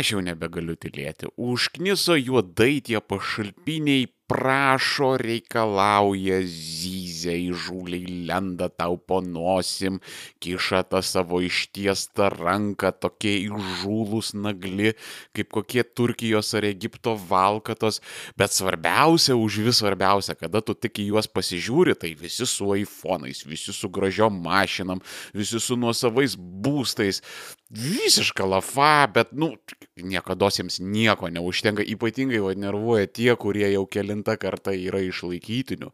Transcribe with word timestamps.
aš 0.00 0.14
jau 0.14 0.22
nebegaliu 0.24 0.76
tylėti. 0.80 1.30
Užkniso 1.36 2.16
juodai 2.18 2.80
tie 2.84 3.00
pašalpiniai 3.00 4.08
prašo, 4.30 5.16
reikalauja, 5.18 6.38
zyzia, 6.46 7.34
įžūliai 7.50 8.26
lenda 8.28 8.68
tau 8.70 8.94
po 8.94 9.18
nosim, 9.24 9.98
kiša 10.42 10.84
tą 10.92 11.00
savo 11.02 11.40
ištiestą 11.42 12.28
ranką, 12.36 12.92
tokie 13.02 13.32
įžūlus 13.48 14.32
nagli, 14.38 14.94
kaip 15.34 15.50
kokie 15.56 15.82
Turkijos 15.82 16.52
ar 16.54 16.68
Egipto 16.68 17.16
valkatos, 17.18 17.98
bet 18.38 18.54
svarbiausia, 18.54 19.34
už 19.34 19.60
vis 19.66 19.82
svarbiausia, 19.82 20.38
kada 20.38 20.62
tu 20.62 20.78
tik 20.78 21.02
į 21.02 21.10
juos 21.10 21.26
pasižiūri, 21.30 21.98
tai 21.98 22.14
visi 22.14 22.46
su 22.46 22.70
iPhone'ais, 22.78 23.42
visi 23.50 23.74
su 23.74 23.90
gražiom 23.90 24.38
mašinam, 24.46 25.02
visi 25.34 25.58
su 25.58 25.74
nuosavais 25.80 26.38
būstais, 26.38 27.24
visiška 27.70 28.44
lafa, 28.44 29.06
bet, 29.14 29.30
nu, 29.32 29.52
niekada 29.96 30.48
jiems 30.50 30.80
nieko 30.82 31.28
neužtenka, 31.30 31.84
ypatingai 31.86 32.40
vad 32.42 32.58
nervuoja 32.58 33.06
tie, 33.06 33.30
kurie 33.38 33.68
jau 33.70 33.84
kelinta 33.86 34.34
karta 34.40 34.74
yra 34.74 34.98
išlaikytinių, 35.06 35.92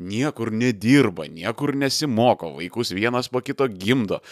niekur 0.00 0.50
nedirba, 0.54 1.28
niekur 1.28 1.74
nesimoko, 1.76 2.54
vaikus 2.56 2.94
vienas 2.96 3.28
po 3.28 3.42
kito 3.44 3.68
gimdo, 3.68 4.22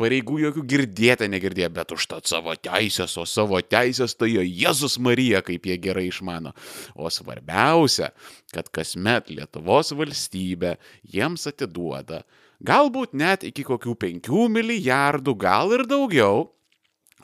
pareigų 0.00 0.42
jokių 0.44 0.66
girdėti 0.74 1.30
negirdė, 1.32 1.70
bet 1.72 1.96
užtat 1.96 2.28
savo 2.28 2.52
teisės, 2.60 3.16
o 3.16 3.24
savo 3.24 3.62
teisės 3.64 4.16
tai 4.18 4.34
jo 4.34 4.44
Jėzus 4.44 4.98
Marija, 5.00 5.40
kaip 5.46 5.64
jie 5.64 5.80
gerai 5.80 6.10
išmano. 6.10 6.52
O 6.94 7.08
svarbiausia, 7.08 8.12
kad 8.52 8.68
kasmet 8.68 9.32
Lietuvos 9.32 9.94
valstybė 9.96 10.76
jiems 11.08 11.48
atiduoda 11.48 12.22
galbūt 12.64 13.14
net 13.16 13.44
iki 13.46 13.64
kokių 13.66 13.96
5 14.00 14.48
milijardų, 14.52 15.36
gal 15.40 15.74
ir 15.76 15.84
daugiau. 15.88 16.48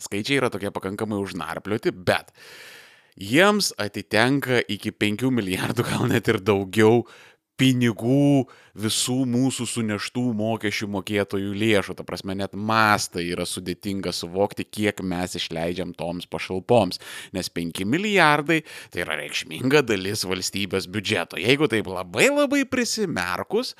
Skaičiai 0.01 0.41
yra 0.41 0.51
tokie 0.53 0.71
pakankamai 0.73 1.19
užnarplioti, 1.21 1.93
bet 1.93 2.33
jiems 3.21 3.73
atitenka 3.81 4.63
iki 4.69 4.93
5 4.97 5.29
milijardų, 5.37 5.85
gal 5.91 6.07
net 6.09 6.31
ir 6.33 6.41
daugiau 6.41 7.05
pinigų 7.61 8.47
visų 8.79 9.25
mūsų 9.31 9.67
suneštų 9.69 10.25
mokesčių 10.37 10.89
mokėtojų 10.95 11.53
lėšų. 11.63 11.97
Ta 11.99 12.07
prasme, 12.07 12.37
net 12.39 12.55
mastą 12.55 13.23
yra 13.25 13.47
sudėtinga 13.49 14.13
suvokti, 14.15 14.67
kiek 14.67 15.03
mes 15.03 15.37
išleidžiam 15.39 15.95
toms 15.99 16.29
pašalpoms. 16.31 17.01
Nes 17.37 17.51
5 17.53 17.85
milijardai 17.89 18.61
tai 18.93 19.05
yra 19.05 19.19
reikšminga 19.21 19.83
dalis 19.87 20.25
valstybės 20.29 20.89
biudžeto. 20.91 21.41
Jeigu 21.41 21.69
taip 21.71 21.91
labai 21.91 22.29
labai 22.31 22.63
prisimerkus, 22.69 23.75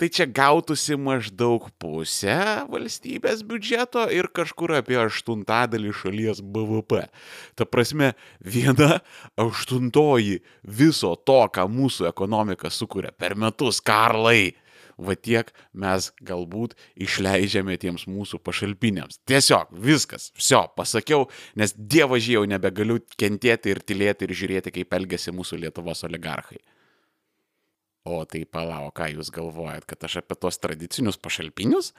tai 0.00 0.10
čia 0.12 0.26
gautųsi 0.28 0.98
maždaug 1.00 1.70
pusę 1.80 2.38
valstybės 2.70 3.44
biudžeto 3.46 4.06
ir 4.12 4.28
kažkur 4.34 4.76
apie 4.80 4.98
aštuntadalį 5.04 5.94
šalies 5.96 6.42
BVP. 6.44 7.06
Ta 7.58 7.68
prasme, 7.68 8.12
viena 8.44 9.00
aštuntoji 9.40 10.40
viso 10.64 11.14
to, 11.26 11.40
ką 11.54 11.66
mūsų 11.70 12.08
ekonomika 12.10 12.70
sukuria 12.72 13.12
per 13.16 13.36
metus, 13.38 13.80
Karlai. 13.84 14.33
Va 14.98 15.16
tiek 15.18 15.50
mes 15.72 16.10
galbūt 16.22 16.76
išleidžiame 17.06 17.76
tiems 17.80 18.06
mūsų 18.10 18.40
pašalpiniams. 18.46 19.20
Tiesiog 19.28 19.72
viskas, 19.74 20.30
viso, 20.36 20.62
pasakiau, 20.78 21.28
nes 21.58 21.74
dievažiai 21.74 22.38
jau 22.38 22.44
nebegaliu 22.50 23.00
kentėti 23.18 23.74
ir 23.74 23.82
tylėti 23.82 24.28
ir 24.28 24.36
žiūrėti, 24.38 24.74
kaip 24.78 24.94
elgesi 24.98 25.34
mūsų 25.34 25.64
Lietuvos 25.64 26.04
oligarchai. 26.06 26.60
O 28.04 28.20
tai 28.28 28.44
palau, 28.44 28.90
ką 28.92 29.08
jūs 29.14 29.30
galvojat, 29.32 29.86
kad 29.88 30.04
aš 30.04 30.18
apie 30.20 30.36
tos 30.36 30.60
tradicinius 30.60 31.16
pašalpinius? 31.16 31.94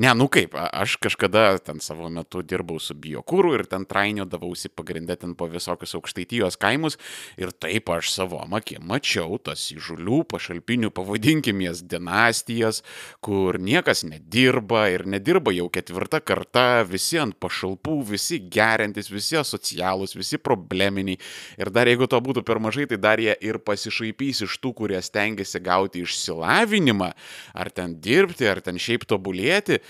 Ne, 0.00 0.14
nu 0.16 0.28
kaip, 0.32 0.54
aš 0.56 0.96
kažkada 1.02 1.58
ten 1.60 1.80
savo 1.84 2.08
metu 2.08 2.40
dirbau 2.42 2.80
su 2.80 2.94
biokūru 2.96 3.52
ir 3.58 3.66
ten 3.68 3.84
trainiodavausi 3.88 4.70
pagrindę 4.72 5.18
ten 5.20 5.34
po 5.36 5.50
visokius 5.52 5.92
aukštaitijos 5.98 6.56
kaimus 6.56 6.96
ir 7.36 7.52
taip 7.52 7.90
aš 7.92 8.08
savo 8.14 8.40
akim 8.56 8.86
mačiau 8.88 9.36
tas 9.42 9.66
įžulių 9.74 10.22
pašalpinių, 10.30 10.90
pavadinkim 10.94 11.60
jas 11.64 11.82
dinastijas, 11.84 12.80
kur 13.20 13.58
niekas 13.60 14.04
nedirba 14.08 14.86
ir 14.92 15.04
nedirba 15.06 15.52
jau 15.52 15.68
ketvirta 15.72 16.22
karta, 16.24 16.82
visi 16.88 17.20
ant 17.20 17.36
pašalpų, 17.42 17.98
visi 18.12 18.40
gerintis, 18.52 19.10
visi 19.12 19.36
asocialūs, 19.40 20.16
visi 20.16 20.40
probleminiai. 20.40 21.20
Ir 21.60 21.72
dar 21.74 21.90
jeigu 21.90 22.08
to 22.08 22.20
būtų 22.24 22.44
per 22.48 22.62
mažai, 22.62 22.88
tai 22.88 23.00
dar 23.02 23.20
jie 23.20 23.34
ir 23.44 23.60
pasišaipys 23.60 24.44
iš 24.46 24.56
tų, 24.62 24.74
kurie 24.80 25.00
stengiasi 25.04 25.60
gauti 25.62 26.04
išsilavinimą, 26.06 27.12
ar 27.52 27.72
ten 27.74 27.98
dirbti, 28.00 28.48
ar 28.48 28.62
ten 28.64 28.80
šiaip 28.80 29.06
tobulėti 29.08 29.81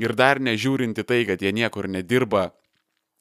ir 0.00 0.14
dar 0.18 0.40
nežiūrinti 0.42 1.04
tai, 1.06 1.22
kad 1.28 1.42
jie 1.42 1.52
niekur 1.54 1.88
nedirba, 1.90 2.50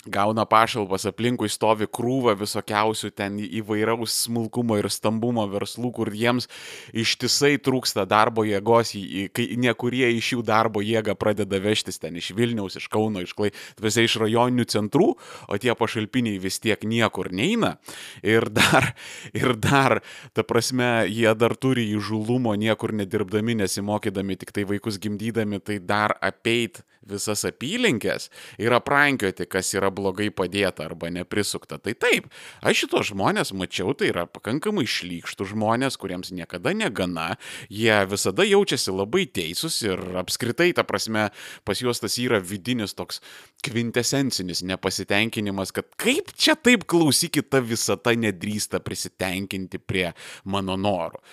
gauna 0.05 0.43
pašalpas, 0.49 1.05
aplinkui 1.07 1.47
stovi 1.51 1.87
krūva 1.87 2.33
visokiausių 2.35 3.11
ten 3.15 3.37
įvairaus 3.43 4.15
smulkumo 4.25 4.75
ir 4.81 4.89
stambumo 4.91 5.45
verslų, 5.51 5.93
kur 5.95 6.11
jiems 6.11 6.49
ištisai 6.91 7.55
trūksta 7.63 8.05
darbo 8.09 8.43
jėgos, 8.47 8.93
kai 9.35 9.47
nekurie 9.59 10.09
iš 10.17 10.33
jų 10.35 10.45
darbo 10.47 10.83
jėgą 10.83 11.15
pradeda 11.19 11.59
vežtis 11.63 12.01
ten 12.03 12.19
iš 12.19 12.33
Vilniaus, 12.35 12.77
iš 12.79 12.89
Kauno, 12.91 13.23
iš 13.23 13.35
Klai, 13.37 13.53
visai 13.81 14.05
iš 14.09 14.17
rajoninių 14.23 14.67
centrų, 14.73 15.09
o 15.47 15.59
tie 15.61 15.75
pašalpiniai 15.77 16.41
vis 16.43 16.59
tiek 16.63 16.83
niekur 16.83 17.31
neina. 17.31 17.77
Ir 18.23 18.49
dar, 18.51 18.91
ir 19.31 19.55
dar, 19.55 20.01
ta 20.35 20.43
prasme, 20.43 21.05
jie 21.07 21.31
dar 21.39 21.55
turi 21.55 21.87
įžulumo 21.95 22.57
niekur 22.59 22.91
nedirbdami, 22.97 23.61
nesimokydami, 23.63 24.39
tik 24.41 24.51
tai 24.55 24.67
vaikus 24.67 24.99
gimdydami, 24.99 25.63
tai 25.63 25.79
dar 25.79 26.17
apeit 26.23 26.83
visas 27.07 27.43
apylinkės 27.47 28.29
ir 28.61 28.73
aprankioti, 28.75 29.47
kas 29.49 29.73
yra 29.75 29.91
blogai 29.95 30.29
padėta 30.33 30.87
arba 30.87 31.11
neprisukta. 31.13 31.79
Tai 31.81 31.93
taip, 31.97 32.29
aš 32.65 32.83
šitos 32.83 33.11
žmonės 33.11 33.53
mačiau, 33.57 33.93
tai 33.97 34.11
yra 34.11 34.25
pakankamai 34.29 34.85
šlykštų 34.89 35.47
žmonės, 35.53 35.97
kuriems 36.01 36.33
niekada 36.35 36.73
negana, 36.77 37.37
jie 37.69 37.95
visada 38.09 38.45
jaučiasi 38.47 38.93
labai 38.95 39.25
teisūs 39.29 39.79
ir 39.85 40.03
apskritai, 40.23 40.71
ta 40.75 40.85
prasme, 40.87 41.29
pas 41.67 41.83
juos 41.83 42.03
tas 42.03 42.17
yra 42.21 42.41
vidinis 42.43 42.97
toks 42.97 43.21
kvintesencinis 43.63 44.65
nepasitenkinimas, 44.67 45.73
kad 45.75 45.87
kaip 45.99 46.33
čia 46.35 46.57
taip 46.59 46.87
klausykit, 46.89 47.51
ta 47.53 47.63
visata 47.63 48.15
nedrįsta 48.17 48.83
prisitenkinti 48.83 49.79
prie 49.79 50.11
mano 50.43 50.77
norų. 50.79 51.23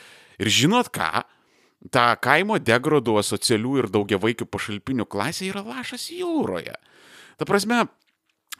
Ir 0.40 0.48
žinot 0.52 0.88
ką? 0.94 1.26
ta 1.88 2.12
kaimo 2.20 2.58
degradų 2.60 3.16
asocialių 3.22 3.76
ir 3.80 3.88
daugiavaikių 3.94 4.46
pašalpinių 4.52 5.06
klasė 5.08 5.48
yra 5.48 5.64
lašas 5.64 6.10
jūroje. 6.12 6.76
Ta 7.40 7.48
prasme, 7.48 7.86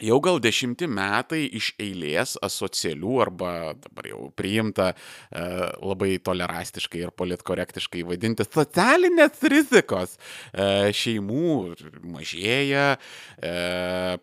jau 0.05 0.19
gal 0.25 0.41
dešimti 0.43 0.89
metai 0.91 1.43
iš 1.57 1.73
eilės 1.81 2.37
asocialių 2.45 3.17
arba 3.25 3.51
dabar 3.79 4.09
jau 4.09 4.29
priimta 4.37 4.91
e, 4.93 5.45
labai 5.83 6.15
tolerastiškai 6.25 7.03
ir 7.05 7.13
politkorektiškai 7.17 8.05
vadinti 8.09 8.47
socialinės 8.47 9.43
rizikos 9.53 10.17
e, 10.17 10.91
šeimų 10.97 11.55
mažėja, 12.11 12.87
e, 13.37 13.55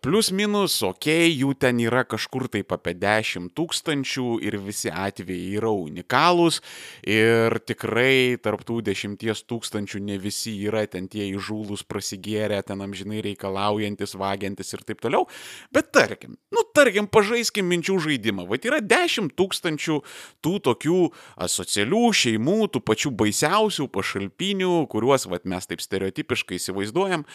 plus 0.02 0.32
minus, 0.34 0.80
okei, 0.82 1.28
okay, 1.28 1.36
jų 1.38 1.54
ten 1.62 1.82
yra 1.84 2.04
kažkur 2.08 2.48
taip 2.52 2.74
apie 2.74 2.96
10 2.98 3.52
tūkstančių 3.58 4.38
ir 4.46 4.58
visi 4.62 4.92
atvejai 4.92 5.58
yra 5.60 5.72
unikalūs 5.72 6.60
ir 7.06 7.58
tikrai 7.68 8.38
tarptų 8.42 8.80
10 8.90 9.46
tūkstančių 9.48 10.02
ne 10.04 10.18
visi 10.22 10.54
yra 10.66 10.84
ten 10.90 11.08
tie 11.10 11.28
įžūlus 11.32 11.84
prasigėrę, 11.88 12.60
ten 12.66 12.82
amžinai 12.84 13.22
reikalaujantis, 13.24 14.16
vagiantis 14.18 14.74
ir 14.74 14.84
taip 14.86 15.02
toliau. 15.04 15.26
Bet 15.74 15.90
tarkim, 15.92 16.38
nu 16.54 16.62
tarkim, 16.72 17.04
pažaiskim 17.12 17.66
minčių 17.68 17.98
žaidimą. 18.06 18.46
Va, 18.48 18.56
yra 18.64 18.78
10 18.80 19.34
tūkstančių 19.36 19.98
tų 20.44 20.52
tokių 20.64 21.00
asocialių 21.44 22.04
šeimų, 22.16 22.56
tų 22.72 22.82
pačių 22.88 23.12
baisiausių 23.20 23.88
pašalpinių, 23.92 24.72
kuriuos 24.88 25.28
va, 25.28 25.40
mes 25.44 25.68
taip 25.68 25.84
stereotipiškai 25.84 26.56
įsivaizduojam. 26.56 27.26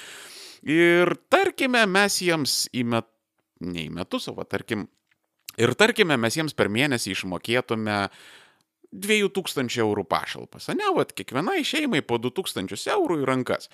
Ir 0.65 1.13
tarkime, 1.29 1.85
mes 1.85 2.17
jiems 2.25 2.63
į 2.73 2.87
met... 2.95 3.09
ne 3.61 3.85
į 3.85 3.93
metus, 3.93 4.25
o 4.31 4.37
va, 4.39 4.47
tarkim, 4.49 4.87
ir 5.61 5.75
tarkime, 5.77 6.17
mes 6.17 6.39
jiems 6.39 6.57
per 6.57 6.73
mėnesį 6.73 7.13
išmokėtume 7.13 7.99
2000 8.93 9.81
eurų 9.81 10.05
pašalpas. 10.09 10.69
Ne, 10.77 10.87
vat, 10.95 11.13
kiekvienai 11.17 11.63
šeimai 11.65 12.03
po 12.05 12.19
2000 12.21 12.77
eurų 12.93 13.19
į 13.23 13.27
rankas. 13.27 13.69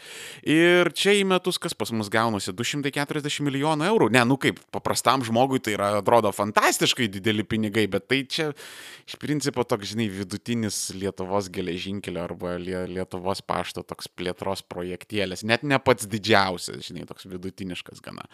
Ir 0.48 0.92
čia 0.96 1.14
į 1.20 1.26
metus 1.30 1.60
kas 1.62 1.76
pas 1.78 1.92
mus 1.96 2.12
gaunasi 2.14 2.54
240 2.56 3.44
milijonų 3.46 3.88
eurų. 3.90 4.10
Ne, 4.16 4.24
nu 4.28 4.40
kaip, 4.42 4.62
paprastam 4.74 5.26
žmogui 5.28 5.62
tai 5.64 5.76
yra, 5.76 5.92
atrodo 6.00 6.32
fantastiškai 6.36 7.10
dideli 7.12 7.44
pinigai, 7.48 7.86
bet 7.92 8.08
tai 8.12 8.24
čia 8.30 8.50
iš 9.08 9.18
principo 9.22 9.66
toks, 9.68 9.92
žinai, 9.94 10.10
vidutinis 10.14 10.82
Lietuvos 10.96 11.52
geležinkelio 11.54 12.24
arba 12.24 12.56
Lietuvos 12.60 13.44
pašto 13.46 13.84
toks 13.84 14.10
plėtros 14.12 14.64
projektėlis. 14.70 15.46
Net 15.48 15.66
ne 15.68 15.80
pats 15.84 16.08
didžiausias, 16.10 16.86
žinai, 16.88 17.08
toks 17.10 17.28
vidutiniškas 17.30 18.04
gana. 18.06 18.28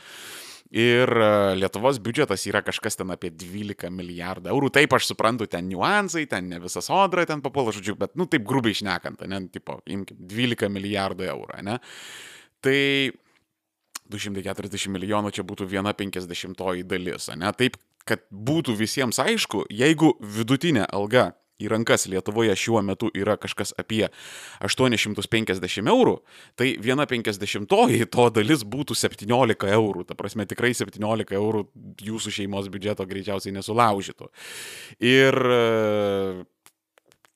Ir 0.75 1.07
e, 1.07 1.27
Lietuvos 1.56 2.01
biudžetas 2.04 2.44
yra 2.50 2.60
kažkas 2.66 3.00
ten 3.00 3.13
apie 3.13 3.30
12 3.31 3.88
milijardų 3.95 4.51
eurų. 4.51 4.72
Taip, 4.75 4.95
aš 4.98 5.07
suprantu, 5.13 5.48
ten 5.48 5.69
niuansai, 5.69 6.25
ten 6.27 6.50
ne 6.51 6.60
visą 6.63 6.83
sodrą 6.83 7.24
ten 7.30 7.44
papuola, 7.45 7.72
žodžiu, 7.75 7.95
bet, 8.00 8.12
nu, 8.19 8.27
taip 8.27 8.44
grubiai 8.48 8.75
išnekant, 8.75 9.24
ne, 9.31 9.45
tipo, 9.54 9.80
imkim, 9.88 10.19
12 10.19 10.68
milijardų 10.75 11.30
eurų, 11.31 11.62
ne. 11.69 11.77
Tai 12.66 12.80
240 14.12 14.92
milijonų 14.92 15.31
čia 15.38 15.48
būtų 15.48 15.69
viena 15.72 15.95
penkisdešimtoji 15.95 16.83
dalis, 16.92 17.30
ne? 17.39 17.56
Taip, 17.56 17.80
kad 18.06 18.28
būtų 18.30 18.75
visiems 18.78 19.21
aišku, 19.24 19.63
jeigu 19.71 20.12
vidutinė 20.19 20.83
alga 20.92 21.31
į 21.62 21.69
rankas 21.72 22.07
Lietuvoje 22.12 22.56
šiuo 22.60 22.81
metu 22.86 23.10
yra 23.16 23.38
kažkas 23.40 23.74
apie 23.80 24.06
850 24.66 25.92
eurų, 25.92 26.16
tai 26.60 26.74
viena 26.81 27.07
penkisdešimtoji 27.10 28.10
to 28.12 28.30
dalis 28.36 28.66
būtų 28.68 28.98
17 28.98 29.72
eurų. 29.78 30.06
Ta 30.10 30.18
prasme, 30.19 30.48
tikrai 30.50 30.74
17 30.75 31.38
eurų 31.38 31.66
jūsų 32.06 32.36
šeimos 32.40 32.68
biudžeto 32.74 33.07
greičiausiai 33.07 33.56
nesulaužytų. 33.56 34.30
Ir 35.06 35.40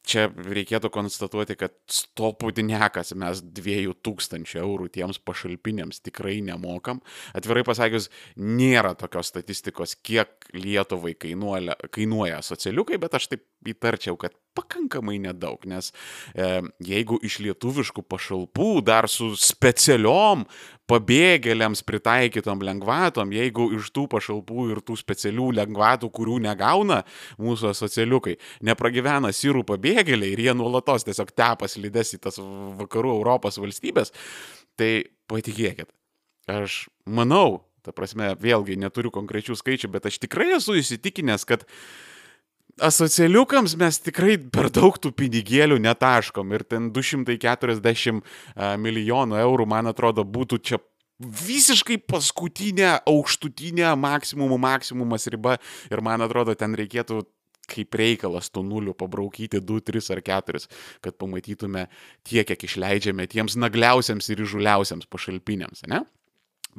čia 0.09 0.25
reikėtų 0.33 0.91
konstatuoti, 0.93 1.55
kad 1.59 1.75
stopudnekas 1.91 3.13
mes 3.19 3.43
2000 3.59 4.57
eurų 4.61 4.89
tiems 4.95 5.21
pašalpinėms 5.25 6.01
tikrai 6.05 6.39
nemokam. 6.45 7.03
Atvirai 7.37 7.63
pasakius, 7.67 8.09
nėra 8.35 8.95
tokios 8.99 9.31
statistikos, 9.33 9.95
kiek 10.01 10.49
Lietuvai 10.55 11.13
kainuoja, 11.19 11.77
kainuoja 11.93 12.41
socialiukai, 12.45 12.99
bet 13.01 13.17
aš 13.19 13.29
taip 13.33 13.45
įtarčiau, 13.69 14.17
kad 14.19 14.35
pakankamai 14.59 15.17
nedaug, 15.23 15.63
nes 15.69 15.93
e, 16.35 16.49
jeigu 16.85 17.19
iš 17.25 17.39
lietuviškų 17.45 18.03
pašalpų 18.11 18.73
dar 18.85 19.09
su 19.11 19.31
specialiom 19.39 20.45
pabėgėliams 20.89 21.83
pritaikytom 21.85 22.63
lengvatom, 22.65 23.31
jeigu 23.35 23.69
iš 23.77 23.91
tų 23.95 24.07
pašalpų 24.11 24.65
ir 24.73 24.81
tų 24.85 24.97
specialių 24.99 25.51
lengvatų, 25.59 26.09
kurių 26.15 26.39
negauna 26.47 27.03
mūsų 27.41 27.73
socialiukai, 27.77 28.37
nepragyvena 28.65 29.31
sirų 29.35 29.63
pabėgėliai 29.69 30.33
ir 30.33 30.43
jie 30.47 30.57
nuolatos 30.57 31.05
tiesiog 31.07 31.33
tepas 31.37 31.77
lydes 31.81 32.15
į 32.17 32.21
tas 32.25 32.41
vakarų 32.41 33.15
Europos 33.19 33.61
valstybės, 33.61 34.13
tai 34.79 35.09
patikėkit, 35.29 35.91
aš 36.49 36.85
manau, 37.05 37.61
ta 37.85 37.93
prasme, 37.95 38.33
vėlgi 38.41 38.79
neturiu 38.79 39.13
konkrečių 39.13 39.57
skaičių, 39.59 39.91
bet 39.93 40.09
aš 40.09 40.19
tikrai 40.25 40.55
esu 40.57 40.77
įsitikinęs, 40.79 41.45
kad 41.49 41.65
asocialiukams 42.81 43.75
mes 43.79 43.99
tikrai 44.03 44.37
per 44.51 44.69
daug 44.73 44.97
tų 45.01 45.11
pinigėlių 45.17 45.79
netaškom 45.83 46.53
ir 46.55 46.65
ten 46.67 46.89
240 46.95 48.21
milijonų 48.81 49.39
eurų, 49.41 49.67
man 49.69 49.91
atrodo, 49.91 50.25
būtų 50.25 50.59
čia 50.63 50.79
visiškai 51.19 51.99
paskutinė 52.07 52.99
aukštutinė 53.09 53.91
maksimumų 53.99 54.59
maksimumas 54.63 55.27
riba 55.31 55.57
ir 55.91 56.03
man 56.05 56.23
atrodo, 56.25 56.55
ten 56.55 56.77
reikėtų 56.79 57.23
kaip 57.69 57.95
reikalas 57.99 58.49
tų 58.49 58.63
nulių 58.65 58.95
pabraukyti 58.97 59.59
2, 59.61 59.81
3 59.91 60.13
ar 60.15 60.23
4, 60.25 60.63
kad 61.05 61.17
pamatytume 61.21 61.85
tiek, 62.25 62.47
kiek 62.47 62.65
išleidžiame 62.65 63.27
tiems 63.29 63.59
nagliausiams 63.61 64.31
ir 64.33 64.41
įžuliausiams 64.47 65.05
pašalpiniams, 65.11 65.85
ne? 65.91 66.01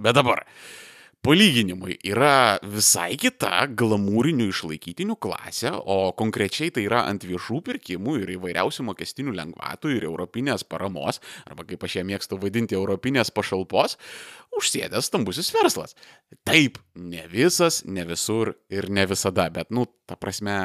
Bet 0.00 0.17
dabar, 0.17 0.43
uh, 0.43 0.90
Palyginimui 1.20 1.99
yra 2.08 2.56
visai 2.64 3.19
kita 3.20 3.67
glamūrinių 3.76 4.46
išlaikytinių 4.49 5.19
klasė, 5.20 5.69
o 5.76 6.14
konkrečiai 6.17 6.72
tai 6.72 6.87
yra 6.87 7.02
ant 7.11 7.26
viešų 7.28 7.58
pirkimų 7.67 8.14
ir 8.22 8.32
įvairiausių 8.38 8.87
mokestinių 8.88 9.34
lengvatų 9.37 9.93
ir 9.99 10.06
europinės 10.08 10.64
paramos, 10.64 11.20
arba 11.44 11.67
kaip 11.69 11.84
aš 11.84 11.99
ją 11.99 12.06
mėgstu 12.08 12.38
vadinti, 12.40 12.78
europinės 12.78 13.28
pašalpos, 13.37 13.99
užsėdęs 14.56 15.12
stambusis 15.12 15.52
verslas. 15.52 15.93
Taip, 16.49 16.81
ne 16.96 17.26
visas, 17.28 17.82
ne 17.84 18.08
visur 18.08 18.55
ir 18.72 18.88
ne 18.88 19.05
visada, 19.12 19.50
bet, 19.52 19.69
nu, 19.76 19.84
ta 20.08 20.17
prasme, 20.17 20.56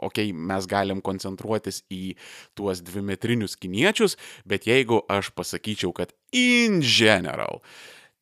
okei, 0.00 0.32
okay, 0.32 0.32
mes 0.32 0.72
galim 0.72 1.04
koncentruotis 1.04 1.84
į 1.92 2.16
tuos 2.56 2.80
dvimetrinius 2.88 3.60
kiniečius, 3.60 4.16
bet 4.48 4.64
jeigu 4.64 5.04
aš 5.12 5.34
pasakyčiau, 5.36 5.92
kad 5.92 6.16
in 6.32 6.80
general, 6.80 7.60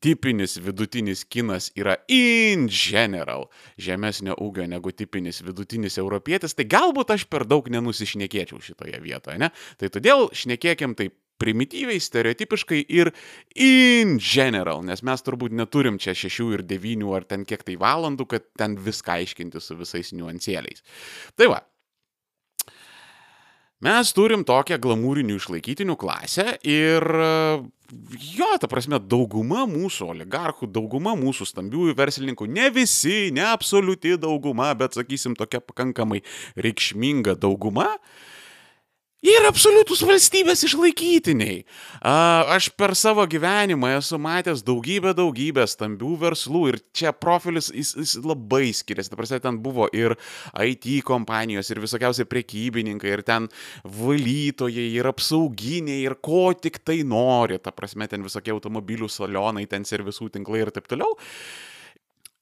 tipinis 0.05 0.57
vidutinis 0.63 1.25
kinas 1.29 1.71
yra 1.79 1.97
in 2.13 2.69
general 2.71 3.49
žemesnio 3.81 4.37
ūgio 4.43 4.67
negu 4.71 4.93
tipinis 4.95 5.43
vidutinis 5.45 5.99
europietis, 5.99 6.55
tai 6.55 6.69
galbūt 6.71 7.15
aš 7.15 7.29
per 7.31 7.47
daug 7.49 7.71
nenusišnekėčiau 7.73 8.61
šitoje 8.63 9.01
vietoje, 9.03 9.39
ne? 9.43 9.51
Tai 9.79 9.91
todėl 9.95 10.29
šnekėkim 10.35 10.95
taip 10.99 11.17
primityviai, 11.39 12.01
stereotipiškai 12.03 12.81
ir 12.91 13.13
in 13.55 14.17
general, 14.19 14.83
nes 14.87 15.05
mes 15.07 15.23
turbūt 15.23 15.55
neturim 15.55 16.01
čia 16.03 16.17
šešių 16.19 16.49
ir 16.57 16.65
devynių 16.67 17.15
ar 17.15 17.27
ten 17.31 17.47
kiek 17.49 17.63
tai 17.67 17.79
valandų, 17.79 18.27
kad 18.35 18.49
ten 18.59 18.75
viską 18.83 19.21
aiškinti 19.21 19.63
su 19.63 19.79
visais 19.79 20.11
niuansėliais. 20.17 20.83
Tai 21.39 21.53
va, 21.55 21.63
Mes 23.87 24.09
turim 24.11 24.43
tokią 24.43 24.75
glamūrinių 24.83 25.37
išlaikytinių 25.39 25.95
klasę 26.01 26.57
ir 26.67 27.05
jo, 28.35 28.49
ta 28.59 28.67
prasme, 28.71 28.99
dauguma 28.99 29.69
mūsų 29.71 30.09
oligarchų, 30.17 30.67
dauguma 30.75 31.15
mūsų 31.19 31.47
stambiųjų 31.47 31.95
verslininkų, 32.01 32.49
ne 32.51 32.67
visi, 32.75 33.29
ne 33.35 33.47
absoliuti 33.47 34.17
dauguma, 34.19 34.73
bet 34.79 34.99
sakysim 34.99 35.39
tokia 35.39 35.63
pakankamai 35.63 36.25
reikšminga 36.59 37.37
dauguma, 37.39 37.93
uh, 37.95 38.35
Jie 39.19 39.33
yra 39.35 39.49
absoliutus 39.51 39.99
valstybės 40.07 40.61
išlaikytiniai. 40.63 41.65
Aš 42.55 42.69
per 42.79 42.93
savo 42.95 43.25
gyvenimą 43.27 43.89
esu 43.97 44.15
matęs 44.23 44.61
daugybę, 44.63 45.11
daugybę 45.19 45.65
stambių 45.67 46.13
verslų 46.21 46.61
ir 46.71 46.79
čia 46.95 47.11
profilis 47.11 47.67
jis, 47.75 47.97
jis 47.99 48.13
labai 48.23 48.69
skiriasi. 48.79 49.11
Ta 49.11 49.19
prasme, 49.19 49.41
ten 49.43 49.59
buvo 49.65 49.89
ir 49.91 50.15
IT 50.63 50.87
kompanijos, 51.09 51.67
ir 51.75 51.81
visokiausiai 51.83 52.29
prekybininkai, 52.31 53.11
ir 53.17 53.25
ten 53.27 53.49
valytojai, 53.83 54.87
ir 55.01 55.11
apsauginiai, 55.11 56.05
ir 56.07 56.15
ko 56.23 56.53
tik 56.55 56.79
tai 56.87 57.01
nori. 57.03 57.59
Ta 57.59 57.75
prasme, 57.75 58.07
ten 58.07 58.23
visokie 58.23 58.55
automobilių 58.55 59.11
salonai, 59.11 59.67
ten 59.67 59.83
servisų 59.83 60.31
tinklai 60.39 60.63
ir 60.63 60.71
taip 60.71 60.87
toliau. 60.87 61.19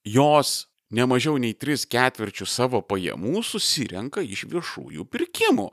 Jos 0.04 0.66
nemažiau 0.92 1.40
nei 1.40 1.56
3 1.56 1.88
ketvirčių 1.88 2.44
savo 2.44 2.84
pajamų 2.84 3.40
susirenka 3.48 4.20
iš 4.20 4.44
viešųjų 4.52 5.08
pirkimų. 5.08 5.70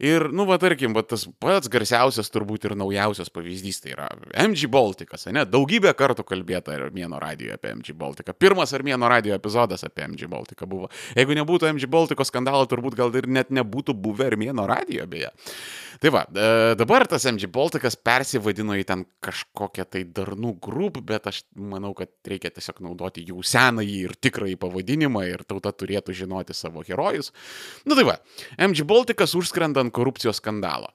Ir, 0.00 0.28
nu, 0.34 0.46
va, 0.48 0.58
tarkim, 0.62 0.94
va, 0.96 1.04
tas 1.06 1.26
pats 1.42 1.70
garsiausias 1.72 2.30
turbūt 2.32 2.68
ir 2.68 2.76
naujausias 2.78 3.32
pavyzdys 3.32 3.82
tai 3.84 3.94
yra 3.94 4.08
MG 4.46 4.70
Baltikas, 4.72 5.26
ne? 5.34 5.44
Daugybę 5.48 5.92
kartų 5.98 6.24
kalbėta 6.28 6.74
Armėno 6.76 7.20
radijoje 7.22 7.58
apie 7.58 7.74
MG 7.74 7.96
Baltiką. 7.98 8.34
Pirmas 8.38 8.74
Armėno 8.76 9.10
radijo 9.10 9.36
epizodas 9.36 9.84
apie 9.86 10.06
MG 10.08 10.30
Baltiką 10.30 10.68
buvo. 10.70 10.90
Jeigu 11.18 11.36
nebūtų 11.38 11.70
MG 11.74 11.90
Baltiko 11.90 12.26
skandalo, 12.26 12.66
turbūt 12.70 12.96
gal 12.98 13.14
ir 13.18 13.28
net 13.30 13.52
nebūtų 13.54 13.96
buvę 13.98 14.30
Armėno 14.32 14.66
radijo 14.70 15.06
beje. 15.10 15.30
Tai 16.00 16.08
va, 16.14 16.22
e, 16.24 16.74
dabar 16.80 17.04
tas 17.04 17.26
MG 17.28 17.44
Baltikas 17.52 17.92
persivadino 18.00 18.72
į 18.72 18.86
ten 18.88 19.02
kažkokią 19.20 19.84
tai 19.84 20.00
darnų 20.08 20.54
grupą, 20.64 21.02
bet 21.04 21.26
aš 21.28 21.42
manau, 21.52 21.90
kad 21.92 22.08
reikia 22.24 22.48
tiesiog 22.56 22.78
naudoti 22.86 23.26
jų 23.28 23.42
senąjį 23.44 23.98
ir 24.06 24.14
tikrąjį 24.16 24.56
pavadinimą 24.62 25.26
ir 25.28 25.44
tauta 25.44 25.74
turėtų 25.76 26.16
žinoti 26.16 26.56
savo 26.56 26.80
herojus. 26.88 27.34
Na 27.84 27.92
nu, 27.92 27.98
tai 27.98 28.06
va, 28.08 28.16
MG 28.56 28.86
Baltikas 28.88 29.36
užskrenda 29.36 29.59
ant 29.66 29.92
korupcijos 29.94 30.40
skandalo. 30.40 30.90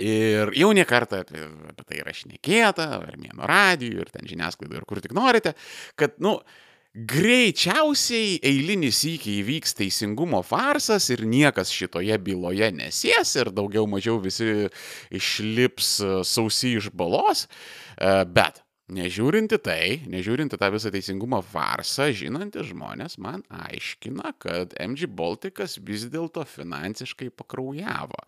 Ir 0.00 0.54
jau 0.56 0.70
ne 0.72 0.86
kartą 0.88 1.20
apie, 1.26 1.44
apie 1.68 1.84
tai 1.84 2.00
yra 2.00 2.14
šnekėta, 2.16 2.86
Armėno 3.02 3.44
radijų 3.48 4.00
ir 4.00 4.10
ten 4.14 4.28
žiniasklaidų 4.28 4.78
ir 4.78 4.86
kur 4.88 5.00
tik 5.04 5.12
norite, 5.16 5.52
kad, 6.00 6.16
nu, 6.24 6.38
Greičiausiai 6.90 8.40
eilinis 8.42 9.04
įkiai 9.06 9.44
įvyks 9.44 9.76
teisingumo 9.78 10.40
farsas 10.42 11.04
ir 11.14 11.20
niekas 11.22 11.70
šitoje 11.70 12.16
byloje 12.18 12.66
nesės 12.74 13.36
ir 13.38 13.52
daugiau 13.54 13.84
mažiau 13.86 14.16
visi 14.18 14.66
išlips 15.14 15.92
sausi 16.26 16.72
iš 16.80 16.88
balos, 16.90 17.44
e, 17.94 18.10
bet 18.26 18.58
Nežiūrinti 18.90 19.54
tai, 19.62 20.00
nežiūrinti 20.10 20.58
tą 20.58 20.66
visą 20.74 20.90
teisingumo 20.90 21.38
farsą, 21.46 22.08
žinantys 22.16 22.72
žmonės 22.72 23.20
man 23.22 23.44
aiškina, 23.46 24.32
kad 24.42 24.72
MG 24.82 25.06
Baltikas 25.06 25.76
vis 25.86 26.08
dėlto 26.10 26.42
finansiškai 26.48 27.28
pakraujavo. 27.38 28.18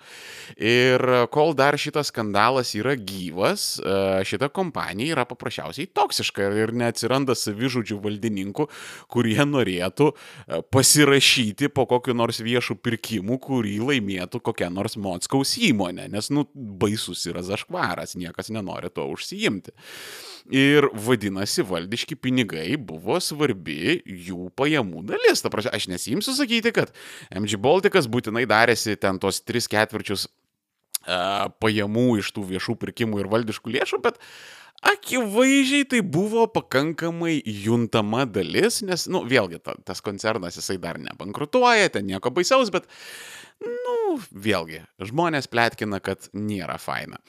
Ir 0.63 1.03
kol 1.35 1.57
dar 1.59 1.75
šitas 1.81 2.13
skandalas 2.13 2.71
yra 2.79 2.95
gyvas, 2.95 3.81
e, 3.83 3.97
šita 4.29 4.53
kompanija 4.55 5.17
yra 5.17 5.27
paprasčiausiai 5.27 5.91
toksiška 5.91 6.53
ir 6.63 6.75
neatsiranda 6.79 7.35
savižudžių 7.39 7.99
valdininkų, 8.05 8.69
kurie 9.11 9.41
norėtų 9.43 10.13
e, 10.13 10.63
pasirašyti 10.71 11.73
po 11.75 11.89
kokiu 11.91 12.15
nors 12.15 12.39
viešų 12.45 12.79
pirkimų, 12.79 13.41
kurį 13.43 13.81
laimėtų 13.91 14.39
kokia 14.47 14.71
nors 14.71 14.95
Motskaus 14.95 15.57
įmonė, 15.59 16.07
nes, 16.13 16.31
nu, 16.31 16.47
baisus 16.55 17.27
yra 17.27 17.43
zaškvaras, 17.47 18.15
niekas 18.15 18.55
nenori 18.55 18.95
to 18.95 19.11
užsiimti. 19.11 19.75
Ir 20.51 20.89
vadinasi, 20.91 21.63
valdiški 21.67 22.17
pinigai 22.19 22.75
buvo 22.75 23.21
svarbi 23.23 24.01
jų 24.03 24.49
pajamų 24.59 25.05
dalis. 25.13 25.45
Ta 25.45 25.53
prasme, 25.53 25.71
aš 25.77 25.87
nesimsiu 25.93 26.35
sakyti, 26.35 26.73
kad 26.75 26.91
MG 27.31 27.61
Baltikas 27.63 28.11
būtinai 28.11 28.43
darėsi 28.51 28.97
ten 28.99 29.21
tos 29.23 29.39
3 29.47 29.71
ketvirčius 29.71 30.27
uh, 30.27 31.47
pajamų 31.63 32.19
iš 32.23 32.33
tų 32.35 32.49
viešų 32.51 32.77
pirkimų 32.83 33.23
ir 33.23 33.31
valdiškų 33.31 33.77
lėšų, 33.77 34.03
bet 34.03 34.19
akivaizdžiai 34.83 35.87
tai 35.95 36.01
buvo 36.03 36.49
pakankamai 36.51 37.37
juntama 37.47 38.25
dalis, 38.27 38.81
nes, 38.83 39.07
nu, 39.07 39.23
vėlgi, 39.29 39.63
ta, 39.63 39.77
tas 39.87 40.03
koncernas 40.03 40.59
jisai 40.59 40.81
dar 40.83 40.99
nebankrutuoja, 40.99 41.93
ten 41.95 42.09
nieko 42.11 42.35
baisaus, 42.35 42.73
bet, 42.75 42.91
nu, 43.63 43.97
nu, 44.13 44.21
vėlgi, 44.45 44.83
žmonės 45.03 45.49
plėtkina, 45.53 46.01
kad 46.05 46.29
nėra 46.37 46.77
faina. 46.81 47.21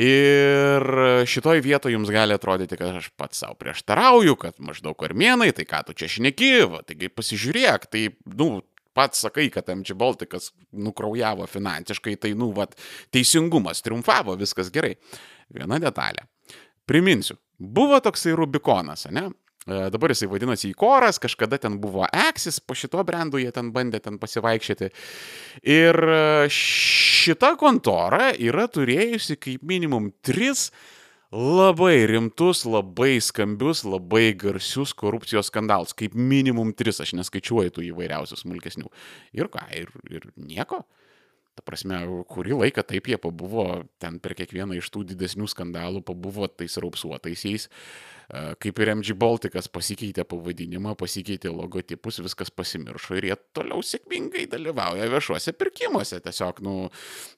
Ir 0.00 0.84
šitoj 1.28 1.62
vietoje 1.64 1.96
jums 1.96 2.12
gali 2.14 2.36
atrodyti, 2.36 2.78
kad 2.78 3.00
aš 3.00 3.10
pats 3.18 3.42
savo 3.42 3.56
prieštarauju, 3.58 4.36
kad 4.40 4.58
maždaug 4.62 5.02
armėnai, 5.08 5.50
tai 5.56 5.66
ką 5.68 5.84
tu 5.88 5.96
čia 5.98 6.10
šneki, 6.18 6.52
va, 6.70 6.82
taigi 6.86 7.10
pasižiūrėk, 7.12 7.88
tai, 7.90 8.04
nu, 8.38 8.50
pats 8.96 9.24
sakai, 9.26 9.48
kad 9.54 9.68
MG 9.72 9.96
Baltikas 9.98 10.52
nukraujavo 10.74 11.48
finansiškai, 11.50 12.16
tai, 12.22 12.34
nu, 12.38 12.52
va, 12.56 12.68
teisingumas 13.14 13.82
triumfavo, 13.84 14.38
viskas 14.38 14.72
gerai. 14.74 14.96
Viena 15.54 15.80
detalė. 15.82 16.26
Priminsiu, 16.88 17.38
buvo 17.58 17.98
toksai 18.04 18.34
Rubikonas, 18.36 19.06
ne? 19.12 19.28
E, 19.68 19.78
dabar 19.92 20.12
jisai 20.14 20.30
vadinasi 20.32 20.70
Įkoras, 20.72 21.20
kažkada 21.20 21.58
ten 21.60 21.76
buvo 21.82 22.06
Axis, 22.08 22.56
po 22.60 22.76
šito 22.78 23.02
brandų 23.04 23.42
jie 23.42 23.50
ten 23.52 23.68
bandė 23.74 24.00
ten 24.00 24.16
pasivaikščioti. 24.20 24.88
Ir 25.68 25.98
e, 26.08 26.20
šita 26.52 27.52
kontora 27.60 28.30
yra 28.32 28.64
turėjusi 28.72 29.36
kaip 29.36 29.66
minimum 29.68 30.08
tris 30.24 30.70
labai 31.28 32.06
rimtus, 32.08 32.64
labai 32.64 33.18
skambius, 33.20 33.84
labai 33.84 34.30
garsius 34.40 34.94
korupcijos 34.96 35.52
skandalus. 35.52 35.92
Kaip 35.92 36.16
minimum 36.16 36.72
tris, 36.72 37.02
aš 37.04 37.12
neskaičiuoju 37.20 37.76
tų 37.76 37.84
įvairiausių 37.90 38.40
smulkesnių. 38.40 38.88
Ir 39.36 39.52
ką, 39.52 39.66
ir, 39.76 39.92
ir 40.08 40.30
nieko. 40.40 40.86
Ta 41.58 41.64
prasme, 41.66 41.96
kurį 42.30 42.54
laiką 42.54 42.84
taip 42.86 43.08
jie 43.10 43.16
pabuvo 43.18 43.64
ten 43.98 44.20
per 44.22 44.36
kiekvieną 44.38 44.76
iš 44.78 44.92
tų 44.94 45.00
didesnių 45.08 45.48
skandalų, 45.50 46.04
pabuvo 46.06 46.46
tais 46.46 46.76
raupsuotaisiais. 46.78 47.64
E, 47.66 48.42
kaip 48.62 48.78
ir 48.78 48.92
MG 48.92 49.16
Baltikas 49.18 49.66
pasikeitė 49.74 50.22
pavadinimą, 50.28 50.92
pasikeitė 51.00 51.50
logotipus, 51.50 52.20
viskas 52.22 52.52
pasimiršo 52.54 53.16
ir 53.18 53.26
jie 53.32 53.36
toliau 53.58 53.82
sėkmingai 53.82 54.44
dalyvauja 54.52 55.08
viešuose 55.10 55.56
pirkimuose. 55.58 56.20
Tiesiog, 56.22 56.60
nu, 56.62 56.74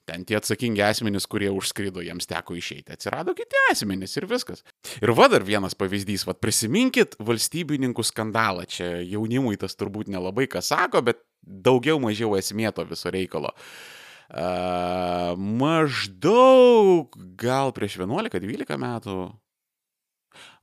ten 0.05 0.27
tie 0.29 0.37
atsakingi 0.37 0.83
asmenys, 0.85 1.25
kurie 1.31 1.49
užskrido, 1.49 2.03
jiems 2.05 2.29
teko 2.29 2.59
išeiti. 2.59 2.93
Atsirado 2.93 3.33
kiti 3.37 3.57
asmenys 3.71 4.13
ir 4.21 4.27
viskas. 4.29 4.61
Ir 5.01 5.15
va 5.17 5.31
dar 5.33 5.47
vienas 5.47 5.73
pavyzdys, 5.79 6.27
va 6.29 6.37
prisiminkit 6.37 7.17
valstybininkų 7.17 8.05
skandalą. 8.05 8.67
Čia 8.69 8.99
jaunimui 9.01 9.57
tas 9.57 9.73
turbūt 9.81 10.13
nelabai 10.13 10.45
ką 10.45 10.61
sako, 10.61 11.01
bet 11.09 11.25
daugiau 11.41 11.97
mažiau 12.03 12.37
esmė 12.37 12.69
to 12.75 12.85
viso 12.85 13.09
reikalo. 13.09 13.55
Uh, 13.55 13.97
Uh, 14.31 15.35
maždaug 15.35 17.11
gal 17.35 17.73
prieš 17.75 17.97
11-12 17.99 18.77
metų. 18.79 19.15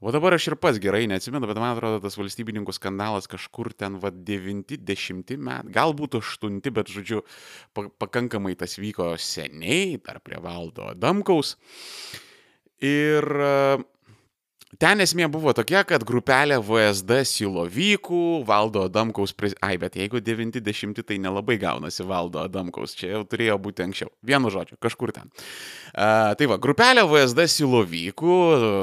O 0.00 0.12
dabar 0.14 0.32
aš 0.32 0.46
ir 0.48 0.56
pats 0.56 0.78
gerai 0.80 1.02
neatsimenu, 1.10 1.44
bet 1.50 1.58
man 1.60 1.75
atrodo, 1.75 1.98
tas 2.00 2.16
valstybininkų 2.16 2.72
skandalas 2.72 3.28
kažkur 3.28 3.75
ten, 3.76 3.98
va, 4.00 4.08
90 4.08 5.37
metų, 5.37 5.75
galbūt 5.75 6.16
8, 6.22 6.62
bet, 6.72 6.94
žodžiu, 6.94 7.20
pakankamai 7.76 8.54
tas 8.56 8.78
vyko 8.80 9.10
seniai, 9.20 9.98
dar 10.00 10.22
prie 10.25 10.40
valdo 10.40 10.94
Damkaus. 10.96 11.56
Ir 12.80 13.26
uh, 13.37 13.84
Ten 14.78 15.02
esmė 15.02 15.26
buvo 15.26 15.50
tokia, 15.58 15.80
kad 15.82 16.04
grupelė 16.06 16.61
VSD 16.62 17.16
silovykų, 17.26 18.18
valdo 18.47 18.85
Adamkaus, 18.87 19.32
prez... 19.35 19.56
ai, 19.58 19.73
bet 19.75 19.97
jeigu 19.99 20.20
90 20.23 21.02
tai 21.02 21.16
nelabai 21.18 21.56
gaunasi 21.58 22.04
valdo 22.06 22.38
Adamkaus, 22.44 22.94
čia 22.94 23.08
jau 23.16 23.25
turėjo 23.26 23.56
būti 23.64 23.82
anksčiau. 23.82 24.12
Vienu 24.23 24.52
žodžiu, 24.54 24.78
kažkur 24.78 25.11
ten. 25.16 25.32
Uh, 25.88 26.30
tai 26.38 26.47
va, 26.47 26.61
grupelė 26.62 27.02
VSD 27.11 27.49
silovykų, 27.56 28.37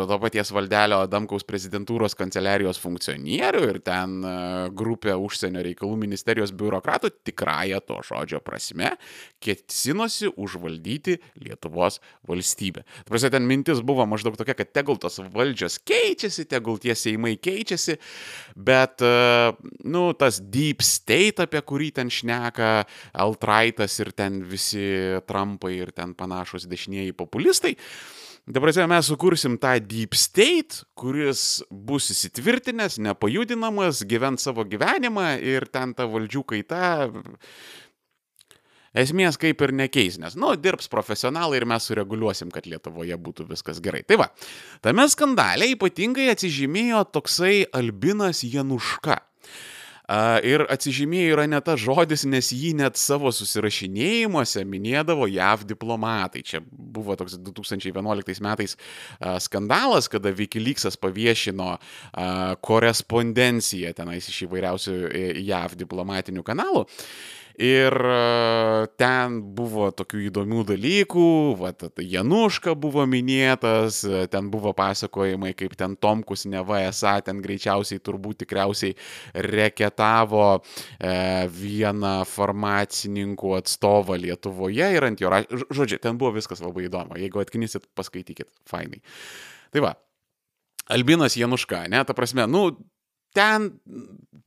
to 0.09 0.17
paties 0.19 0.51
valdelio 0.57 0.99
Adamkaus 1.05 1.47
prezidentūros 1.47 2.17
kanceliarijos 2.19 2.81
funkcionierių 2.83 3.63
ir 3.69 3.79
ten 3.87 4.19
uh, 4.19 4.67
grupė 4.75 5.15
užsienio 5.15 5.63
reikalų 5.63 5.95
ministerijos 6.03 6.51
biurokratų 6.59 7.13
tikrąją 7.23 7.79
to 7.87 8.01
žodžio 8.03 8.43
prasme 8.43 8.97
ketinosi 9.39 10.33
užvaldyti 10.35 11.21
Lietuvos 11.39 12.01
valstybę. 12.27 12.83
Prasme, 13.07 13.31
ten 13.31 13.47
mintis 13.47 13.79
buvo 13.79 14.03
maždaug 14.09 14.35
tokia, 14.35 14.59
kad 14.59 14.75
tegul 14.75 14.99
tos 14.99 15.21
valdžios 15.23 15.79
keičiasi, 15.85 16.47
tegul 16.49 16.79
tie 16.81 16.95
seimai 16.97 17.35
keičiasi, 17.37 17.97
bet, 18.57 19.05
e, 19.05 19.53
nu, 19.87 20.07
tas 20.17 20.41
deep 20.41 20.83
state, 20.85 21.45
apie 21.45 21.61
kurį 21.61 21.93
ten 22.01 22.11
šneka 22.11 22.73
Altraitas 23.25 23.99
ir 24.03 24.11
ten 24.17 24.43
visi 24.49 24.85
Trumpai 25.29 25.77
ir 25.79 25.95
ten 25.95 26.17
panašus 26.17 26.69
dešinieji 26.69 27.15
populistai, 27.17 27.75
Dabar 28.45 28.69
mes 28.69 29.07
sukursim 29.09 29.55
tą 29.57 29.71
deep 29.81 30.13
state, 30.13 30.83
kuris 30.93 31.63
bus 31.71 32.11
įsitvirtinęs, 32.13 32.99
nepajudinamas, 33.01 34.03
gyvent 34.05 34.37
savo 34.37 34.61
gyvenimą 34.69 35.39
ir 35.41 35.65
ten 35.65 35.95
ta 35.97 36.05
valdžių 36.05 36.43
kaita 36.45 37.09
esmės 38.95 39.37
kaip 39.41 39.61
ir 39.65 39.75
nekeis, 39.75 40.17
nes, 40.21 40.37
nu, 40.39 40.53
dirbs 40.59 40.89
profesionalai 40.91 41.59
ir 41.59 41.67
mes 41.69 41.85
sureguliuosim, 41.91 42.51
kad 42.53 42.67
Lietuvoje 42.69 43.19
būtų 43.19 43.49
viskas 43.51 43.83
gerai. 43.83 44.05
Tai 44.07 44.21
va, 44.23 44.31
tame 44.85 45.05
skandale 45.11 45.69
ypatingai 45.75 46.31
atsižymėjo 46.33 47.05
toksai 47.15 47.65
Albinas 47.75 48.45
Januška. 48.47 49.21
Ir 50.45 50.61
atsižymėjo 50.69 51.31
yra 51.33 51.47
ne 51.49 51.57
tas 51.65 51.79
žodis, 51.81 52.27
nes 52.29 52.51
jį 52.53 52.75
net 52.77 52.99
savo 53.01 53.31
susirašinėjimuose 53.33 54.61
minėdavo 54.69 55.25
JAV 55.25 55.63
diplomatai. 55.71 56.43
Čia 56.45 56.59
buvo 56.69 57.15
toks 57.17 57.39
2011 57.41 58.43
metais 58.45 58.77
skandalas, 59.41 60.05
kada 60.13 60.29
Wikileaksas 60.29 60.99
paviešino 61.01 61.71
korespondenciją 62.61 63.95
tenais 63.97 64.29
iš 64.29 64.43
įvairiausių 64.45 64.95
JAV 65.41 65.73
diplomatinių 65.81 66.45
kanalų. 66.45 66.85
Ir 67.55 67.95
e, 67.95 68.87
ten 68.99 69.37
buvo 69.55 69.87
tokių 69.95 70.25
įdomių 70.27 70.65
dalykų, 70.73 71.27
vat, 71.61 71.85
Januška 72.03 72.73
buvo 72.75 73.05
minėtas, 73.07 74.01
e, 74.03 74.25
ten 74.31 74.49
buvo 74.51 74.73
pasakojimai, 74.75 75.53
kaip 75.55 75.77
ten 75.79 75.95
Tomkus 75.95 76.43
neva 76.51 76.81
esą 76.89 77.13
ten 77.23 77.39
greičiausiai 77.43 78.03
turbūt 78.03 78.43
tikriausiai 78.43 78.97
reketavo 79.47 80.47
e, 80.57 81.13
vieną 81.47 82.15
farmacininkų 82.27 83.55
atstovą 83.61 84.19
Lietuvoje 84.19 84.91
ir 84.97 85.07
ant 85.07 85.23
jo 85.23 85.31
rašė. 85.31 85.63
Žodžiu, 85.71 86.01
ten 86.03 86.19
buvo 86.19 86.33
viskas 86.35 86.59
labai 86.63 86.89
įdomu. 86.89 87.15
Jeigu 87.21 87.39
atknysit, 87.39 87.87
paskaitykit, 87.95 88.51
fainai. 88.67 88.99
Tai 89.71 89.87
va, 89.87 89.95
Albinas 90.91 91.39
Januška, 91.39 91.85
ne, 91.89 92.03
ta 92.03 92.13
prasme, 92.13 92.43
nu, 92.51 92.67
ten 93.35 93.73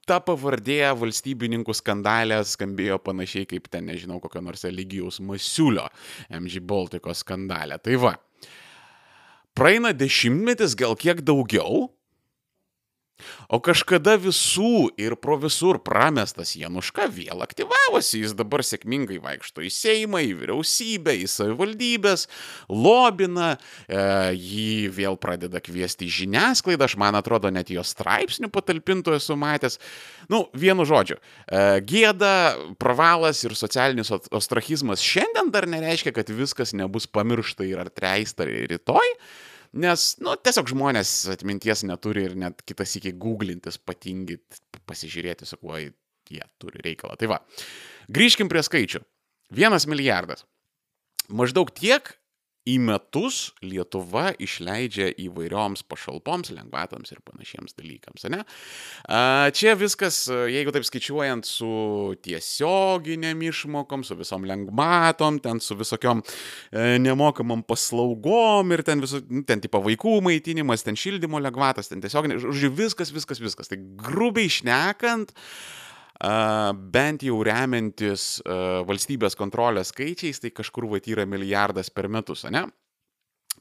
ta 0.09 0.19
pavardė 0.25 0.81
valstybininkų 0.97 1.75
skandalė 1.77 2.41
skambėjo 2.49 2.97
panašiai 3.05 3.49
kaip 3.49 3.69
ten, 3.73 3.91
nežinau, 3.91 4.23
kokio 4.25 4.41
nors 4.45 4.65
Eligijaus 4.69 5.21
Masiulio 5.25 5.85
MG 6.33 6.63
Baltiko 6.65 7.13
skandalė. 7.17 7.77
Tai 7.85 8.01
va. 8.01 8.15
Praeina 9.59 9.91
dešimtmetis, 9.93 10.77
gal 10.79 10.95
kiek 10.97 11.21
daugiau, 11.27 11.89
O 13.49 13.59
kažkada 13.65 14.15
visų 14.21 14.91
ir 15.01 15.17
pro 15.19 15.39
visur 15.41 15.81
pramestas 15.83 16.55
Januška 16.59 17.09
vėl 17.11 17.43
aktyvavosi, 17.43 18.21
jis 18.23 18.35
dabar 18.39 18.63
sėkmingai 18.67 19.19
vaikšto 19.25 19.65
į 19.67 19.71
Seimą, 19.75 20.21
į 20.23 20.35
vyriausybę, 20.43 21.15
į 21.19 21.27
savivaldybės, 21.33 22.27
lobina, 22.69 23.55
e, 23.89 24.03
jį 24.37 24.93
vėl 24.95 25.19
pradeda 25.21 25.63
kviesti 25.65 26.07
į 26.07 26.15
žiniasklaidą, 26.21 26.87
aš 26.87 26.99
man 27.01 27.19
atrodo 27.19 27.51
net 27.55 27.73
jo 27.75 27.83
straipsnių 27.87 28.53
patalpintų 28.55 29.17
esu 29.19 29.39
matęs. 29.41 29.81
Nu, 30.31 30.45
vienu 30.53 30.87
žodžiu, 30.89 31.19
e, 31.19 31.81
gėda, 31.89 32.33
pravalas 32.79 33.43
ir 33.45 33.57
socialinis 33.59 34.13
ostrachizmas 34.13 35.03
šiandien 35.05 35.51
dar 35.55 35.67
nereiškia, 35.67 36.15
kad 36.15 36.31
viskas 36.31 36.77
nebus 36.77 37.09
pamiršta 37.11 37.67
ir 37.67 37.83
atreista 37.83 38.47
rytoj. 38.49 39.17
Nes, 39.77 40.05
nu, 40.25 40.33
tiesiog 40.41 40.71
žmonės 40.73 41.11
atminties 41.35 41.85
neturi 41.85 42.25
ir 42.29 42.37
net 42.41 42.63
kitas 42.69 42.95
iki 42.97 43.13
googlintis, 43.21 43.77
patingit, 43.79 44.63
pasižiūrėti, 44.89 45.49
su 45.49 45.59
kuo 45.61 45.77
jie 45.79 46.45
turi 46.61 46.81
reikalą. 46.85 47.19
Tai 47.21 47.29
va, 47.35 47.43
grįžkim 48.13 48.49
prie 48.49 48.63
skaičių. 48.65 49.03
Vienas 49.55 49.89
milijardas. 49.89 50.45
Maždaug 51.29 51.71
tiek 51.77 52.15
į 52.69 52.77
metus 52.83 53.53
Lietuva 53.65 54.33
išleidžia 54.43 55.11
įvairioms 55.25 55.85
pašalpoms, 55.89 56.53
lengvatams 56.55 57.13
ir 57.15 57.23
panašiems 57.27 57.77
dalykams. 57.79 58.27
Ne? 58.33 58.43
Čia 59.59 59.75
viskas, 59.79 60.21
jeigu 60.29 60.75
taip 60.75 60.87
skaičiuojant, 60.89 61.49
su 61.49 61.71
tiesioginiam 62.25 63.43
išmokom, 63.49 64.05
su 64.07 64.19
visom 64.19 64.47
lengvatom, 64.49 65.41
ten 65.45 65.63
su 65.65 65.77
visokiom 65.79 66.23
e, 66.23 66.99
nemokamam 67.03 67.65
paslaugom 67.67 68.77
ir 68.77 68.85
ten, 68.87 69.03
viso, 69.05 69.23
nu, 69.29 69.45
ten 69.49 69.63
tipo 69.65 69.81
vaikų 69.85 70.19
maitinimas, 70.29 70.85
ten 70.87 70.99
šildymo 70.99 71.41
lengvatas, 71.43 71.91
ten 71.93 72.05
tiesiog, 72.05 72.31
žodžiu, 72.45 72.73
viskas, 72.85 73.13
viskas, 73.15 73.43
viskas. 73.43 73.71
Tai 73.73 73.81
grubiai 74.03 74.51
šnekant, 74.53 75.33
uh, 75.33 75.88
bent 76.19 77.23
jau 77.23 77.39
remiantis 77.47 78.41
valstybės 78.89 79.39
kontrolės 79.39 79.93
skaičiais, 79.95 80.43
tai 80.43 80.51
kažkur 80.51 80.89
va 80.91 80.99
yra 80.99 81.27
milijardas 81.27 81.91
per 81.95 82.09
metus, 82.09 82.45
ne? 82.51 82.67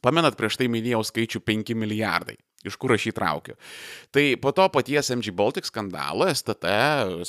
Pamenat, 0.02 0.38
prieš 0.38 0.60
tai 0.60 0.68
minėjau 0.70 1.04
skaičių 1.06 1.42
5 1.42 1.74
milijardai. 1.78 2.38
iš 2.68 2.78
kur 2.82 2.94
aš 2.96 3.08
jį 3.08 3.14
traukiu. 3.18 3.56
Tai 4.14 4.24
po 4.42 4.52
to 4.56 4.66
paties 4.74 5.12
MG 5.14 5.34
Baltic 5.36 5.68
skandalo 5.70 6.28
STT 6.32 6.74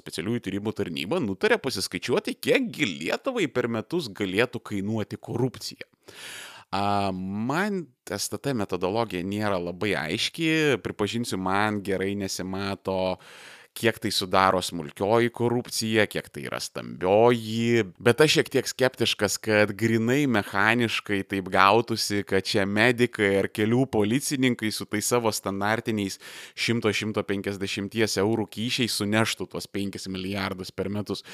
specialiųjų 0.01 0.45
tyrimų 0.47 0.75
tarnyba 0.77 1.21
nutarė 1.23 1.61
pasiskaičiuoti, 1.63 2.39
kiekgi 2.41 2.89
Lietuvai 2.89 3.49
per 3.53 3.69
metus 3.73 4.09
galėtų 4.09 4.63
kainuoti 4.73 5.21
korupcija. 5.21 5.89
A, 6.75 7.13
man 7.13 7.87
STT 8.05 8.53
metodologija 8.57 9.25
nėra 9.25 9.61
labai 9.61 9.95
aiški, 9.97 10.81
pripažinsiu, 10.85 11.39
man 11.41 11.81
gerai 11.85 12.15
nesimato 12.19 13.17
kiek 13.79 14.01
tai 14.03 14.11
sudaro 14.15 14.61
smulkioji 14.65 15.31
korupcija, 15.35 16.07
kiek 16.11 16.29
tai 16.35 16.45
yra 16.49 16.59
stambioji, 16.63 17.85
bet 18.03 18.21
aš 18.25 18.39
šiek 18.39 18.51
tiek 18.57 18.71
skeptiškas, 18.71 19.39
kad 19.45 19.73
grinai 19.79 20.25
mechaniškai 20.31 21.23
taip 21.31 21.51
gautųsi, 21.55 22.25
kad 22.29 22.47
čia 22.49 22.67
medikai 22.67 23.31
ar 23.43 23.51
kelių 23.55 23.87
policininkai 23.95 24.73
su 24.75 24.89
tai 24.91 25.03
savo 25.05 25.33
standartiniais 25.35 26.19
100-150 26.59 28.21
eurų 28.25 28.49
kyšiai 28.59 28.91
suneštų 28.91 29.49
tuos 29.55 29.71
5 29.71 30.09
milijardus 30.13 30.75
per 30.75 30.91
metus 30.93 31.25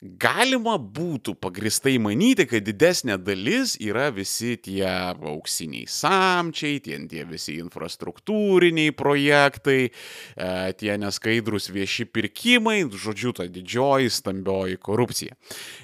galima 0.00 0.76
būtų 0.78 1.34
pagristai 1.42 1.96
manyti, 2.02 2.46
kad 2.48 2.66
didesnė 2.66 3.18
dalis 3.18 3.74
yra 3.82 4.08
visi 4.14 4.54
tie 4.62 4.86
auksiniai 4.86 5.88
samčiai, 5.90 6.78
tie, 6.84 6.98
tie 7.10 7.24
visi 7.28 7.58
infrastruktūriniai 7.58 8.94
projektai, 8.96 9.80
e, 9.88 10.52
tie 10.78 10.94
neskaidrus 11.00 11.70
vieši 11.74 12.06
pirkimai, 12.06 12.80
žodžiu, 12.86 13.34
ta 13.34 13.48
didžioji 13.50 14.12
stambioji 14.14 14.78
korupcija. 14.78 15.34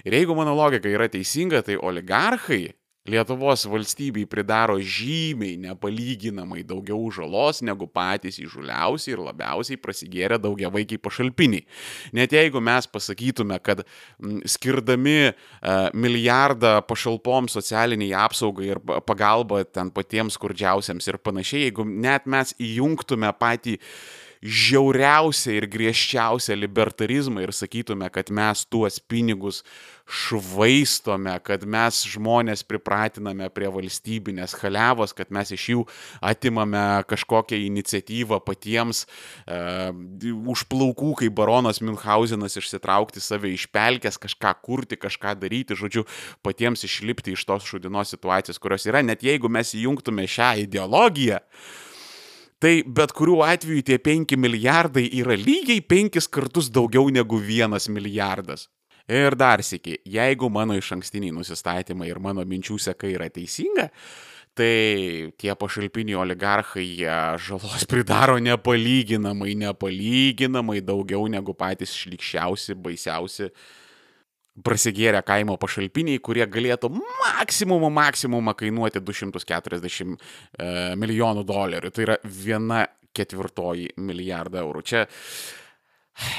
Ir 0.07 0.21
jeigu 0.21 0.39
mano 0.39 0.55
logika 0.55 0.91
yra 0.91 1.11
teisinga, 1.11 1.65
tai 1.67 1.79
oligarchai 1.81 2.71
Lietuvos 3.05 3.67
valstybei 3.69 4.25
pridaro 4.25 4.79
žymiai 4.81 5.59
nepalyginamai 5.61 6.63
daugiau 6.65 7.11
žalos 7.13 7.59
negu 7.61 7.85
patys 7.85 8.39
įžuliausi 8.41 9.13
ir 9.13 9.21
labiausiai 9.21 9.77
prasigėrę 9.77 10.39
daugiavaikiai 10.41 11.03
pašalpiniai. 11.05 11.67
Net 12.17 12.33
jeigu 12.33 12.63
mes 12.65 12.89
pasakytume, 12.89 13.61
kad 13.61 13.85
skirdami 14.49 15.19
uh, 15.29 15.93
milijardą 15.93 16.79
pašalpom 16.89 17.53
socialiniai 17.53 18.17
apsaugai 18.25 18.73
ir 18.73 18.81
pagalba 19.05 19.67
ten 19.69 19.93
patiems 19.93 20.41
skurdžiausiams 20.41 21.13
ir 21.13 21.21
panašiai, 21.21 21.67
jeigu 21.69 21.85
net 21.85 22.25
mes 22.25 22.57
įjungtume 22.57 23.37
patį 23.37 23.77
žiauriausią 24.45 25.55
ir 25.57 25.65
griežčiausią 25.73 26.53
libertarizmą 26.59 27.41
ir 27.41 27.53
sakytume, 27.57 28.11
kad 28.13 28.29
mes 28.29 28.67
tuos 28.69 28.99
pinigus 29.01 29.63
švaistome, 30.05 31.33
kad 31.41 31.63
mes 31.65 32.03
žmonės 32.13 32.61
pripratiname 32.69 33.49
prie 33.57 33.71
valstybinės 33.73 34.53
halevos, 34.61 35.15
kad 35.17 35.33
mes 35.33 35.55
iš 35.57 35.65
jų 35.73 35.85
atimame 36.21 36.83
kažkokią 37.09 37.57
iniciatyvą 37.71 38.43
patiems 38.45 39.07
uh, 39.07 39.97
už 40.53 40.67
plaukų, 40.69 41.15
kaip 41.23 41.33
baronas 41.41 41.81
Münchhausenas 41.81 42.59
išsitraukti 42.61 43.25
save 43.25 43.55
iš 43.55 43.65
pelkės, 43.73 44.21
kažką 44.21 44.53
kurti, 44.61 45.01
kažką 45.01 45.33
daryti, 45.41 45.79
žodžiu, 45.79 46.05
patiems 46.45 46.85
išlipti 46.85 47.33
iš 47.33 47.47
tos 47.49 47.65
šudinos 47.65 48.13
situacijos, 48.13 48.61
kurios 48.61 48.85
yra, 48.93 49.01
net 49.01 49.25
jeigu 49.25 49.49
mes 49.49 49.73
įjungtume 49.73 50.29
šią 50.29 50.53
ideologiją, 50.67 51.41
tai 52.63 52.83
bet 52.87 53.13
kuriuo 53.17 53.43
atveju 53.47 53.83
tie 53.87 53.99
5 53.99 54.37
milijardai 54.41 55.09
yra 55.21 55.37
lygiai 55.39 55.83
5 55.83 56.29
kartus 56.31 56.71
daugiau 56.73 57.11
negu 57.11 57.41
1 57.41 57.91
milijardas. 57.93 58.69
Ir 59.05 59.37
dar 59.37 59.61
sėki, 59.61 59.99
jeigu 60.09 60.49
mano 60.49 60.77
iš 60.79 60.95
ankstiniai 60.97 61.35
nusistatymai 61.37 62.09
ir 62.09 62.23
mano 62.25 62.41
minčių 62.49 62.79
seka 62.81 63.11
yra 63.11 63.27
teisinga, 63.29 63.91
tai 64.57 65.29
tie 65.37 65.53
pašalpiniai 65.61 66.17
oligarchai 66.23 66.87
žalos 67.45 67.85
pridaro 67.91 68.39
nepalyginamai, 68.41 69.53
nepalyginamai 69.61 70.81
daugiau 70.81 71.27
negu 71.29 71.53
patys 71.53 71.93
šlikščiausi, 71.99 72.79
baisiausi 72.81 73.51
prasigėrę 74.63 75.23
kaimo 75.27 75.57
pašalpiniai, 75.61 76.21
kurie 76.23 76.45
galėtų 76.47 76.91
maksimumą, 76.95 77.91
maksimumą 77.95 78.55
kainuoti 78.59 79.03
240 79.03 80.15
e, 80.15 80.69
milijonų 81.01 81.43
dolerių. 81.49 81.91
Tai 81.95 82.07
yra 82.07 82.19
viena 82.23 82.85
ketvirtoji 83.15 83.95
milijardą 84.03 84.63
eurų. 84.63 84.83
Čia 84.87 85.05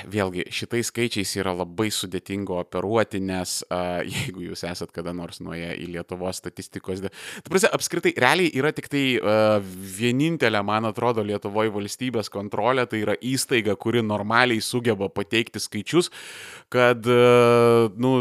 Vėlgi, 0.08 0.46
šitais 0.56 0.88
skaičiais 0.88 1.34
yra 1.36 1.52
labai 1.52 1.90
sudėtinga 1.92 2.62
operuoti, 2.62 3.20
nes 3.20 3.58
uh, 3.68 4.00
jeigu 4.08 4.46
jūs 4.48 4.64
esat 4.70 4.94
kada 4.96 5.12
nors 5.16 5.42
nuėję 5.44 5.74
į 5.84 5.90
Lietuvos 5.98 6.40
statistikos... 6.40 7.02
Tai 7.04 7.52
prasė, 7.52 7.72
apskritai, 7.76 8.14
realiai 8.22 8.54
yra 8.56 8.72
tik 8.76 8.88
tai 8.92 9.04
uh, 9.20 9.58
vienintelė, 9.98 10.62
man 10.64 10.88
atrodo, 10.88 11.26
Lietuvoje 11.28 11.74
valstybės 11.76 12.32
kontrolė, 12.32 12.88
tai 12.88 13.04
yra 13.04 13.18
įstaiga, 13.20 13.76
kuri 13.76 14.06
normaliai 14.06 14.64
sugeba 14.64 15.12
pateikti 15.12 15.60
skaičius, 15.60 16.12
kad, 16.72 17.04
uh, 17.12 17.92
nu, 18.00 18.16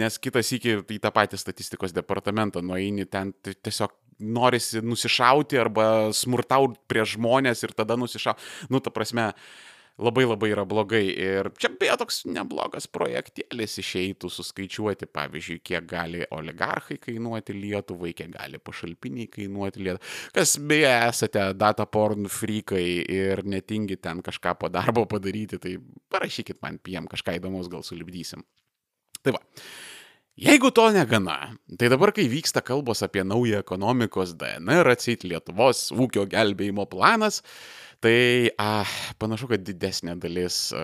nes 0.00 0.18
kitas 0.22 0.48
iki 0.56 0.78
į 0.80 1.00
tą 1.04 1.12
patį 1.12 1.44
statistikos 1.44 1.92
departamentą 1.94 2.64
nueini 2.64 3.04
ten 3.04 3.36
tiesiog 3.44 3.92
norisi 4.16 4.80
nusišauti 4.80 5.60
arba 5.60 5.86
smurtauti 6.16 6.80
prie 6.88 7.04
žmonės 7.04 7.66
ir 7.68 7.76
tada 7.76 8.00
nusišauti. 8.00 8.40
Nu, 8.72 8.80
ta 8.80 8.88
prasme, 8.90 9.28
uh, 9.36 9.64
labai 9.98 10.26
labai 10.26 10.50
yra 10.52 10.64
blogai. 10.68 11.04
Ir 11.10 11.50
čia 11.60 11.70
beje 11.80 11.96
toks 12.02 12.20
neblogas 12.28 12.88
projektėlis 12.92 13.78
išeitų 13.82 14.30
suskaičiuoti, 14.32 15.08
pavyzdžiui, 15.12 15.60
kiek 15.64 15.88
gali 15.88 16.24
oligarchai 16.34 16.98
kainuoti 17.02 17.56
Lietuvai, 17.56 18.12
kiek 18.16 18.34
gali 18.36 18.60
pašalpiniai 18.60 19.30
kainuoti 19.32 19.86
Lietuvai. 19.86 20.14
Kas 20.36 20.56
beje 20.60 20.92
esate 21.08 21.48
data 21.56 21.88
porn 21.88 22.28
freakai 22.32 22.86
ir 23.02 23.44
netingi 23.48 23.98
ten 24.02 24.22
kažką 24.26 24.56
po 24.60 24.72
darbo 24.72 25.06
padaryti, 25.08 25.60
tai 25.62 25.76
parašykit 26.12 26.60
man 26.64 26.80
PM 26.82 27.08
kažką 27.10 27.38
įdomus, 27.40 27.70
gal 27.72 27.86
sulibdysim. 27.86 28.44
Tai 29.24 29.38
va. 29.38 29.44
Jeigu 30.36 30.68
to 30.68 30.90
negana, 30.92 31.54
tai 31.80 31.88
dabar, 31.88 32.10
kai 32.12 32.26
vyksta 32.28 32.60
kalbos 32.60 33.00
apie 33.00 33.22
naują 33.24 33.62
ekonomikos 33.62 34.34
DNR, 34.36 34.90
atsit 34.92 35.24
Lietuvos 35.24 35.86
ūkio 35.96 36.26
gelbėjimo 36.28 36.84
planas, 36.92 37.40
Tai 38.00 38.48
a, 38.60 38.84
panašu, 39.16 39.48
kad 39.48 39.62
didesnė 39.64 40.18
dalis 40.20 40.68
a, 40.76 40.82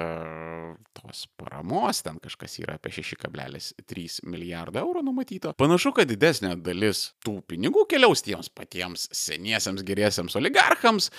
tos 0.96 1.26
paramos, 1.36 2.00
ten 2.04 2.16
kažkas 2.22 2.54
yra 2.62 2.78
apie 2.78 2.92
6,3 2.94 4.22
milijardą 4.24 4.80
eurų 4.80 5.02
numatyta, 5.04 5.52
panašu, 5.60 5.92
kad 5.98 6.08
didesnė 6.08 6.54
dalis 6.64 7.10
tų 7.24 7.36
pinigų 7.52 7.84
keliaus 7.90 8.24
tiems 8.24 8.48
patiems 8.48 9.04
seniesiams 9.12 9.84
geriesiams 9.84 10.38
oligarchams, 10.40 11.10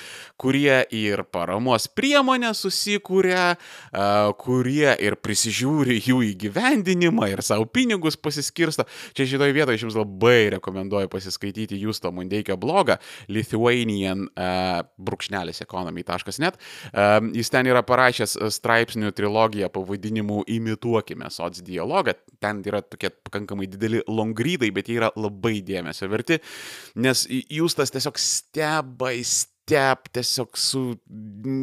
kurie 0.41 0.79
ir 0.97 1.21
paramos 1.29 1.85
priemonę 1.93 2.55
susikūrė, 2.57 3.37
a, 3.53 4.09
kurie 4.41 4.89
ir 4.97 5.19
prisižiūri 5.21 5.99
jų 6.07 6.23
įgyvendinimą 6.31 7.29
ir 7.35 7.45
savo 7.45 7.69
pinigus 7.69 8.17
pasiskirsto. 8.17 8.87
Čia 9.13 9.29
šitoje 9.35 9.53
vietoje 9.53 9.77
aš 9.77 9.87
jums 9.87 10.01
labai 10.01 10.55
rekomenduoju 10.57 11.13
pasiskaityti 11.13 11.77
Justo 11.85 12.09
Mundeikio 12.13 12.57
blogą 12.57 12.97
Lithuanian 13.29 14.25
uh, 14.33 14.81
brūkšnelis 14.97 15.61
ekonomika 15.61 15.82
economy.net. 15.83 16.59
Jis 17.33 17.53
ten 17.53 17.69
yra 17.69 17.83
parašęs 17.85 18.37
e, 18.37 18.49
straipsnių 18.53 19.13
trilogiją 19.15 19.69
pavadinimu 19.73 20.43
Imituokime 20.53 21.29
soc 21.33 21.61
dialogą. 21.65 22.15
Ten 22.43 22.61
yra 22.65 22.81
tokie 22.81 23.11
pakankamai 23.11 23.67
dideli 23.71 24.03
longrydai, 24.07 24.71
bet 24.75 24.89
jie 24.89 24.99
yra 25.01 25.11
labai 25.15 25.61
dėmesio 25.65 26.09
verti, 26.11 26.39
nes 26.95 27.25
jūs 27.29 27.77
tas 27.77 27.93
tiesiog 27.93 28.19
steba 28.21 29.13
įstebė 29.15 29.51
step 29.63 30.09
tiesiog 30.11 30.57
su 30.59 30.79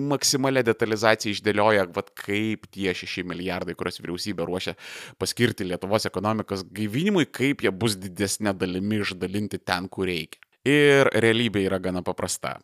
maksimalia 0.09 0.62
detalizacija 0.64 1.35
išdėlioja, 1.35 1.83
vat, 1.92 2.09
kaip 2.16 2.64
tie 2.72 2.94
6 2.96 3.26
milijardai, 3.28 3.74
kuriuos 3.76 4.00
vyriausybė 4.00 4.46
ruošia 4.48 4.72
paskirti 5.20 5.66
Lietuvos 5.68 6.09
ekonomikos 6.09 6.64
gaivinimui, 6.72 7.26
kaip 7.28 7.61
jie 7.61 7.72
bus 7.76 7.98
didesnė 8.00 8.54
dalimi 8.56 9.02
išdalinti 9.04 9.61
ten, 9.61 9.90
kur 9.92 10.09
reikia. 10.09 10.40
Ir 10.64 11.12
realybė 11.12 11.66
yra 11.68 11.78
gana 11.80 12.00
paprasta. 12.04 12.59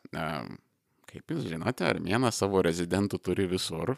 Kaip 1.17 1.33
jūs 1.33 1.47
žinote, 1.49 1.81
Armėnas 1.89 2.37
savo 2.43 2.61
rezidentų 2.61 3.17
turi 3.25 3.47
visur. 3.49 3.95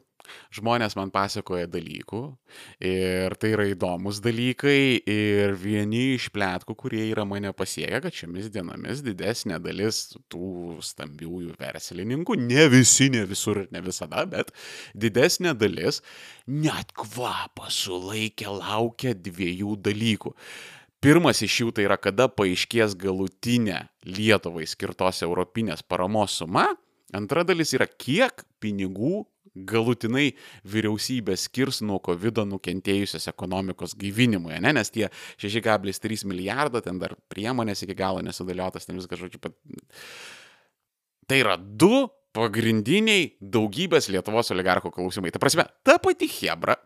Žmonės 0.54 0.94
man 0.94 1.10
pasakoja 1.10 1.66
dalykų 1.66 2.20
ir 2.84 3.34
tai 3.42 3.50
yra 3.56 3.64
įdomus 3.72 4.20
dalykai 4.22 5.00
ir 5.02 5.56
vieni 5.58 6.12
iš 6.12 6.28
plėtkų, 6.30 6.76
kurie 6.78 7.02
yra 7.08 7.24
mane 7.26 7.50
pasiekę, 7.56 8.04
kad 8.04 8.14
šiomis 8.14 8.52
dienomis 8.54 9.02
didesnė 9.02 9.58
dalis 9.64 10.02
tų 10.30 10.78
stambiųjų 10.84 11.58
verslininkų, 11.58 12.38
ne 12.44 12.68
visi, 12.70 13.08
ne 13.10 13.24
visur 13.26 13.64
ir 13.64 13.70
ne 13.74 13.82
visada, 13.82 14.22
bet 14.30 14.54
didesnė 14.94 15.56
dalis 15.58 15.98
net 16.46 16.94
kvapą 16.94 17.66
sulaikė, 17.72 18.46
laukia 18.60 19.16
dviejų 19.18 19.74
dalykų. 19.90 20.36
Pirmas 21.02 21.42
iš 21.42 21.64
jų 21.64 21.72
tai 21.74 21.88
yra, 21.88 21.98
kada 21.98 22.30
paaiškės 22.30 22.94
galutinė 22.98 23.88
Lietuvai 24.06 24.66
skirtos 24.70 25.24
europinės 25.26 25.82
paramos 25.82 26.38
suma 26.38 26.68
Antra 27.16 27.44
dalis 27.46 27.72
yra, 27.76 27.86
kiek 27.88 28.42
pinigų 28.60 29.22
galutinai 29.68 30.32
vyriausybė 30.68 31.34
skirs 31.40 31.80
nuo 31.86 31.98
COVID 32.04 32.42
nukentėjusios 32.46 33.28
ekonomikos 33.30 33.96
gyvinimui, 33.98 34.54
ne? 34.62 34.74
nes 34.76 34.92
tie 34.94 35.08
6,3 35.40 36.26
milijardo, 36.28 36.82
ten 36.84 37.00
dar 37.00 37.16
priemonės 37.32 37.82
iki 37.86 37.96
galo 37.98 38.22
nesudėliotas, 38.26 38.86
ten 38.86 39.00
viskas, 39.00 39.22
žodžiu, 39.24 39.40
pat... 39.42 39.56
Tai 41.28 41.40
yra 41.42 41.56
du 41.58 42.06
pagrindiniai 42.36 43.32
daugybės 43.40 44.08
Lietuvos 44.12 44.52
oligarchų 44.52 44.92
klausimai. 44.94 45.32
Ta 45.32 45.40
prasme, 45.42 45.64
ta 45.86 45.96
pati 46.02 46.28
Hebra, 46.30 46.76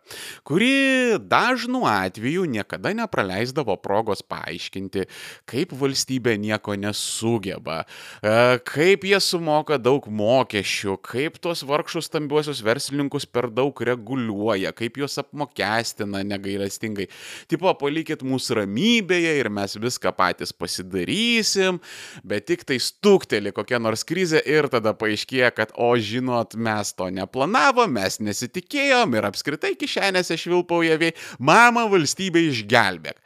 kuri 0.47 1.19
dažnu 1.19 1.83
atveju 1.89 2.45
niekada 2.49 2.93
nepraleisdavo 2.95 3.75
progos 3.83 4.23
paaiškinti, 4.25 5.05
kaip 5.49 5.75
valstybė 5.77 6.35
nieko 6.41 6.77
nesugeba, 6.79 7.83
e, 8.23 8.33
kaip 8.69 9.05
jie 9.07 9.19
sumoka 9.23 9.77
daug 9.81 10.07
mokesčių, 10.07 10.97
kaip 11.03 11.37
tuos 11.43 11.65
vargšus 11.67 12.09
stambiuosius 12.09 12.63
verslininkus 12.65 13.27
per 13.29 13.49
daug 13.53 13.77
reguliuoja, 13.77 14.73
kaip 14.75 14.97
juos 15.01 15.19
apmokestina 15.21 16.23
negailestingai. 16.27 17.09
Tipo, 17.51 17.71
palikit 17.79 18.23
mūsų 18.25 18.61
ramybėje 18.63 19.35
ir 19.41 19.51
mes 19.53 19.77
viską 19.77 20.15
patys 20.17 20.55
pasidarysim, 20.55 21.81
bet 22.23 22.47
tik 22.49 22.65
tai 22.67 22.79
stukteli 22.81 23.53
kokia 23.55 23.81
nors 23.83 24.05
krizė 24.07 24.41
ir 24.47 24.69
tada 24.71 24.95
paaiškėja, 24.97 25.32
paaiškėja, 25.33 25.51
kad, 25.55 25.73
o 25.75 25.95
žinot, 25.97 26.55
mes 26.55 26.93
to 26.93 27.09
neplanavom, 27.09 27.91
mes 27.91 28.19
nesitikėjom 28.19 29.15
ir 29.15 29.25
apskritai 29.25 29.75
kišenėse 29.75 30.37
švilpauja 30.37 30.97
vėjai, 30.97 31.15
mama 31.39 31.87
valstybė 31.89 32.49
išgelbėk. 32.51 33.19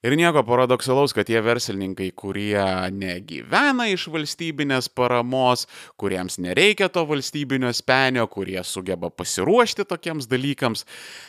Ir 0.00 0.16
nieko 0.16 0.40
paradoksalaus, 0.48 1.12
kad 1.12 1.26
tie 1.28 1.42
verslininkai, 1.44 2.14
kurie 2.16 2.56
negyvena 2.88 3.84
iš 3.92 4.06
valstybinės 4.08 4.88
paramos, 4.88 5.66
kuriems 6.00 6.38
nereikia 6.40 6.88
to 6.88 7.04
valstybinio 7.04 7.68
spenio, 7.76 8.24
kurie 8.26 8.62
sugeba 8.64 9.10
pasiruošti 9.10 9.84
tokiems 9.84 10.24
dalykams, 10.26 10.86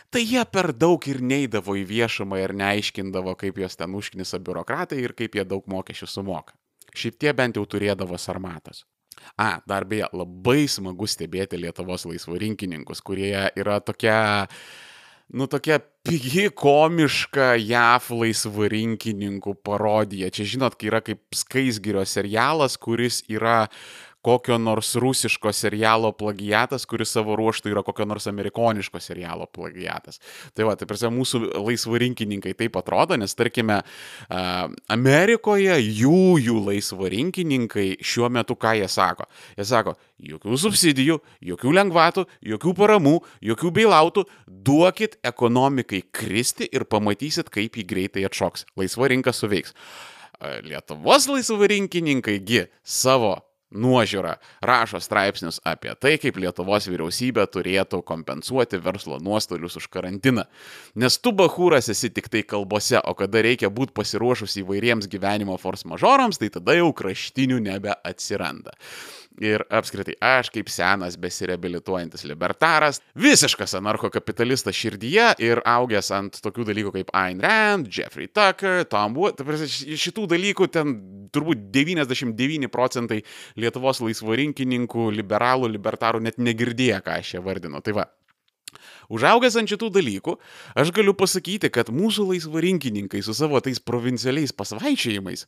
tai 0.09 0.23
jie 0.23 0.45
per 0.47 0.71
daug 0.71 1.03
ir 1.03 1.19
neidavo 1.19 1.75
į 1.75 1.83
viešumą 1.83 2.39
ir 2.39 2.55
neaiškindavo, 2.55 3.35
kaip 3.35 3.59
juos 3.59 3.75
ten 3.75 3.91
užknisa 3.91 4.39
biurokratai 4.39 5.03
ir 5.03 5.17
kaip 5.19 5.35
jie 5.35 5.43
daug 5.43 5.67
mokesčių 5.67 6.07
sumoka. 6.07 6.55
Šitie 6.95 7.35
bent 7.35 7.59
jau 7.59 7.67
turėdavo 7.67 8.15
sarmatas. 8.15 8.85
A, 9.39 9.59
dar 9.67 9.85
beje, 9.89 10.07
labai 10.13 10.65
smagu 10.69 11.07
stebėti 11.09 11.59
Lietuvos 11.59 12.05
laisvarininkininkus, 12.09 13.01
kurie 13.05 13.47
yra 13.57 13.79
tokia, 13.83 14.47
nu 15.33 15.47
tokia 15.49 15.79
pigi 16.05 16.49
komiška 16.53 17.55
JAF 17.61 18.11
laisvarinkininkų 18.13 19.55
parodija. 19.65 20.31
Čia 20.33 20.47
žinot, 20.55 20.77
kai 20.77 20.91
yra 20.91 21.01
kaip 21.05 21.23
Skaisgirio 21.35 22.05
serialas, 22.09 22.77
kuris 22.81 23.21
yra 23.31 23.65
kokio 24.21 24.57
nors 24.61 24.93
rusiško 24.95 25.51
serialo 25.53 26.11
plagiatas, 26.17 26.85
kuris 26.89 27.13
savo 27.15 27.35
ruoštų 27.39 27.71
yra 27.73 27.83
kokio 27.85 28.05
nors 28.09 28.27
amerikoniško 28.29 29.01
serialo 29.01 29.47
plagiatas. 29.49 30.21
Tai 30.53 30.67
va, 30.69 30.75
tai 30.77 30.87
prasme, 30.89 31.11
mūsų 31.15 31.43
laisvarinkininkai 31.57 32.53
taip 32.59 32.77
atrodo, 32.79 33.17
nes 33.19 33.35
tarkime, 33.37 33.81
Amerikoje 34.91 35.79
jų, 35.81 36.21
jų 36.45 36.57
laisvarinkininkai 36.69 37.87
šiuo 38.05 38.29
metu 38.33 38.57
ką 38.59 38.75
jie 38.79 38.89
sako? 38.91 39.27
Jie 39.57 39.65
sako, 39.67 39.95
jokių 40.21 40.61
subsidijų, 40.67 41.19
jokių 41.51 41.75
lengvatų, 41.79 42.27
jokių 42.53 42.75
paramų, 42.77 43.17
jokių 43.51 43.73
beilautų, 43.81 44.25
duokit 44.47 45.17
ekonomikai 45.25 46.03
kristi 46.13 46.69
ir 46.69 46.85
pamatysit, 46.85 47.49
kaip 47.53 47.77
jį 47.79 47.87
greitai 47.89 48.25
atšoks. 48.29 48.67
Laisva 48.79 49.09
rinka 49.11 49.33
suveiks. 49.35 49.73
Lietuvos 50.65 51.27
laisvarinkininkaigi 51.29 52.67
savo 52.81 53.35
nuožiūra 53.71 54.35
rašo 54.65 55.01
straipsnius 55.01 55.61
apie 55.67 55.93
tai, 55.99 56.17
kaip 56.21 56.39
Lietuvos 56.41 56.87
vyriausybė 56.91 57.45
turėtų 57.51 58.01
kompensuoti 58.07 58.79
verslo 58.83 59.19
nuostolius 59.23 59.77
už 59.79 59.87
karantiną. 59.91 60.45
Nes 60.95 61.17
tu 61.17 61.33
bahūras 61.35 61.89
esi 61.91 62.11
tik 62.13 62.29
tai 62.31 62.43
kalbose, 62.47 62.99
o 62.99 63.15
kada 63.17 63.43
reikia 63.45 63.71
būti 63.71 63.95
pasiruošus 63.97 64.59
įvairiems 64.63 65.09
gyvenimo 65.11 65.57
force 65.61 65.87
majorams, 65.87 66.41
tai 66.41 66.51
tada 66.53 66.77
jau 66.77 66.91
kraštinių 66.95 67.61
nebeatsiranda. 67.69 68.75
Ir 69.39 69.63
apskritai, 69.71 70.17
aš 70.19 70.49
kaip 70.51 70.67
senas 70.69 71.15
besireabilituojantis 71.21 72.25
libertaras, 72.27 72.99
visiškas 73.15 73.77
anarchokapitalistas 73.79 74.75
širdyje 74.75 75.29
ir 75.41 75.61
augęs 75.65 76.11
ant 76.13 76.41
tokių 76.43 76.65
dalykų 76.67 76.91
kaip 76.97 77.13
Ayn 77.15 77.39
Rand, 77.41 77.87
Jeffrey 77.95 78.27
Tucker, 78.27 78.83
Tom 78.91 79.15
Wood, 79.15 79.39
šitų 79.39 80.27
dalykų 80.33 80.67
ten 80.75 80.93
turbūt 81.31 81.63
99 81.71 82.67
procentai 82.73 83.21
Lietuvos 83.61 84.01
laisvarinkininkų, 84.03 85.11
liberalų, 85.19 85.69
libertarų 85.75 86.23
net 86.25 86.41
negirdėjo, 86.41 87.03
ką 87.05 87.19
aš 87.21 87.35
čia 87.35 87.45
vardinu. 87.45 87.83
Tai 87.85 87.95
va, 87.99 88.07
Užaugęs 89.11 89.57
ant 89.59 89.67
šitų 89.67 89.89
dalykų, 89.91 90.37
aš 90.79 90.91
galiu 90.95 91.13
pasakyti, 91.17 91.67
kad 91.73 91.89
mūsų 91.91 92.29
laisvarinkininkai 92.29 93.19
su 93.25 93.35
savo 93.35 93.59
tais 93.63 93.81
provincialiais 93.83 94.53
pasvaičiajimais 94.55 95.43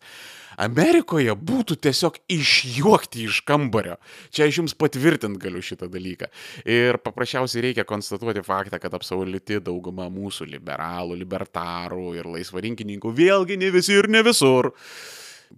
Amerikoje 0.64 1.32
būtų 1.34 1.78
tiesiog 1.88 2.20
išjuokti 2.36 3.24
iš 3.30 3.40
kambario. 3.48 3.96
Čia 4.36 4.50
aš 4.50 4.60
jums 4.60 4.76
patvirtint 4.78 5.40
galiu 5.42 5.64
šitą 5.64 5.88
dalyką. 5.94 6.28
Ir 6.68 7.00
paprasčiausiai 7.02 7.70
reikia 7.70 7.88
konstatuoti 7.88 8.44
faktą, 8.46 8.82
kad 8.84 8.94
absoliuti 9.00 9.64
dauguma 9.64 10.10
mūsų 10.14 10.50
liberalų, 10.52 11.18
libertarų 11.24 12.14
ir 12.20 12.30
laisvarinkininkų 12.36 13.16
vėlgi 13.16 13.58
ne 13.64 13.72
visi 13.74 13.96
ir 13.96 14.12
ne 14.12 14.28
visur 14.28 14.74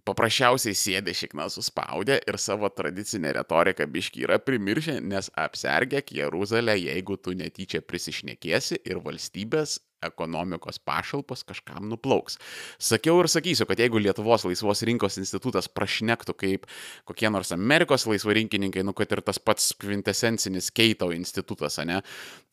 paprasčiausiai 0.08 0.76
sėdė 0.78 1.14
šikna 1.16 1.48
suspaudę 1.52 2.20
ir 2.28 2.38
savo 2.42 2.70
tradicinę 2.74 3.34
retoriką 3.38 3.88
biški 3.92 4.26
yra 4.28 4.40
primiršę, 4.42 5.00
nes 5.02 5.32
apsergėk 5.40 6.14
Jeruzalę, 6.18 6.78
jeigu 6.80 7.18
tu 7.18 7.36
netyčia 7.38 7.82
prisišnekėsi 7.86 8.82
ir 8.84 9.02
valstybės 9.06 9.80
ekonomikos 10.10 10.80
pašalpos 10.86 11.46
kažkam 11.48 11.90
nuplauks. 11.92 12.40
Sakiau 12.82 13.20
ir 13.22 13.30
sakysiu, 13.32 13.68
kad 13.70 13.80
jeigu 13.82 14.02
Lietuvos 14.02 14.46
laisvos 14.48 14.84
rinkos 14.88 15.20
institutas 15.22 15.70
prašnektų 15.72 16.38
kaip 16.38 16.70
kokie 17.08 17.32
nors 17.34 17.54
Amerikos 17.56 18.08
laisvarinkininkai, 18.10 18.86
nu 18.86 18.96
kad 18.98 19.12
ir 19.12 19.24
tas 19.26 19.40
pats 19.40 19.74
kvintesencinis 19.82 20.72
Keito 20.76 21.12
institutas, 21.16 21.80
ne, 21.86 22.02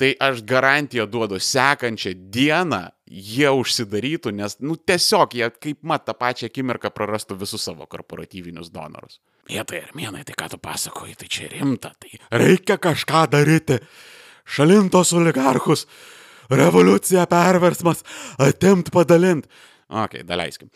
tai 0.01 0.15
aš 0.21 0.45
garantiją 0.49 1.07
duodu 1.11 1.41
sekančią 1.43 2.15
dieną 2.33 2.83
jie 3.13 3.51
užsidarytų, 3.53 4.33
nes, 4.37 4.57
nu, 4.65 4.77
tiesiog 4.77 5.37
jie 5.37 5.49
kaip 5.53 5.83
mat 5.87 6.07
tą 6.07 6.15
pačią 6.17 6.49
akimirką 6.49 6.93
prarastų 6.95 7.37
visus 7.43 7.65
savo 7.67 7.87
korporatyvinius 7.91 8.73
donorus. 8.73 9.19
Vietai 9.51 9.83
ir 9.83 9.93
mėnai, 9.99 10.23
tai 10.25 10.37
ką 10.39 10.49
tu 10.53 10.59
pasakoji, 10.63 11.17
tai 11.21 11.29
čia 11.29 11.51
rimta, 11.53 11.93
tai 12.01 12.21
reikia 12.31 12.79
kažką 12.81 13.27
daryti. 13.33 13.81
Šalintos 14.49 15.13
oligarchus 15.19 15.87
revoliucija, 16.51 17.27
perversmas, 17.31 18.03
atimt, 18.43 18.91
padalint. 18.95 19.47
Ok, 19.93 20.23
daleiskim. 20.27 20.71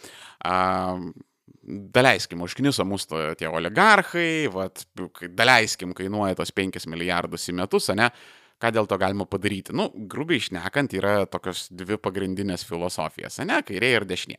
Um, 0.46 1.10
daleiskim, 1.66 2.42
užkniso 2.46 2.84
mūsų 2.86 3.34
tie 3.40 3.48
oligarchai, 3.50 4.46
vat, 4.52 4.84
daleiskim, 5.34 5.94
kainuoja 5.96 6.36
tos 6.38 6.52
5 6.54 6.86
milijardus 6.92 7.48
į 7.50 7.56
metus, 7.62 7.90
ne? 7.96 8.10
Ką 8.56 8.70
dėl 8.72 8.86
to 8.88 8.96
galima 8.96 9.26
padaryti? 9.28 9.74
Nu, 9.76 9.90
grubiai 10.08 10.40
išnekant, 10.40 10.94
yra 10.96 11.26
tokios 11.28 11.66
dvi 11.68 11.98
pagrindinės 12.00 12.64
filosofijas, 12.64 13.36
ne, 13.44 13.58
kairė 13.66 13.90
ir 13.98 14.06
dešinė. 14.08 14.38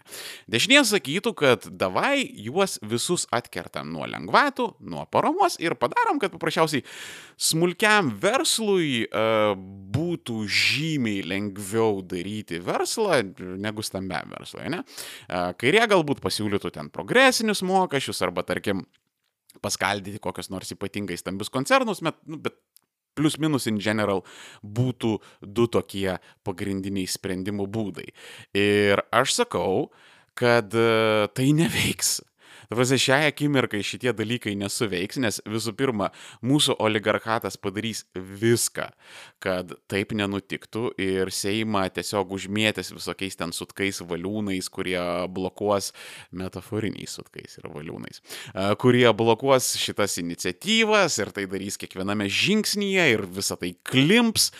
Dešinė 0.50 0.82
sakytų, 0.90 1.34
kad 1.38 1.68
davai 1.70 2.24
juos 2.26 2.80
visus 2.82 3.28
atkertam 3.36 3.92
nuo 3.94 4.08
lengvatų, 4.10 4.72
nuo 4.90 5.06
paramos 5.14 5.60
ir 5.62 5.78
padarom, 5.78 6.18
kad 6.24 6.34
paprasčiausiai 6.34 6.82
smulkiam 7.38 8.10
verslui 8.24 9.06
uh, 9.06 9.54
būtų 9.98 10.40
žymiai 10.50 11.22
lengviau 11.22 12.02
daryti 12.02 12.58
verslą 12.64 13.22
negu 13.38 13.86
stambiam 13.86 14.34
verslui, 14.34 14.66
ne? 14.74 14.82
Uh, 15.28 15.52
kairė 15.62 15.86
galbūt 15.94 16.24
pasiūlytų 16.26 16.74
ten 16.74 16.90
progresinius 16.94 17.62
mokesčius 17.62 18.26
arba, 18.26 18.42
tarkim, 18.50 18.88
paskaldyti 19.62 20.22
kokius 20.22 20.50
nors 20.54 20.74
ypatingai 20.74 21.18
stambius 21.20 21.54
koncernus, 21.54 22.02
bet, 22.06 22.18
nu, 22.30 22.42
bet 22.42 22.58
plius 23.18 23.40
minus 23.42 23.68
in 23.70 23.82
general 23.82 24.24
būtų 24.62 25.18
du 25.42 25.68
tokie 25.74 26.20
pagrindiniai 26.48 27.10
sprendimų 27.10 27.68
būdai. 27.74 28.12
Ir 28.58 29.02
aš 29.12 29.42
sakau, 29.42 29.90
kad 30.38 30.74
e, 30.78 31.28
tai 31.34 31.52
neveiks. 31.58 32.20
Dabar 32.68 32.88
šiai 33.00 33.30
akimirkai 33.30 33.80
šitie 33.86 34.12
dalykai 34.12 34.52
nesuveiks, 34.60 35.20
nes 35.24 35.40
visų 35.48 35.72
pirma, 35.80 36.10
mūsų 36.44 36.76
oligarchatas 36.84 37.56
padarys 37.62 38.04
viską, 38.16 38.90
kad 39.44 39.72
taip 39.88 40.12
nenutiktų 40.18 40.90
ir 41.00 41.32
Seima 41.32 41.86
tiesiog 41.94 42.34
užmėtęs 42.36 42.92
visokiais 42.92 43.40
ten 43.40 43.54
sutkais 43.56 44.02
valiūnais, 44.04 44.68
kurie 44.74 45.00
blokuos 45.32 45.94
metaforiniais 46.36 47.16
sutkais 47.16 47.56
ir 47.62 47.70
valiūnais, 47.72 48.20
kurie 48.82 49.08
blokuos 49.16 49.70
šitas 49.80 50.18
iniciatyvas 50.20 51.22
ir 51.24 51.32
tai 51.36 51.48
darys 51.48 51.80
kiekviename 51.80 52.28
žingsnyje 52.28 53.08
ir 53.14 53.24
visą 53.32 53.56
tai 53.62 53.72
klimps, 53.88 54.52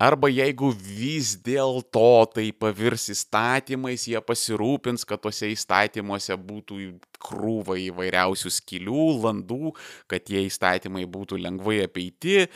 arba 0.00 0.32
jeigu 0.32 0.72
vis 0.72 1.34
dėlto 1.44 2.24
tai 2.32 2.48
pavirs 2.56 3.10
įstatymais, 3.12 4.08
jie 4.08 4.24
pasirūpins, 4.24 5.04
kad 5.04 5.20
tuose 5.20 5.52
įstatymuose 5.52 6.40
būtų 6.40 6.80
krūvą 7.22 7.78
įvairiausių 7.86 8.52
skilių, 8.56 9.06
landų, 9.24 9.74
kad 10.10 10.26
tie 10.28 10.44
įstatymai 10.46 11.06
būtų 11.10 11.40
lengvai 11.40 11.82
apeiti. 11.84 12.46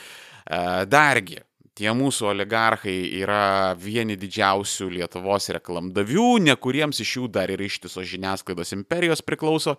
Dargi, 0.91 1.41
tie 1.79 1.91
mūsų 1.97 2.31
oligarchai 2.33 2.97
yra 3.21 3.75
vieni 3.79 4.17
didžiausių 4.21 4.91
Lietuvos 4.99 5.51
reklamdavių, 5.57 6.29
ne 6.47 6.57
kuriems 6.57 7.03
iš 7.05 7.17
jų 7.19 7.29
dar 7.35 7.53
ir 7.55 7.65
ištisos 7.67 8.09
žiniasklaidos 8.11 8.75
imperijos 8.77 9.25
priklauso. 9.27 9.77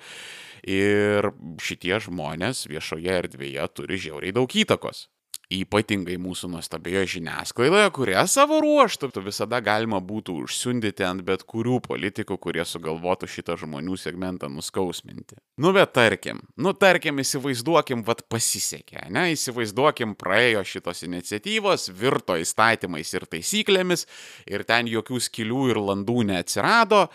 Ir 0.66 1.30
šitie 1.62 1.98
žmonės 2.02 2.66
viešoje 2.72 3.20
erdvėje 3.22 3.68
turi 3.78 4.02
žiauriai 4.02 4.34
daug 4.36 4.50
įtakos 4.50 5.06
ypatingai 5.54 6.16
mūsų 6.22 6.50
nuostabioje 6.56 7.16
žiniasklaidoje, 7.16 7.90
kurią 7.96 8.24
savo 8.30 8.58
ruoštų 8.64 9.12
visada 9.26 9.60
galima 9.64 10.00
būtų 10.02 10.36
užsiundyti 10.46 11.06
ant 11.06 11.24
bet 11.26 11.46
kurių 11.48 11.80
politikų, 11.86 12.38
kurie 12.42 12.66
sugalvotų 12.66 13.30
šitą 13.30 13.58
žmonių 13.62 13.98
segmentą 14.00 14.50
nuskausminti. 14.50 15.38
Nu 15.62 15.72
bet 15.76 15.94
tarkim, 15.96 16.42
nu 16.58 16.74
tarkim, 16.74 17.22
įsivaizduokim, 17.24 18.04
vad 18.08 18.26
pasisekė, 18.32 19.08
ne, 19.14 19.30
įsivaizduokim, 19.36 20.18
praėjo 20.20 20.66
šitos 20.66 21.06
iniciatyvos, 21.08 21.90
virto 21.96 22.38
įstatymais 22.42 23.14
ir 23.14 23.30
taisyklėmis 23.30 24.06
ir 24.50 24.66
ten 24.68 24.90
jokių 24.92 25.22
skilių 25.30 25.72
ir 25.72 25.82
landų 25.82 26.26
neatsirado. 26.32 27.08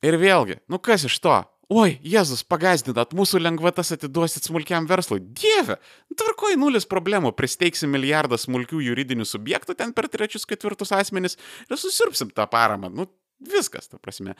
Ir 0.00 0.16
vėlgi, 0.16 0.62
nu 0.72 0.80
kas 0.80 1.04
iš 1.04 1.18
to? 1.20 1.36
Oi, 1.70 1.94
Jėzus, 2.06 2.42
pagazdinat, 2.50 3.14
mūsų 3.16 3.40
lengvatas 3.42 3.92
atiduosit 3.94 4.48
smulkiam 4.48 4.88
verslui. 4.90 5.20
Dieve, 5.22 5.78
tvarkoj 6.18 6.58
nulis 6.58 6.88
problemų, 6.90 7.32
pristeigsim 7.38 7.92
milijardą 7.94 8.38
smulkių 8.40 8.82
juridinių 8.88 9.26
subjektų 9.28 9.78
ten 9.78 9.94
per 9.96 10.10
trečius, 10.10 10.48
ketvirtus 10.50 10.92
asmenis 10.96 11.38
ir 11.70 11.80
susirpsim 11.80 12.34
tą 12.34 12.48
paramą. 12.50 12.90
Nu, 12.92 13.06
viskas, 13.40 13.88
ta 13.88 14.00
prasme 14.02 14.36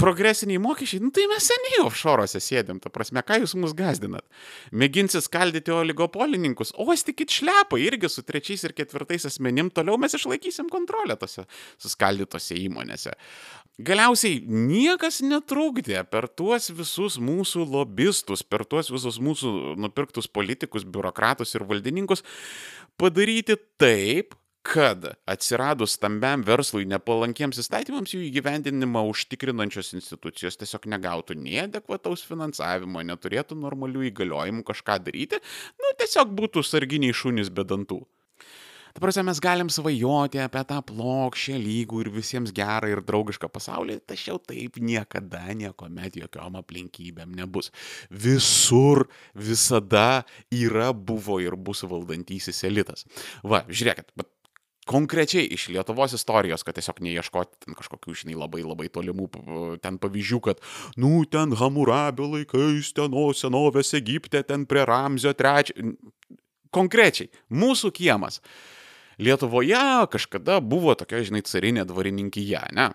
progresiniai 0.00 0.58
mokesčiai, 0.58 1.02
nu, 1.04 1.12
tai 1.14 1.26
mes 1.30 1.46
seniai 1.46 1.82
offshore'ose 1.84 2.40
sėdėm, 2.42 2.80
ta 2.82 2.90
prasme, 2.92 3.22
ką 3.26 3.38
jūs 3.44 3.54
mus 3.60 3.74
gazdinat? 3.78 4.26
Mėginsit 4.74 5.26
skaldyti 5.26 5.72
oligopolininkus, 5.74 6.74
o 6.74 6.88
stikit 6.98 7.30
šlepą 7.30 7.78
irgi 7.78 8.10
su 8.10 8.24
trečiais 8.26 8.66
ir 8.66 8.74
ketvirtais 8.74 9.28
asmenim, 9.30 9.70
toliau 9.70 9.98
mes 10.00 10.16
išlaikysim 10.18 10.70
kontrolę 10.72 11.16
tose 11.20 11.46
suskaldytose 11.78 12.58
įmonėse. 12.64 13.14
Galiausiai 13.86 14.42
niekas 14.46 15.20
netrukdė 15.26 16.04
per 16.10 16.28
tuos 16.30 16.70
visus 16.74 17.18
mūsų 17.22 17.64
lobistus, 17.66 18.42
per 18.46 18.66
tuos 18.66 18.90
visus 18.90 19.18
mūsų 19.22 19.74
nupirktus 19.82 20.30
politikus, 20.30 20.86
biurokratus 20.86 21.54
ir 21.54 21.66
valdininkus 21.66 22.22
padaryti 22.98 23.56
taip, 23.78 24.34
kad 24.64 25.04
atsiradus 25.28 25.98
stambiam 25.98 26.42
verslui 26.46 26.86
nepalankiems 26.88 27.60
įstatymams 27.60 28.14
jų 28.16 28.22
įgyvendinimą 28.30 29.02
užtikrinančios 29.10 29.92
institucijos 29.98 30.56
tiesiog 30.60 30.88
negautų 30.94 31.36
nei 31.36 31.60
adekvataus 31.66 32.24
finansavimo, 32.24 33.04
neturėtų 33.04 33.58
normalių 33.60 34.08
įgaliojimų 34.08 34.64
kažką 34.64 34.98
daryti, 35.04 35.40
nu 35.76 35.94
tiesiog 36.00 36.32
būtų 36.40 36.64
sarginiai 36.64 37.12
šunys 37.12 37.52
be 37.52 37.66
dantų. 37.68 38.00
Ta 38.94 39.02
prasme, 39.02 39.24
mes 39.26 39.40
galim 39.42 39.66
svajoti 39.74 40.38
apie 40.38 40.60
tą 40.70 40.76
plokščią 40.86 41.56
lygų 41.58 42.04
ir 42.04 42.10
visiems 42.14 42.52
gerą 42.54 42.92
ir 42.92 43.00
draugišką 43.02 43.48
pasaulį, 43.50 43.96
tačiau 44.06 44.38
taip 44.38 44.78
niekada, 44.78 45.40
niekuomet, 45.50 46.14
jokiom 46.20 46.60
aplinkybėm 46.60 47.32
nebus. 47.34 47.72
Visur, 48.08 49.08
visada 49.34 50.22
yra, 50.54 50.92
buvo 50.94 51.40
ir 51.42 51.58
bus 51.58 51.82
valdantysis 51.90 52.62
elitas. 52.70 53.02
Va, 53.42 53.64
žiūrėkit, 53.66 54.14
bet 54.14 54.30
konkrečiai 54.88 55.46
iš 55.56 55.68
Lietuvos 55.72 56.14
istorijos, 56.16 56.64
kad 56.66 56.76
tiesiog 56.78 57.00
neieškoti 57.04 57.64
ten 57.66 57.78
kažkokių, 57.78 58.16
žinai, 58.22 58.36
labai 58.38 58.64
labai 58.64 58.90
tolimų 58.92 59.28
ten 59.84 59.98
pavyzdžių, 60.02 60.40
kad, 60.44 60.62
nu, 61.00 61.24
ten 61.30 61.54
Hamurabio 61.60 62.28
laikais, 62.36 62.92
ten, 62.96 63.16
o 63.16 63.30
senovės 63.36 63.94
Egipte, 63.96 64.44
ten 64.46 64.66
prie 64.70 64.84
Ramzio 64.88 65.34
trečio. 65.36 65.94
Konkrečiai, 66.74 67.30
mūsų 67.54 67.92
kiemas. 67.94 68.40
Lietuvoje 69.22 69.78
kažkada 70.10 70.58
buvo 70.58 70.96
tokia, 70.98 71.22
žinai, 71.22 71.44
carinė 71.46 71.84
dvarininkyje, 71.86 72.64
ne? 72.74 72.90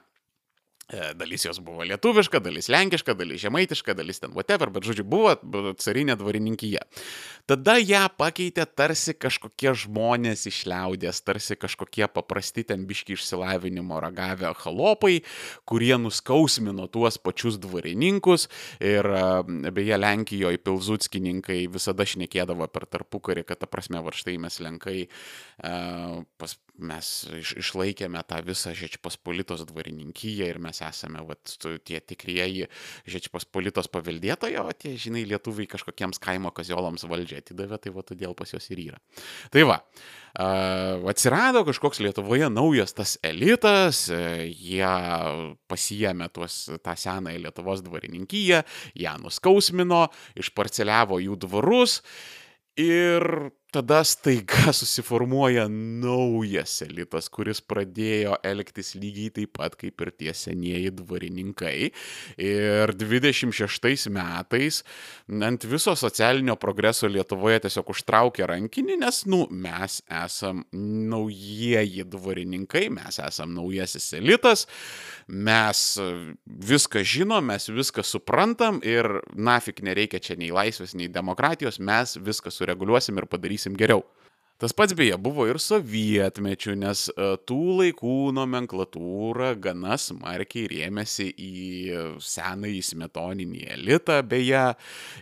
E, 0.89 1.13
dalis 1.13 1.45
jos 1.45 1.60
buvo 1.62 1.86
lietuviška, 1.86 2.39
dalis 2.41 2.65
lenkiška, 2.73 3.13
dalis 3.13 3.43
žemaitiška, 3.43 3.93
dalis 3.93 4.23
ten 4.23 4.32
whatever, 4.34 4.71
bet 4.73 4.88
žodžiu, 4.89 5.04
buvo 5.06 5.36
carinė 5.78 6.15
dvarininkyje. 6.17 6.82
Tada 7.49 7.75
ją 7.78 8.08
pakeitė 8.17 8.65
tarsi 8.65 9.13
kažkokie 9.13 9.75
žmonės 9.84 10.47
iš 10.49 10.63
liaudės, 10.71 11.21
tarsi 11.21 11.60
kažkokie 11.62 12.08
paprasti 12.10 12.63
ten 12.71 12.88
biški 12.89 13.13
išsilavinimo 13.13 13.99
ragavę 14.02 14.49
halopai, 14.63 15.19
kurie 15.69 15.93
nuskausmino 16.02 16.88
tuos 16.89 17.21
pačius 17.21 17.62
dvarininkus 17.62 18.47
ir 18.82 19.06
e, 19.06 19.69
beje 19.69 20.02
Lenkijoje 20.02 20.58
pilzutskininkai 20.65 21.67
visada 21.69 22.10
šnekėdavo 22.10 22.65
per 22.73 22.89
tarpukarį, 22.89 23.45
kad 23.45 23.62
ta 23.62 23.69
prasme, 23.69 24.02
va 24.02 24.15
štai 24.15 24.39
mes 24.41 24.58
lenkai 24.65 24.97
e, 25.06 25.78
pas, 26.41 26.58
mes 26.82 27.08
iš, 27.39 27.54
išlaikėme 27.62 28.22
tą 28.28 28.39
visą 28.46 28.74
Žečpospolitos 28.78 29.65
dvarininkyje 29.70 30.48
ir 30.50 30.60
mes 30.63 30.82
esame 30.86 31.24
vat, 31.28 31.56
tie 31.86 32.00
tikrieji 32.00 32.70
Žečpospolitos 33.10 33.89
paveldėtojai, 33.92 34.62
o 34.63 34.74
tie, 34.74 34.96
žinai, 35.00 35.26
lietuviai 35.30 35.70
kažkokiems 35.70 36.22
kaimo 36.24 36.54
kaziolams 36.56 37.06
valdžią 37.10 37.44
atidavė, 37.44 37.80
tai 37.82 37.94
va 37.96 38.06
todėl 38.06 38.36
pas 38.38 38.54
juos 38.54 38.70
ir 38.72 38.84
yra. 38.88 39.00
Tai 39.54 39.65
va, 39.70 39.80
atsirado 41.10 41.65
kažkoks 41.68 42.02
Lietuvoje 42.04 42.50
naujas 42.54 42.96
tas 42.98 43.18
elitas, 43.26 44.08
jie 44.10 44.94
pasijėmė 45.72 46.30
tuos, 46.34 46.65
tą 46.84 46.96
senąją 46.98 47.46
Lietuvos 47.46 47.84
dvarininkyje, 47.86 48.63
ją 49.00 49.15
nuskausmino, 49.24 50.08
išparceliavo 50.39 51.22
jų 51.24 51.39
dvarus 51.48 52.00
ir 52.80 53.52
tada 53.72 54.04
staiga 54.04 54.74
susiformuoja 54.80 55.68
naujas 55.70 56.80
elitas, 56.86 57.30
kuris 57.30 57.62
pradėjo 57.62 58.38
elgtis 58.46 58.96
lygiai 58.98 59.34
taip 59.36 59.54
pat 59.60 59.76
kaip 59.80 60.02
ir 60.02 60.12
tie 60.18 60.34
senieji 60.34 60.92
dvarininkai. 60.98 61.92
Ir 62.42 62.94
26 62.98 64.10
metais 64.14 64.82
ant 65.30 65.68
viso 65.70 65.94
socialinio 65.98 66.58
progreso 66.60 67.10
Lietuvoje 67.10 67.62
tiesiog 67.66 67.94
užtraukė 67.94 68.48
rankinį, 68.50 68.98
nes, 69.04 69.22
nu, 69.30 69.44
mes 69.52 70.00
esam 70.22 70.64
naujieji 70.74 72.06
dvarininkai, 72.10 72.88
mes 72.94 73.22
esam 73.22 73.54
naujasis 73.54 74.12
elitas, 74.18 74.66
mes 75.30 75.84
viską 76.70 77.04
žinom, 77.06 77.46
mes 77.52 77.70
viską 77.70 78.06
suprantam 78.06 78.82
ir 78.86 79.22
nafik 79.38 79.84
nereikia 79.86 80.22
čia 80.24 80.40
nei 80.40 80.50
laisvės, 80.54 80.96
nei 80.98 81.10
demokratijos, 81.12 81.78
mes 81.80 82.18
viską 82.18 82.54
sureguliuosim 82.54 83.22
ir 83.22 83.30
padarysim 83.30 83.59
padarysim 83.60 83.78
geriau. 83.78 84.04
Tas 84.60 84.74
pats 84.76 84.91
beje 84.91 85.15
buvo 85.15 85.45
ir 85.48 85.56
sovietmečių, 85.63 86.74
nes 86.82 87.06
e, 87.13 87.28
tų 87.48 87.60
laikų 87.78 88.15
nomenklatūra 88.36 89.54
gana 89.56 89.95
smarkiai 89.95 90.65
rėmėsi 90.67 91.30
į 91.32 91.52
senąjį 92.19 92.82
smetoninį 92.84 93.62
elitą 93.78 94.17
beje. 94.28 94.65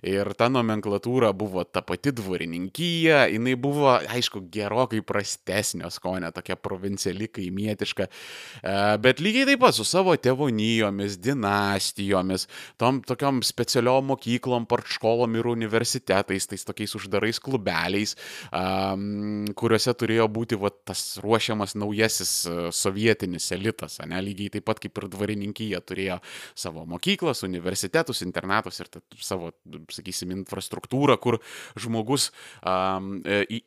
Ir 0.10 0.32
ta 0.39 0.47
nomenklatūra 0.50 1.30
buvo 1.38 1.62
ta 1.69 1.84
pati 1.86 2.15
dvarininkyje, 2.17 3.19
jinai 3.36 3.54
buvo, 3.62 3.91
aišku, 4.00 4.41
gerokai 4.56 5.04
prastesnio 5.06 5.91
skonio, 5.93 6.34
tokia 6.34 6.58
provinciali, 6.58 7.30
kaimietiška. 7.38 8.10
E, 8.10 8.76
bet 9.06 9.21
lygiai 9.21 9.52
taip 9.52 9.62
pat 9.67 9.78
su 9.78 9.86
savo 9.86 10.17
tėvonijomis, 10.17 11.19
dinastijomis, 11.21 12.47
tom 12.82 13.04
tokiom 13.06 13.45
specialiom 13.45 14.10
mokyklom, 14.15 14.65
partškolom 14.65 15.38
ir 15.38 15.54
universitetais, 15.54 16.50
tais 16.50 16.65
tokiais 16.65 16.97
uždarais 16.97 17.38
klubeliais. 17.38 18.17
Um, 18.50 19.27
kuriuose 19.58 19.94
turėjo 19.98 20.28
būti 20.32 20.58
va, 20.60 20.72
tas 20.72 21.02
ruošiamas 21.24 21.76
naujasis 21.80 22.32
e, 22.46 22.56
sovietinis 22.76 23.50
elitas, 23.56 24.00
ne, 24.06 24.20
lygiai 24.24 24.58
taip 24.58 24.68
pat 24.70 24.82
kaip 24.84 25.02
ir 25.02 25.10
dvarininkyje 25.13 25.82
turėjo 25.88 26.20
savo 26.58 26.86
mokyklas, 26.90 27.44
universitetus, 27.48 28.24
internatus 28.26 28.82
ir 28.84 28.92
savo, 29.24 29.52
sakysim, 29.94 30.34
infrastruktūrą, 30.42 31.18
kur 31.22 31.40
žmogus 31.80 32.32
um, 32.62 33.18
į, 33.26 33.62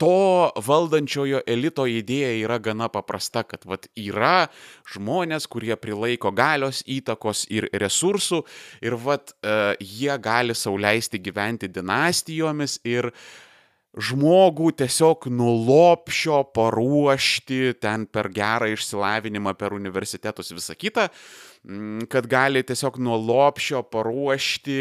to 0.00 0.50
valdančiojo 0.66 1.42
elito 1.46 1.84
idėja 1.88 2.32
yra 2.40 2.58
gana 2.62 2.88
paprasta, 2.92 3.42
kad 3.44 3.66
vat, 3.68 3.88
yra 3.98 4.48
žmonės, 4.94 5.48
kurie 5.52 5.76
prilaiko 5.80 6.32
galios, 6.36 6.82
įtakos 6.88 7.44
ir 7.52 7.68
resursų 7.76 8.42
ir 8.84 8.96
vat, 9.04 9.36
uh, 9.44 9.74
jie 9.80 10.14
gali 10.22 10.56
sauliaisti 10.56 11.20
gyventi 11.22 11.68
dinastijomis 11.72 12.80
ir 12.88 13.12
uh, 13.12 13.26
žmogų 13.96 14.70
tiesiog 14.76 15.28
nulopšio 15.32 16.42
paruošti 16.56 17.76
ten 17.80 18.04
per 18.12 18.28
gerą 18.34 18.68
išsilavinimą, 18.74 19.56
per 19.56 19.76
universitetus 19.76 20.52
visą 20.52 20.76
kitą, 20.76 21.08
mm, 21.64 22.08
kad 22.12 22.28
gali 22.28 22.62
tiesiog 22.66 23.00
nulopšio 23.00 23.82
paruošti 23.88 24.80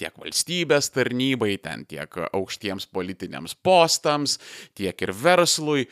tiek 0.00 0.16
valstybės 0.16 0.92
tarnybai, 0.94 1.56
ten 1.60 1.84
tiek 1.88 2.08
aukštiems 2.30 2.86
politiniams 2.92 3.56
postams, 3.56 4.38
tiek 4.76 4.96
ir 5.02 5.12
verslui. 5.12 5.88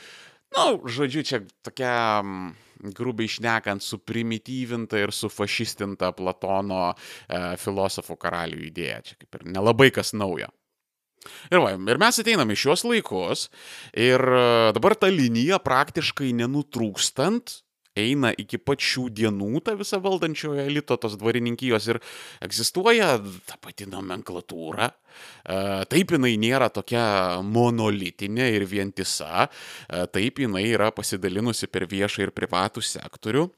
Na, 0.55 0.71
nu, 0.71 0.89
žodžiu, 0.89 1.25
čia 1.29 1.43
tokia 1.65 2.21
mm, 2.23 2.53
grubiai 2.97 3.29
šnekant, 3.29 3.85
suprimityvinta 3.85 5.01
ir 5.01 5.13
sufašistinta 5.13 6.13
Platono 6.17 6.93
e, 6.93 6.95
filosofų 7.61 8.17
karalių 8.21 8.63
idėja. 8.71 9.03
Čia 9.05 9.19
kaip 9.25 9.41
ir 9.41 9.51
nelabai 9.57 9.91
kas 9.93 10.15
naujo. 10.17 10.49
Ir, 11.51 11.61
va, 11.63 11.73
ir 11.75 12.01
mes 12.01 12.21
ateiname 12.23 12.55
į 12.55 12.63
šios 12.65 12.85
laikus 12.89 13.49
ir 13.97 14.23
e, 14.23 14.45
dabar 14.77 14.97
ta 14.99 15.11
linija 15.13 15.61
praktiškai 15.63 16.31
nenutrūkstant 16.39 17.59
eina 17.99 18.33
iki 18.39 18.61
pačių 18.63 19.09
dienų 19.15 19.63
ta 19.67 19.75
visa 19.79 20.01
valdančiojo 20.03 20.65
elito, 20.67 20.97
tos 21.01 21.17
dvarininkijos 21.21 21.89
ir 21.93 22.01
egzistuoja 22.45 23.17
ta 23.49 23.59
pati 23.63 23.89
nomenklatūra. 23.91 24.89
E, 24.89 25.59
taip 25.91 26.15
jinai 26.15 26.35
nėra 26.41 26.71
tokia 26.75 27.05
monolitinė 27.45 28.51
ir 28.57 28.67
vientisa, 28.71 29.49
e, 29.49 30.05
taip 30.15 30.43
jinai 30.45 30.67
yra 30.71 30.93
pasidalinusi 30.95 31.71
per 31.71 31.89
viešą 31.91 32.29
ir 32.29 32.37
privatų 32.37 32.85
sektorių. 32.85 33.49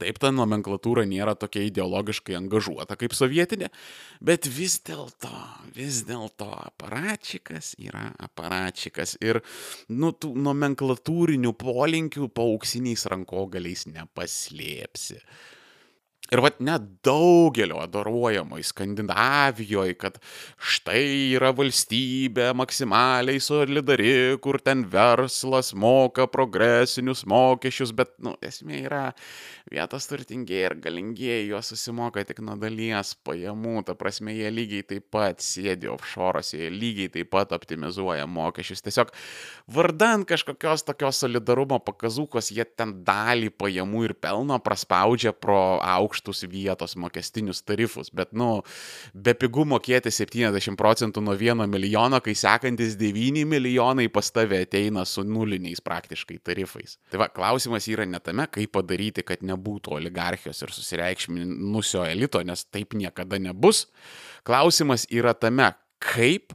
Taip, 0.00 0.16
ta 0.22 0.30
nomenklatūra 0.32 1.04
nėra 1.08 1.34
tokia 1.36 1.66
ideologiškai 1.68 2.36
angažuota 2.38 2.96
kaip 3.00 3.12
sovietinė, 3.16 3.68
bet 4.24 4.48
vis 4.48 4.78
dėlto, 4.86 5.30
vis 5.76 6.02
dėlto 6.08 6.48
aparačikas 6.56 7.74
yra 7.80 8.08
aparačikas 8.24 9.18
ir, 9.20 9.42
nu, 9.92 10.14
tų 10.16 10.32
nomenklatūrinių 10.40 11.52
polinkių 11.60 12.30
pauksiniais 12.32 13.04
rankogaliais 13.12 13.84
nepaslėpsi. 13.92 15.20
Ir 16.30 16.38
vad 16.38 16.60
net 16.62 16.84
daugelio 17.02 17.80
adoruojamoje 17.82 18.62
Skandinavijoje, 18.68 19.96
kad 19.98 20.18
štai 20.62 21.32
yra 21.34 21.48
valstybė 21.58 22.52
maksimaliai 22.54 23.40
solidari, 23.42 24.36
kur 24.38 24.60
ten 24.62 24.84
verslas 24.92 25.72
moka 25.74 26.28
progresinius 26.30 27.24
mokesčius, 27.26 27.90
bet, 27.98 28.12
nu, 28.22 28.36
esmė 28.46 28.78
yra 28.84 29.00
vietos 29.74 30.06
turtingieji 30.06 30.68
ir 30.68 30.76
galingieji, 30.84 31.48
juos 31.50 31.72
susimoka 31.72 32.22
tik 32.28 32.44
nuo 32.46 32.54
dalies 32.62 33.10
pajamų, 33.26 33.82
ta 33.88 33.98
prasme, 33.98 34.36
jie 34.38 34.54
lygiai 34.54 34.86
taip 34.86 35.08
pat 35.10 35.42
sėdi 35.42 35.90
offshore'ose, 35.90 36.60
jie 36.62 36.70
lygiai 36.70 37.10
taip 37.18 37.32
pat 37.34 37.56
optimizuoja 37.58 38.30
mokesčius. 38.30 38.84
Tiesiog 38.86 39.10
vardan 39.66 40.22
kažkokios 40.30 40.86
tokios 40.86 41.24
solidarumo 41.24 41.82
pakazukos, 41.82 42.54
jie 42.54 42.68
ten 42.70 43.00
dalį 43.02 43.50
pajamų 43.58 44.06
ir 44.06 44.16
pelno 44.22 44.62
praspaudžia 44.62 45.34
pro 45.34 45.80
aukštą 45.82 46.19
aukštus 46.20 46.44
vietos 46.50 46.96
mokestinius 46.96 47.62
tarifus, 47.62 48.10
bet, 48.12 48.32
nu, 48.32 48.62
be 49.14 49.34
pigų 49.34 49.64
mokėti 49.66 50.10
70 50.12 50.76
procentų 50.76 51.22
nuo 51.24 51.34
1 51.34 51.66
milijono, 51.70 52.20
kai 52.20 52.34
sekantis 52.34 52.96
9 52.96 53.44
milijonai 53.48 54.08
pas 54.12 54.30
tave 54.30 54.62
ateina 54.62 55.04
su 55.04 55.24
nuliniais 55.24 55.80
praktiškai 55.80 56.38
tarifais. 56.44 56.98
Tai 57.10 57.22
va, 57.24 57.28
klausimas 57.28 57.88
yra 57.88 58.06
ne 58.06 58.20
tame, 58.20 58.46
kaip 58.50 58.72
padaryti, 58.72 59.24
kad 59.24 59.42
nebūtų 59.42 59.96
oligarchijos 59.98 60.62
ir 60.62 60.74
susireikšminusio 60.74 62.04
elito, 62.04 62.42
nes 62.42 62.64
taip 62.70 62.94
niekada 62.94 63.38
nebus. 63.40 63.86
Klausimas 64.44 65.06
yra 65.10 65.34
tame, 65.34 65.72
kaip 66.00 66.54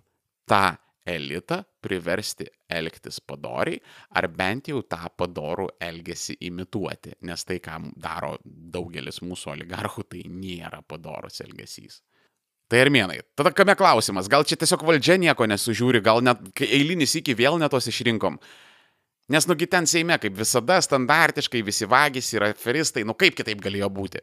tą 0.49 0.75
elitą 1.05 1.61
priversti 1.85 2.47
elgtis 2.71 3.19
padoriai, 3.21 3.79
ar 4.17 4.27
bent 4.33 4.71
jau 4.71 4.81
tą 4.89 5.05
padorų 5.17 5.69
elgesį 5.85 6.39
imituoti, 6.49 7.13
nes 7.29 7.45
tai, 7.45 7.59
ką 7.63 7.77
daro 8.01 8.35
daugelis 8.45 9.21
mūsų 9.21 9.53
oligarchų, 9.53 10.05
tai 10.09 10.25
nėra 10.29 10.81
padorus 10.87 11.41
elgesys. 11.45 12.01
Tai 12.65 12.79
armėnai. 12.81 13.19
Tada 13.37 13.51
kame 13.53 13.75
klausimas? 13.77 14.29
Gal 14.31 14.45
čia 14.49 14.57
tiesiog 14.57 14.81
valdžia 14.87 15.19
nieko 15.21 15.45
nesužiūri, 15.45 16.01
gal 16.01 16.23
net 16.25 16.41
eilinis 16.65 17.13
iki 17.19 17.35
vėl 17.37 17.59
netos 17.61 17.85
išrinkom? 17.91 18.39
Nes 19.29 19.45
nugi 19.49 19.67
ten 19.69 19.85
Seime, 19.89 20.17
kaip 20.21 20.33
visada, 20.37 20.79
standartiškai 20.81 21.61
visi 21.65 21.85
vagys 21.89 22.31
ir 22.33 22.45
aferistai, 22.49 23.05
nu 23.05 23.13
kaip 23.17 23.37
kitaip 23.37 23.61
galėjo 23.61 23.89
būti? 23.93 24.21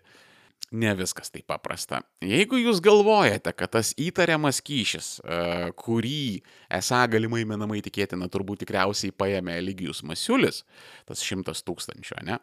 Ne 0.72 0.94
viskas 0.96 1.33
taip 1.33 1.46
paprasta. 1.51 2.01
Jeigu 2.25 2.61
jūs 2.61 2.81
galvojate, 2.85 3.53
kad 3.57 3.75
tas 3.77 3.92
įtariamas 4.01 4.62
kyšis, 4.64 5.09
e, 5.20 5.70
kurį 5.77 6.42
esą 6.79 7.03
galimai 7.12 7.44
menamai 7.48 7.83
tikėtina 7.85 8.31
turbūt 8.33 8.64
tikriausiai 8.64 9.12
paėmė 9.12 9.59
Eligijus 9.61 10.05
Masiulis, 10.07 10.62
tas 11.09 11.25
šimtas 11.25 11.64
tūkstančių, 11.66 12.22
ne? 12.29 12.38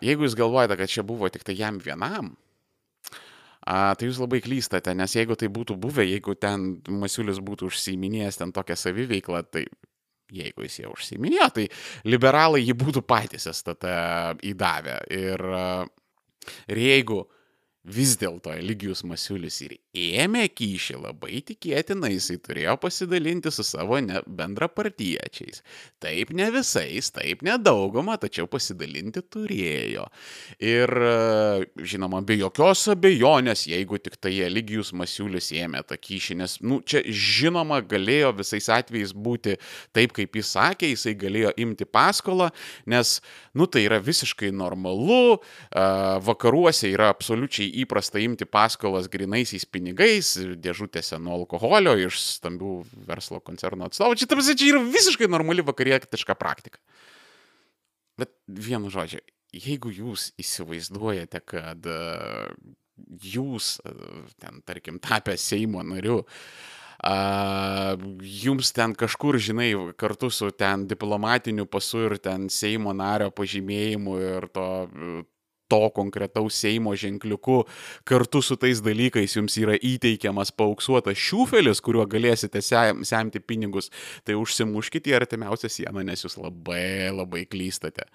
Jeigu 0.00 0.24
jūs 0.24 0.36
galvojate, 0.38 0.78
kad 0.80 0.88
čia 0.88 1.02
buvo 1.04 1.28
tik 1.28 1.42
tai 1.44 1.58
jam 1.58 1.76
vienam, 1.82 2.32
A, 3.66 3.96
tai 3.98 4.06
jūs 4.06 4.20
labai 4.22 4.38
klystate, 4.44 4.92
nes 4.94 5.10
jeigu 5.16 5.34
tai 5.34 5.48
būtų 5.50 5.74
buvę, 5.82 6.04
jeigu 6.06 6.36
ten 6.38 6.76
Masiulis 6.86 7.40
būtų 7.42 7.66
užsiminėjęs 7.66 8.38
ten 8.38 8.52
tokią 8.54 8.76
saviveiklą, 8.78 9.40
tai 9.50 9.64
jeigu 10.30 10.62
jis 10.66 10.76
jau 10.84 10.92
užsiminėjo, 10.94 11.48
tai 11.56 11.64
liberalai 12.06 12.62
jį 12.62 12.76
būtų 12.78 13.02
patys 13.06 13.48
STT 13.50 13.90
įdavę. 14.52 15.00
Ir 15.10 15.42
Ir 16.68 16.78
jeigu 16.78 17.26
vis 17.86 18.16
dėlto 18.18 18.50
Eligijus 18.56 19.04
Masiulis 19.06 19.60
ir 19.62 19.76
ėmė 19.96 20.46
kyšį, 20.50 20.96
labai 21.04 21.40
tikėtina 21.46 22.10
jisai 22.10 22.36
turėjo 22.42 22.74
pasidalinti 22.82 23.52
su 23.54 23.62
savo 23.66 23.98
bendrapartiečiais. 24.26 25.62
Taip 26.02 26.32
ne 26.36 26.48
visais, 26.54 27.10
taip 27.14 27.44
ne 27.46 27.54
daugumą, 27.62 28.16
tačiau 28.20 28.48
pasidalinti 28.50 29.22
turėjo. 29.22 30.06
Ir 30.58 30.92
žinoma, 31.78 32.22
be 32.26 32.38
jokios 32.40 32.86
abejonės, 32.92 33.66
jeigu 33.70 34.00
tik 34.02 34.18
tai 34.18 34.34
Eligijus 34.46 34.92
Masiulis 34.96 35.52
ėmė 35.54 35.84
tą 35.86 35.98
kyšį, 36.00 36.38
nes, 36.42 36.58
nu, 36.66 36.80
čia 36.82 37.04
žinoma, 37.06 37.80
galėjo 37.86 38.34
visais 38.40 38.68
atvejais 38.72 39.14
būti 39.14 39.56
taip, 39.96 40.16
kaip 40.16 40.36
jis 40.40 40.52
sakė, 40.56 40.90
jisai 40.90 41.14
galėjo 41.18 41.54
imti 41.62 41.86
paskolą, 41.86 42.50
nes, 42.90 43.20
nu, 43.54 43.70
tai 43.70 43.86
yra 43.86 44.02
visiškai 44.02 44.50
normalu, 44.50 45.38
vakaruose 46.26 46.90
yra 46.90 47.12
absoliučiai 47.14 47.75
įprasta 47.82 48.20
imti 48.22 48.46
paskolas 48.48 49.08
grinaisiais 49.12 49.66
pinigais, 49.68 50.34
dėžutėse 50.62 51.18
nuo 51.22 51.40
alkoholio 51.40 51.96
iš 52.06 52.18
stambių 52.38 52.72
verslo 53.08 53.40
koncerno 53.44 53.88
atstovų. 53.88 54.18
Čia, 54.20 54.30
tarsi, 54.30 54.56
čia 54.58 54.72
yra 54.74 54.82
visiškai 54.84 55.28
normali 55.30 55.64
vakarietiška 55.66 56.36
praktika. 56.38 56.80
Bet 58.16 58.32
vienu 58.48 58.90
žodžiu, 58.92 59.20
jeigu 59.52 59.92
jūs 59.92 60.30
įsivaizduojate, 60.40 61.42
kad 61.44 61.90
uh, 61.92 62.48
jūs, 63.22 63.76
uh, 63.84 64.24
ten, 64.40 64.62
tarkim, 64.66 65.02
tapę 65.02 65.36
Seimo 65.40 65.84
nariu, 65.84 66.22
Uh, 66.96 67.92
jums 68.24 68.70
ten 68.72 68.94
kažkur, 68.96 69.36
žinai, 69.36 69.68
kartu 70.00 70.30
su 70.32 70.48
ten 70.56 70.86
diplomatiniu 70.88 71.66
pasu 71.68 72.06
ir 72.06 72.14
ten 72.24 72.48
Seimo 72.48 72.94
nario 72.96 73.28
pažymėjimu 73.36 74.14
ir 74.16 74.46
to 74.48 74.64
to 75.68 75.82
konkretaus 75.96 76.60
Seimo 76.62 76.94
ženkliuku 76.96 77.58
kartu 78.08 78.42
su 78.42 78.56
tais 78.60 78.80
dalykais 78.84 79.36
jums 79.38 79.58
yra 79.60 79.76
įteikiamas 79.76 80.54
paauksuotas 80.56 81.18
šiufelis, 81.20 81.82
kuriuo 81.84 82.06
galėsite 82.10 82.62
semti 82.62 83.42
pinigus, 83.42 83.90
tai 84.24 84.38
užsimuškite 84.38 85.12
į 85.12 85.20
artimiausią 85.20 85.72
sieną, 85.72 86.06
nes 86.06 86.26
jūs 86.26 86.38
labai 86.40 87.12
labai 87.14 87.46
klystate. 87.50 88.08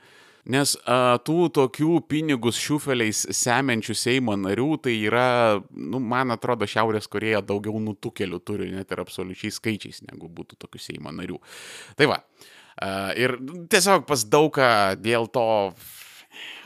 Nes 0.50 0.74
a, 0.90 1.20
tų 1.22 1.52
tokių 1.54 2.00
pinigus 2.10 2.58
šiufeliais 2.58 3.28
semiančių 3.38 3.96
Seimo 3.98 4.34
narių, 4.40 4.72
tai 4.82 4.96
yra, 5.06 5.62
nu, 5.70 6.02
man 6.02 6.34
atrodo, 6.34 6.66
Šiaurės 6.66 7.10
Koreja 7.12 7.44
daugiau 7.46 7.78
nutukelių 7.84 8.42
turi 8.42 8.72
net 8.74 8.90
ir 8.90 9.04
absoliučiai 9.04 9.54
skaičiais, 9.54 10.02
negu 10.08 10.32
būtų 10.32 10.58
tokių 10.64 10.82
Seimo 10.82 11.14
narių. 11.14 11.38
Tai 12.00 12.10
va. 12.10 12.22
A, 12.82 13.12
ir 13.20 13.36
tiesiog 13.70 14.08
pas 14.10 14.26
daugą 14.26 14.72
dėl 14.98 15.30
to 15.30 15.46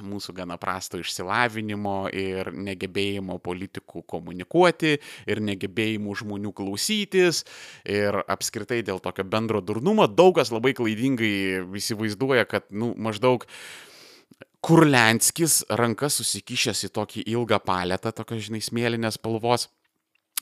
mūsų 0.05 0.35
gana 0.37 0.57
prasto 0.61 0.99
išsilavinimo 1.01 2.09
ir 2.15 2.51
negebėjimo 2.53 3.37
politikų 3.43 4.03
komunikuoti 4.09 4.97
ir 5.29 5.43
negebėjimų 5.45 6.17
žmonių 6.21 6.53
klausytis. 6.55 7.43
Ir 7.83 8.21
apskritai 8.25 8.81
dėl 8.85 9.01
tokio 9.03 9.25
bendro 9.27 9.61
durnumo 9.61 10.07
daug 10.11 10.35
kas 10.39 10.51
labai 10.53 10.75
klaidingai 10.77 11.65
įsivaizduoja, 11.79 12.47
kad, 12.49 12.69
nu, 12.71 12.93
maždaug 12.97 13.47
Kurlenskis 14.65 15.59
rankas 15.77 16.15
susikišęs 16.17 16.87
į 16.87 16.93
tokį 16.95 17.23
ilgą 17.35 17.59
paletą, 17.61 18.09
tokios, 18.15 18.47
žinai, 18.47 18.63
smėlinės 18.65 19.19
spalvos 19.19 19.67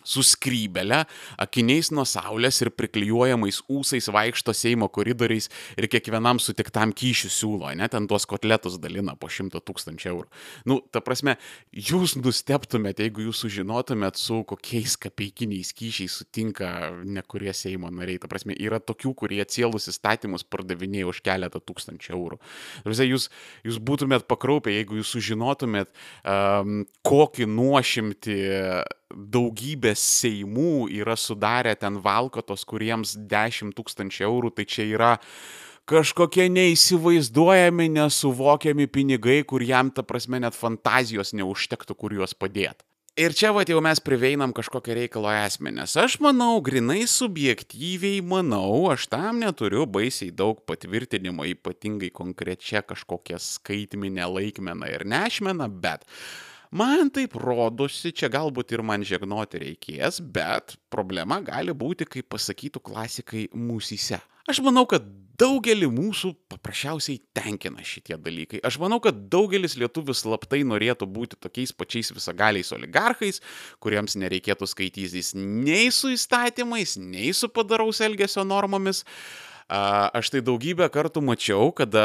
su 0.04 0.24
skrybelė, 0.26 1.04
akiniais 1.42 1.92
nuo 1.96 2.06
saulės 2.08 2.62
ir 2.64 2.72
priklijuojamais 2.76 3.64
ūsais 3.72 4.10
vaikšto 4.14 4.56
Seimo 4.56 4.90
koridoriais 4.94 5.50
ir 5.78 5.88
kiekvienam 5.92 6.42
sutiktam 6.44 6.94
kyšių 6.96 7.32
siūlo, 7.34 7.72
ne, 7.78 7.88
ten 7.92 8.08
tuos 8.10 8.28
kotletus 8.30 8.80
dalina 8.82 9.16
po 9.20 9.30
šimtą 9.32 9.62
tūkstančių 9.64 10.10
eurų. 10.12 10.30
Nu, 10.70 10.80
ta 10.94 11.02
prasme, 11.04 11.38
jūs 11.74 12.18
nusteptumėte, 12.20 13.08
jeigu 13.08 13.28
jūs 13.28 13.44
sužinotumėt, 13.46 14.20
su 14.20 14.42
kokiais 14.48 14.98
kapeikiniais 15.02 15.74
kyšiais 15.78 16.20
sutinka 16.22 16.70
nekurie 17.04 17.54
Seimo 17.56 17.92
nariai. 17.94 18.22
Ta 18.22 18.30
prasme, 18.32 18.56
yra 18.60 18.80
tokių, 18.84 19.14
kurie 19.24 19.42
atsielus 19.44 19.90
įstatymus 19.92 20.46
pardavinėja 20.50 21.10
už 21.10 21.22
keletą 21.26 21.62
tūkstančių 21.64 22.16
eurų. 22.18 22.40
Tarsi, 22.86 23.08
jūs, 23.10 23.30
jūs 23.68 23.80
būtumėt 23.84 24.28
pakraupę, 24.30 24.74
jeigu 24.74 25.00
jūs 25.00 25.14
sužinotumėt, 25.16 25.94
um, 26.24 26.84
kokį 27.06 27.50
nuošimti 27.50 28.38
daugybė 29.14 29.94
seimų 29.98 30.88
yra 31.02 31.18
sudarę 31.20 31.76
ten 31.80 32.00
valkotos, 32.04 32.66
kuriems 32.68 33.16
10 33.30 33.76
tūkstančių 33.78 34.26
eurų, 34.30 34.54
tai 34.58 34.66
čia 34.70 34.88
yra 34.90 35.12
kažkokie 35.90 36.48
neįsivaizduojami, 36.54 37.90
nesuvokiami 37.98 38.88
pinigai, 38.88 39.42
kur 39.48 39.64
jam 39.66 39.92
ta 39.92 40.06
prasme 40.08 40.40
net 40.44 40.56
fantazijos 40.56 41.36
neužtektų, 41.36 41.98
kur 42.00 42.16
juos 42.16 42.36
padėti. 42.38 42.86
Ir 43.14 43.30
čia 43.38 43.52
va 43.54 43.62
jau 43.62 43.78
mes 43.86 44.00
priveinam 44.02 44.50
kažkokią 44.58 44.96
reikalo 44.98 45.30
esmę, 45.30 45.70
nes 45.70 45.92
aš 46.02 46.16
manau, 46.18 46.56
grinai 46.66 47.04
subjektyviai 47.06 48.24
manau, 48.26 48.88
aš 48.90 49.06
tam 49.12 49.38
neturiu 49.44 49.84
baisiai 49.86 50.32
daug 50.34 50.64
patvirtinimo, 50.66 51.46
ypatingai 51.52 52.10
konkrečia 52.10 52.82
kažkokia 52.82 53.38
skaitminė 53.38 54.26
laikmena 54.26 54.90
ir 54.90 55.06
nešmena, 55.06 55.70
bet 55.70 56.10
man 56.74 57.12
taip 57.14 57.38
rodosi, 57.40 58.12
čia 58.16 58.32
galbūt 58.34 58.74
ir 58.76 58.84
man 58.86 59.06
žegnoti 59.08 59.62
reikės, 59.62 60.20
bet 60.22 60.78
problema 60.94 61.40
gali 61.46 61.76
būti, 61.76 62.10
kaip 62.10 62.32
pasakytų 62.34 62.82
klasikai, 62.84 63.48
mūsyse. 63.54 64.20
Aš 64.50 64.60
manau, 64.66 64.84
kad 64.90 65.06
daugelį 65.40 65.88
mūsų 65.92 66.34
paprasčiausiai 66.52 67.22
tenkina 67.36 67.84
šitie 67.86 68.18
dalykai. 68.20 68.60
Aš 68.66 68.78
manau, 68.82 69.00
kad 69.04 69.18
daugelis 69.32 69.78
lietuvių 69.80 70.16
slaptai 70.18 70.62
norėtų 70.68 71.08
būti 71.10 71.40
tokiais 71.40 71.74
pačiais 71.76 72.12
visagaliais 72.14 72.74
oligarchais, 72.76 73.42
kuriems 73.84 74.18
nereikėtų 74.20 74.68
skaitytis 74.70 75.34
nei 75.38 75.90
su 75.96 76.14
įstatymais, 76.14 76.98
nei 77.00 77.32
su 77.34 77.50
padaraus 77.50 78.04
elgesio 78.04 78.46
normomis. 78.48 79.04
Aš 79.72 80.30
tai 80.34 80.42
daugybę 80.44 80.90
kartų 80.92 81.22
mačiau, 81.24 81.72
kada 81.76 82.04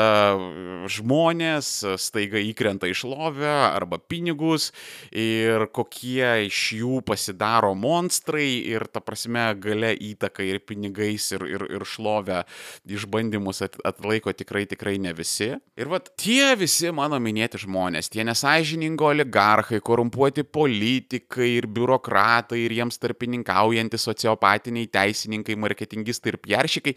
žmonės 0.88 1.70
staiga 1.98 2.38
įkrenta 2.38 2.86
iš 2.88 3.02
lovę 3.10 3.50
arba 3.50 3.98
pinigus 3.98 4.70
ir 5.10 5.66
kokie 5.74 6.46
iš 6.46 6.60
jų 6.78 7.00
pasidaro 7.06 7.74
monstrai 7.74 8.62
ir 8.62 8.86
ta 8.86 9.02
prasme 9.02 9.42
gale 9.58 9.90
įtaka 9.94 10.46
ir 10.46 10.62
pinigais 10.62 11.30
ir, 11.34 11.44
ir, 11.50 11.66
ir 11.78 11.86
šlovę 11.88 12.44
išbandymus 12.86 13.64
at, 13.66 13.78
atlaiko 13.86 14.32
tikrai 14.32 14.64
tikrai 14.70 14.96
ne 15.02 15.12
visi. 15.16 15.50
Ir 15.78 15.90
vat 15.90 16.12
tie 16.20 16.54
visi 16.58 16.92
mano 16.94 17.18
minėti 17.22 17.60
žmonės, 17.64 18.10
tie 18.12 18.24
nesažiningo 18.26 19.10
oligarchai, 19.10 19.82
korumpuoti 19.84 20.46
politikai 20.46 21.50
ir 21.56 21.66
biurokratai 21.66 22.62
ir 22.64 22.76
jiems 22.78 23.00
tarpininkaujantis 23.02 24.06
sociopatiniai 24.08 24.90
teisininkai, 24.94 25.58
marketingistai 25.58 26.34
ir 26.34 26.40
pieršikai, 26.44 26.94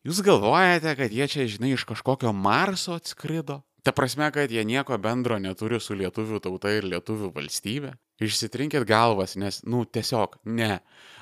Jūs 0.00 0.22
galvojate, 0.24 0.94
kad 0.96 1.12
jie 1.12 1.26
čia, 1.28 1.44
žinai, 1.44 1.74
iš 1.76 1.82
kažkokio 1.84 2.30
Marso 2.32 2.94
atskrido? 2.96 3.58
Ta 3.84 3.92
prasme, 3.92 4.30
kad 4.32 4.48
jie 4.48 4.62
nieko 4.64 4.96
bendro 4.96 5.36
neturi 5.36 5.76
su 5.76 5.92
lietuvių 5.92 6.40
tauta 6.40 6.72
ir 6.72 6.88
lietuvių 6.88 7.28
valstybė? 7.36 7.92
Išsitrinkit 8.20 8.84
galvas, 8.84 9.32
nes, 9.40 9.62
nu, 9.64 9.86
tiesiog 9.88 10.36
ne. 10.44 10.74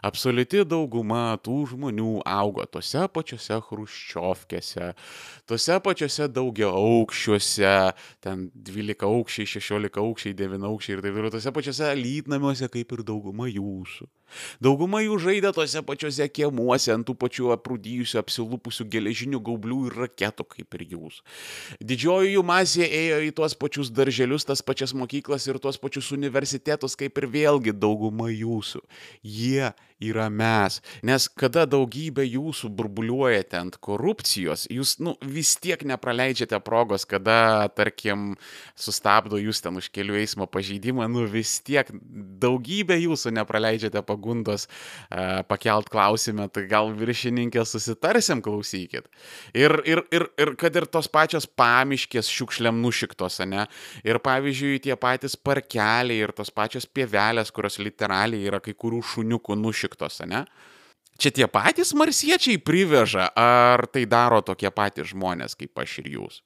Absoliuti 0.02 0.64
dauguma 0.66 1.36
tų 1.42 1.60
žmonių 1.72 2.20
augo 2.26 2.64
tose 2.70 3.04
pačiose 3.14 3.58
hruščiovkėse, 3.68 4.92
tose 5.50 5.78
pačiose 5.82 6.28
daugia 6.30 6.70
aukščiuose, 6.70 7.74
ten 8.22 8.46
12 8.54 9.06
aukščiai, 9.08 9.50
16 9.58 10.02
aukščiai, 10.02 10.36
9 10.38 10.68
aukščiai 10.70 10.98
ir 10.98 11.02
taip 11.02 11.18
toliau, 11.18 11.34
tose 11.34 11.54
pačiose 11.54 11.90
lytnamiuose 11.98 12.70
kaip 12.74 12.94
ir 12.94 13.04
dauguma 13.06 13.50
jūsų. 13.50 14.06
Dauguma 14.60 15.00
jų 15.00 15.16
žaidė 15.22 15.52
tose 15.56 15.80
pačiose 15.86 16.26
kiemuose 16.28 16.92
ant 16.92 17.06
tų 17.08 17.14
pačių 17.18 17.52
aprūdyjusių, 17.54 18.18
apsilupusių 18.20 18.84
geležinių 18.92 19.40
gaublių 19.44 19.78
ir 19.88 19.96
raketų 20.04 20.44
kaip 20.52 20.76
ir 20.78 20.84
jūs. 20.92 21.20
Didžioji 21.80 22.34
jų 22.34 22.44
masė 22.46 22.84
ėjo 22.84 23.22
į 23.24 23.32
tuos 23.38 23.56
pačius 23.58 23.92
darželius, 23.94 24.44
tas 24.48 24.62
pačias 24.62 24.92
mokyklas 24.96 25.48
ir 25.48 25.60
tuos 25.62 25.80
pačius 25.80 26.12
universitetus 26.16 26.87
kaip 26.96 27.18
ir 27.18 27.28
vėlgi 27.34 27.74
dauguma 27.76 28.30
jūsų. 28.32 28.80
Jie 29.22 29.72
yra 29.98 30.28
mes. 30.30 30.78
Nes 31.02 31.26
kada 31.38 31.64
daugybė 31.66 32.22
jūsų 32.26 32.70
burbuliuojate 32.78 33.58
ant 33.58 33.78
korupcijos, 33.82 34.66
jūs 34.70 34.96
nu, 35.02 35.16
vis 35.22 35.56
tiek 35.58 35.82
nepraleidžiate 35.86 36.58
progos, 36.64 37.04
kada, 37.08 37.68
tarkim, 37.74 38.36
sustabdo 38.78 39.40
jūs 39.40 39.62
ten 39.64 39.78
už 39.80 39.90
kelių 39.94 40.20
eismo 40.22 40.46
pažeidimą, 40.50 41.08
nu 41.10 41.26
vis 41.30 41.58
tiek 41.66 41.90
daugybė 42.42 43.00
jūsų 43.02 43.34
nepraleidžiate 43.40 44.02
pagundos 44.06 44.68
uh, 44.68 45.42
pakelt 45.50 45.90
klausimą, 45.90 46.48
tai 46.52 46.68
gal 46.70 46.92
viršininkė 46.94 47.66
susitarsim, 47.66 48.42
klausykit. 48.44 49.10
Ir, 49.56 49.74
ir, 49.88 50.04
ir, 50.14 50.28
ir 50.38 50.54
kad 50.60 50.78
ir 50.78 50.86
tos 50.86 51.10
pačios 51.10 51.48
pamiškės 51.58 52.30
šiukšliam 52.30 52.78
nušiktos, 52.84 53.40
ne? 53.50 53.66
Ir 54.06 54.22
pavyzdžiui, 54.22 54.78
tie 54.86 54.94
patys 54.98 55.34
parkeliai 55.34 56.22
ir 56.22 56.34
tos 56.36 56.52
pačios 56.54 56.77
pievelės, 56.86 57.50
kurios 57.54 57.78
literaliai 57.82 58.46
yra 58.46 58.60
kai 58.62 58.74
kurių 58.78 59.02
šuniukų 59.14 59.56
nušiktos, 59.58 60.20
ne? 60.30 60.44
Čia 61.18 61.32
tie 61.34 61.46
patys 61.50 61.90
marsiečiai 61.98 62.60
priveža, 62.62 63.24
ar 63.34 63.82
tai 63.90 64.04
daro 64.06 64.38
tokie 64.46 64.70
patys 64.70 65.10
žmonės 65.10 65.58
kaip 65.58 65.74
aš 65.82 65.96
ir 66.04 66.12
jūs. 66.14 66.36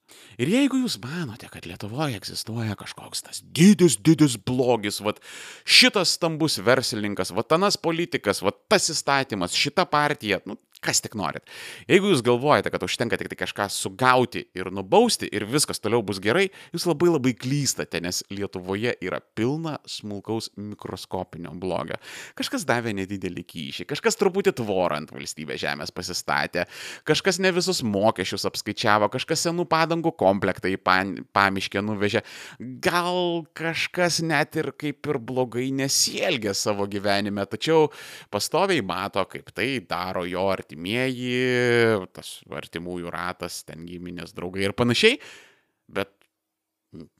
Ir 0.41 0.49
jeigu 0.49 0.81
jūs 0.81 0.97
manote, 1.03 1.51
kad 1.53 1.69
Lietuvoje 1.69 2.17
egzistuoja 2.17 2.73
kažkoks 2.81 3.21
tas 3.27 3.43
didis, 3.45 3.99
didis 4.01 4.39
blogis, 4.41 5.03
vad 5.05 5.21
šitas 5.69 6.17
stambus 6.17 6.57
verslininkas, 6.57 7.35
vad 7.37 7.53
tanas 7.53 7.77
politikas, 7.77 8.41
vad 8.41 8.57
tas 8.73 8.89
įstatymas, 8.89 9.53
šita 9.53 9.85
partija, 9.93 10.41
nu, 10.49 10.57
kas 10.83 10.99
tik 11.03 11.15
norit. 11.19 11.47
Jeigu 11.91 12.11
jūs 12.11 12.25
galvojate, 12.27 12.71
kad 12.75 12.83
užtenka 12.83 13.19
tik 13.19 13.31
tai 13.31 13.39
kažką 13.45 13.69
sugauti 13.71 14.45
ir 14.59 14.71
nubausti 14.75 15.29
ir 15.31 15.47
viskas 15.47 15.79
toliau 15.83 16.03
bus 16.07 16.19
gerai, 16.23 16.49
jūs 16.75 16.89
labai 16.91 17.13
labai 17.13 17.35
klystate, 17.39 18.01
nes 18.03 18.23
Lietuvoje 18.33 18.97
yra 19.05 19.21
pilna 19.37 19.77
smulkaus 19.87 20.51
mikroskopinio 20.59 21.55
blogio. 21.63 22.01
Kažkas 22.39 22.67
davė 22.69 22.97
nedidelį 22.99 23.47
kyšį, 23.47 23.87
kažkas 23.93 24.19
truputį 24.19 24.57
tvorą 24.63 25.01
ant 25.03 25.13
valstybės 25.13 25.61
žemės 25.63 25.93
pasistatė, 25.95 26.67
kažkas 27.09 27.41
ne 27.43 27.53
visus 27.55 27.83
mokesčius 27.87 28.47
apskaičiavo, 28.49 29.11
kažkas 29.13 29.47
senų 29.49 29.67
padangų 29.71 30.15
komplektą 30.19 30.71
į 30.73 30.79
pamiškę 31.35 31.83
nuvežė, 31.85 32.23
gal 32.85 33.45
kažkas 33.59 34.23
net 34.25 34.57
ir 34.61 34.73
kaip 34.79 35.11
ir 35.11 35.21
blogai 35.23 35.69
nesielgia 35.75 36.55
savo 36.57 36.87
gyvenime, 36.91 37.45
tačiau 37.51 37.91
pastoviai 38.33 38.85
mato, 38.87 39.25
kaip 39.31 39.53
tai 39.55 39.75
daro 39.89 40.25
jo 40.29 40.49
artimieji 40.53 42.09
tas 42.15 42.39
artimųjų 42.53 43.13
ratas, 43.13 43.63
ten 43.67 43.87
giminės 43.89 44.35
draugai 44.37 44.69
ir 44.69 44.77
panašiai, 44.77 45.19
bet 45.93 46.15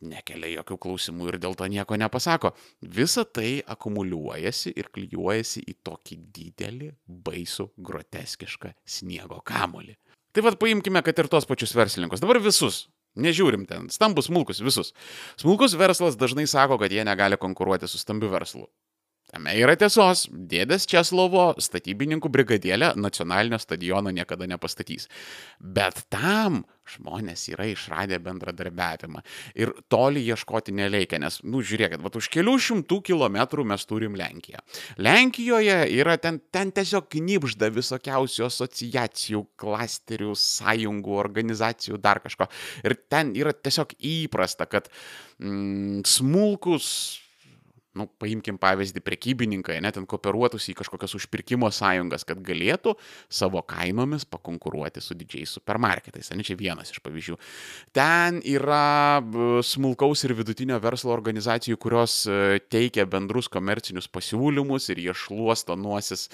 nekelia 0.05 0.59
jokių 0.59 0.79
klausimų 0.85 1.29
ir 1.31 1.39
dėl 1.43 1.57
to 1.59 1.69
nieko 1.71 1.97
nepasako. 2.01 2.53
Visa 2.83 3.25
tai 3.25 3.61
akumuliuojasi 3.75 4.75
ir 4.77 4.91
klyjuojasi 4.95 5.65
į 5.69 5.77
tokį 5.87 6.19
didelį, 6.39 6.91
baisų, 7.29 7.71
groteskišką 7.77 8.75
sniego 8.85 9.41
kamolį. 9.47 9.97
Tai 10.33 10.45
vad 10.47 10.59
paimkime, 10.61 11.03
kad 11.05 11.19
ir 11.21 11.29
tos 11.33 11.49
pačius 11.49 11.75
verslininkus. 11.77 12.23
Dabar 12.25 12.41
visus. 12.41 12.87
Nežiūrim 13.13 13.67
ten, 13.69 13.91
stambus, 13.93 14.31
smulkus, 14.31 14.63
visus. 14.65 14.95
Smulkus 15.41 15.75
verslas 15.77 16.17
dažnai 16.17 16.47
sako, 16.49 16.79
kad 16.81 16.93
jie 16.93 17.05
negali 17.05 17.37
konkuruoti 17.37 17.91
su 17.91 18.01
stambiu 18.01 18.31
verslu. 18.33 18.65
Tame 19.33 19.55
yra 19.57 19.73
tiesos. 19.81 20.27
Dėdės 20.29 20.85
Česlovo 20.91 21.55
statybininkų 21.57 22.29
brigadėlė 22.29 22.91
nacionalinio 23.01 23.57
stadiono 23.63 24.13
niekada 24.13 24.45
nepastatys. 24.51 25.07
Bet 25.57 26.03
tam 26.13 26.67
žmonės 26.93 27.47
yra 27.49 27.65
išradę 27.71 28.19
bendradarbiavimą. 28.21 29.23
Ir 29.57 29.73
toli 29.93 30.27
ieškoti 30.27 30.75
nereikia, 30.77 31.21
nes, 31.23 31.39
nu, 31.49 31.63
žiūrėkit, 31.65 32.03
va 32.05 32.13
už 32.19 32.29
kelių 32.35 32.59
šimtų 32.67 32.99
kilometrų 33.09 33.65
mes 33.73 33.87
turim 33.89 34.19
Lenkiją. 34.21 34.61
Lenkijoje 35.01 35.79
yra 35.97 36.19
ten, 36.21 36.43
ten 36.53 36.75
tiesiog 36.75 37.09
knipžda 37.17 37.73
visokiausių 37.73 38.47
asociacijų, 38.51 39.47
klasterių, 39.57 40.37
sąjungų, 40.37 41.17
organizacijų, 41.25 42.03
dar 42.05 42.21
kažko. 42.21 42.51
Ir 42.85 42.99
ten 43.09 43.33
yra 43.39 43.57
tiesiog 43.57 43.97
įprasta, 43.97 44.69
kad 44.69 44.93
mm, 45.41 46.05
smulkus 46.05 47.22
nu, 47.99 48.07
paimkim 48.21 48.59
pavyzdį, 48.63 49.03
prekybininkai, 49.05 49.77
net 49.85 49.99
ten 49.99 50.07
kooperuotųsi 50.09 50.73
į 50.73 50.79
kažkokias 50.81 51.17
užpirkimo 51.19 51.69
sąjungas, 51.75 52.25
kad 52.29 52.41
galėtų 52.45 52.95
savo 53.33 53.63
kainomis 53.69 54.25
pakonkuruoti 54.29 55.03
su 55.05 55.17
didžiais 55.19 55.53
supermarketais. 55.59 56.33
Ne 56.33 56.47
čia 56.47 56.57
vienas 56.59 56.93
iš 56.95 57.03
pavyzdžių. 57.05 57.39
Ten 57.97 58.41
yra 58.49 59.21
smulkaus 59.67 60.25
ir 60.25 60.37
vidutinio 60.39 60.81
verslo 60.83 61.13
organizacijų, 61.15 61.79
kurios 61.83 62.23
e, 62.27 62.61
teikia 62.73 63.07
bendrus 63.11 63.51
komercinius 63.53 64.09
pasiūlymus 64.13 64.89
ir 64.93 65.03
jie 65.05 65.17
šluosto 65.17 65.77
nuosis 65.77 66.29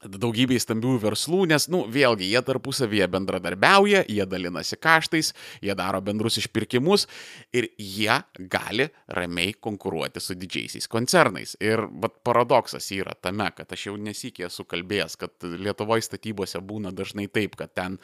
daugybei 0.00 0.56
stambių 0.60 0.94
verslų, 1.02 1.42
nes, 1.50 1.66
nu, 1.72 1.82
vėlgi, 1.92 2.30
jie 2.32 2.40
tarpusavyje 2.44 3.06
bendradarbiauja, 3.12 4.04
jie 4.08 4.24
dalinasi 4.28 4.78
kaštais, 4.80 5.32
jie 5.60 5.74
daro 5.76 6.00
bendrus 6.04 6.38
išpirkimus 6.40 7.06
ir 7.52 7.68
jie 7.76 8.20
gali 8.50 8.88
ramiai 9.12 9.52
konkuruoti 9.60 10.22
su 10.22 10.36
didžiaisiais 10.38 10.88
koncernais. 10.88 11.56
Ir 11.60 11.84
vat 12.00 12.16
paradoksas 12.24 12.88
yra 12.96 13.12
tame, 13.20 13.50
kad 13.56 13.72
aš 13.76 13.90
jau 13.90 13.96
nesikė 14.00 14.46
esu 14.48 14.64
kalbėjęs, 14.68 15.18
kad 15.20 15.48
Lietuvoje 15.60 16.06
statybose 16.06 16.62
būna 16.64 16.94
dažnai 16.96 17.28
taip, 17.28 17.58
kad 17.60 17.74
ten 17.76 17.98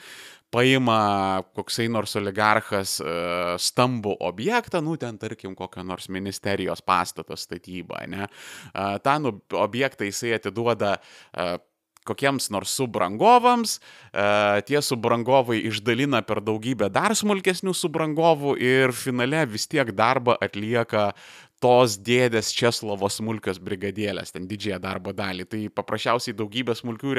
paima 0.52 1.42
koksai 1.56 1.88
nors 1.92 2.12
oligarchas 2.20 2.98
uh, 3.00 3.54
stambų 3.60 4.18
objektą, 4.28 4.82
nu 4.84 4.98
ten 5.00 5.16
tarkim 5.20 5.56
kokio 5.56 5.84
nors 5.84 6.10
ministerijos 6.12 6.84
pastato 6.86 7.36
statybą, 7.40 8.04
ne, 8.12 8.28
uh, 8.28 8.98
tą 9.02 9.16
nu, 9.24 9.32
objektą 9.64 10.06
jisai 10.06 10.36
atiduoda 10.36 10.98
uh, 11.00 11.56
kokiems 12.06 12.48
nors 12.54 12.74
subrangovams, 12.78 13.76
e, 13.76 14.26
tie 14.68 14.82
subrangovai 14.82 15.58
išdalina 15.68 16.22
per 16.26 16.40
daugybę 16.44 16.88
dar 16.92 17.16
smulkesnių 17.18 17.74
subrangovų 17.76 18.56
ir 18.62 18.94
finale 18.96 19.44
vis 19.50 19.66
tiek 19.70 19.92
darbą 19.96 20.36
atlieka 20.40 21.10
tos 21.62 21.96
dėdės 21.98 22.52
Česlovo 22.54 23.08
smulkios 23.10 23.58
brigadėlės, 23.62 24.34
ten 24.34 24.46
didžiąją 24.48 24.80
darbo 24.82 25.14
dalį. 25.16 25.48
Tai 25.48 25.62
paprasčiausiai 25.80 26.36
daugybė 26.36 26.76
smulkių 26.76 27.16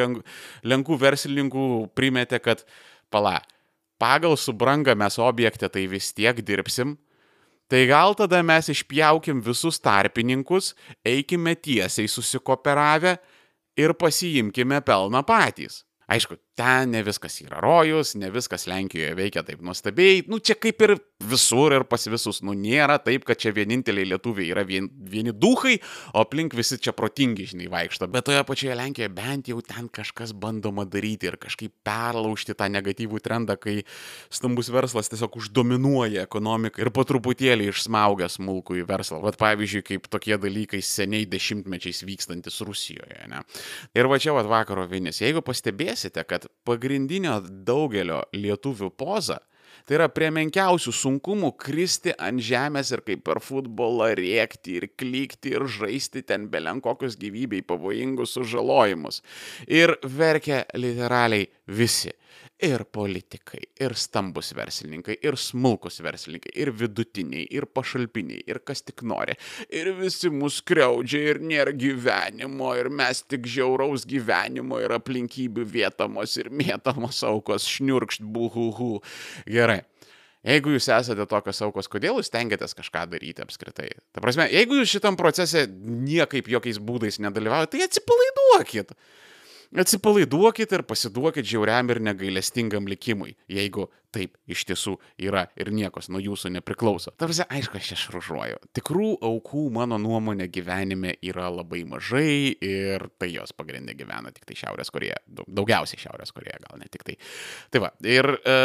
lenkų 0.68 1.00
verslininkų 1.02 1.66
primetė, 1.98 2.40
kad 2.44 2.64
pala, 3.10 3.40
pagal 3.98 4.38
subrangą 4.38 4.96
mes 4.96 5.18
objektą 5.18 5.72
tai 5.74 5.88
vis 5.90 6.14
tiek 6.14 6.42
dirbsim, 6.46 6.98
Tai 7.68 7.82
gal 7.84 8.14
tada 8.16 8.40
mes 8.48 8.70
išpjaukim 8.72 9.42
visus 9.44 9.76
tarpininkus, 9.84 10.72
eikime 11.04 11.52
tiesiai 11.52 12.08
susikooperavę 12.08 13.18
ir 13.78 13.94
pasiimkime 13.94 14.82
pelną 14.82 15.24
patys. 15.24 15.84
Aišku, 16.08 16.38
ten 16.58 16.92
ne 16.96 17.04
viskas 17.06 17.38
yra 17.44 17.60
rojus, 17.62 18.16
ne 18.18 18.32
viskas 18.34 18.66
Lenkijoje 18.70 19.14
veikia 19.18 19.44
taip 19.46 19.62
nuostabiai. 19.66 20.24
Nu, 20.28 20.40
čia 20.42 20.56
kaip 20.58 20.82
ir 20.88 20.96
visur 21.30 21.74
ir 21.76 21.86
pas 21.90 22.02
visus. 22.10 22.42
Nu, 22.46 22.56
nėra 22.58 22.98
taip, 23.04 23.28
kad 23.28 23.38
čia 23.42 23.54
vieninteliai 23.54 24.08
lietuviai 24.10 24.50
yra 24.56 24.64
vien, 24.66 24.90
vieni 25.12 25.34
duhai, 25.34 25.76
o 26.14 26.24
aplink 26.26 26.56
visi 26.58 26.80
čia 26.82 26.96
protingi, 26.98 27.46
žinai, 27.54 27.70
vaikšto. 27.74 28.10
Bet 28.14 28.26
toje 28.30 28.42
pačioje 28.48 28.78
Lenkijoje 28.80 29.12
bent 29.14 29.52
jau 29.52 29.62
ten 29.66 29.90
kažkas 29.94 30.34
bandoma 30.34 30.88
daryti 30.90 31.30
ir 31.30 31.38
kažkaip 31.42 31.76
perlaužti 31.86 32.58
tą 32.58 32.70
negatyvų 32.74 33.22
trendą, 33.22 33.58
kai 33.62 33.84
stambus 34.34 34.72
verslas 34.74 35.12
tiesiog 35.14 35.38
uždominuoja 35.38 36.26
ekonomiką 36.26 36.82
ir 36.82 36.92
po 36.96 37.06
truputėlį 37.08 37.70
išsmaugia 37.70 38.32
smulkų 38.34 38.82
į 38.82 38.88
verslą. 38.90 39.22
Vat 39.26 39.38
pavyzdžiui, 39.42 39.86
kaip 39.94 40.10
tokie 40.10 40.40
dalykai 40.42 40.82
seniai 40.82 41.30
dešimtmečiais 41.30 42.02
vykstantis 42.08 42.62
Rusijoje. 42.66 43.30
Ne? 43.30 43.44
Ir 43.98 44.10
va 44.10 44.18
čia 44.22 44.34
vat 44.34 44.50
vakaro 44.50 44.88
vienis. 44.90 45.22
Jeigu 45.22 45.46
pastebėsite, 45.46 46.26
kad 46.28 46.47
pagrindinio 46.68 47.40
daugelio 47.46 48.24
lietuvių 48.36 48.92
poza 48.98 49.42
Tai 49.88 49.96
yra 49.96 50.08
prie 50.12 50.28
menkiausių 50.36 50.92
sunkumų 50.92 51.54
kristi 51.64 52.12
ant 52.20 52.44
žemės 52.44 52.90
ir 52.92 53.06
kaip 53.08 53.22
per 53.24 53.40
futbolą 53.40 54.10
rėkti 54.20 54.74
ir 54.82 54.90
klykti 55.00 55.54
ir 55.56 55.64
žaisti 55.72 56.26
ten 56.28 56.50
belenkokius 56.52 57.16
gyvybei 57.22 57.64
pavojingus 57.64 58.36
sužalojimus. 58.36 59.22
Ir 59.64 59.96
verkia 60.04 60.66
literaliai 60.76 61.48
visi 61.72 62.12
ir 62.64 62.84
politikai, 62.90 63.60
ir 63.80 63.94
stambus 63.98 64.50
verslininkai, 64.58 65.18
ir 65.26 65.38
smulkus 65.38 66.00
verslininkai, 66.02 66.54
ir 66.58 66.72
vidutiniai, 66.74 67.46
ir 67.54 67.68
pašalpiniai, 67.70 68.42
ir 68.50 68.62
kas 68.66 68.82
tik 68.86 69.04
nori. 69.06 69.38
Ir 69.70 69.92
visi 70.00 70.32
mus 70.34 70.60
kreudžia 70.66 71.22
ir 71.34 71.42
nėra 71.44 71.76
gyvenimo, 71.78 72.72
ir 72.80 72.90
mes 72.90 73.22
tik 73.30 73.46
žiauraus 73.50 74.08
gyvenimo 74.10 74.82
ir 74.82 74.96
aplinkybių 74.98 75.68
vietamos 75.78 76.38
ir 76.42 76.50
mėtamos 76.50 77.22
aukos, 77.28 77.68
šniurkšt, 77.78 78.26
buhuhu. 78.26 78.98
Gerai. 79.46 79.84
Jeigu 80.48 80.72
jūs 80.72 80.88
esate 80.94 81.26
tokios 81.28 81.60
aukos, 81.66 81.90
kodėl 81.92 82.22
jūs 82.22 82.32
tengiatės 82.32 82.76
kažką 82.78 83.04
daryti 83.12 83.44
apskritai? 83.44 83.90
Ta 84.16 84.22
prasme, 84.24 84.46
jeigu 84.54 84.78
jūs 84.80 84.94
šitam 84.96 85.18
procese 85.20 85.66
niekaip 85.68 86.48
jokiais 86.48 86.80
būdais 86.80 87.20
nedalyvaujate, 87.20 87.74
tai 87.76 87.88
atsipalaiduokit 87.90 88.94
atsipalaiduokit 89.76 90.72
ir 90.72 90.84
pasiduokit 90.88 91.48
žiauriam 91.48 91.90
ir 91.92 92.02
negailestingam 92.04 92.88
likimui, 92.90 93.36
jeigu 93.52 93.88
taip 94.16 94.38
iš 94.50 94.64
tiesų 94.70 94.96
yra 95.28 95.46
ir 95.60 95.70
niekas 95.76 96.10
nuo 96.12 96.22
jūsų 96.22 96.52
nepriklauso. 96.56 97.12
Tarsi, 97.20 97.44
aišku, 97.44 97.78
aš 97.80 97.92
čia 97.92 97.98
šaržuoju. 98.06 98.60
Tikrų 98.78 99.10
aukų 99.28 99.68
mano 99.76 100.00
nuomonė 100.02 100.48
gyvenime 100.54 101.16
yra 101.26 101.50
labai 101.54 101.84
mažai 101.90 102.56
ir 102.64 103.08
tai 103.20 103.32
jos 103.34 103.54
pagrindė 103.58 103.98
gyvena 104.00 104.32
tik 104.36 104.48
tai 104.48 104.58
Šiaurės 104.60 104.92
Koreja. 104.94 105.20
Daugiausiai 105.28 106.02
Šiaurės 106.02 106.34
Koreja, 106.36 106.62
gal 106.64 106.80
ne 106.82 106.90
tik 106.92 107.06
tai. 107.08 107.18
Tai 107.74 107.84
va, 107.84 107.92
ir 108.08 108.32
e, 108.40 108.58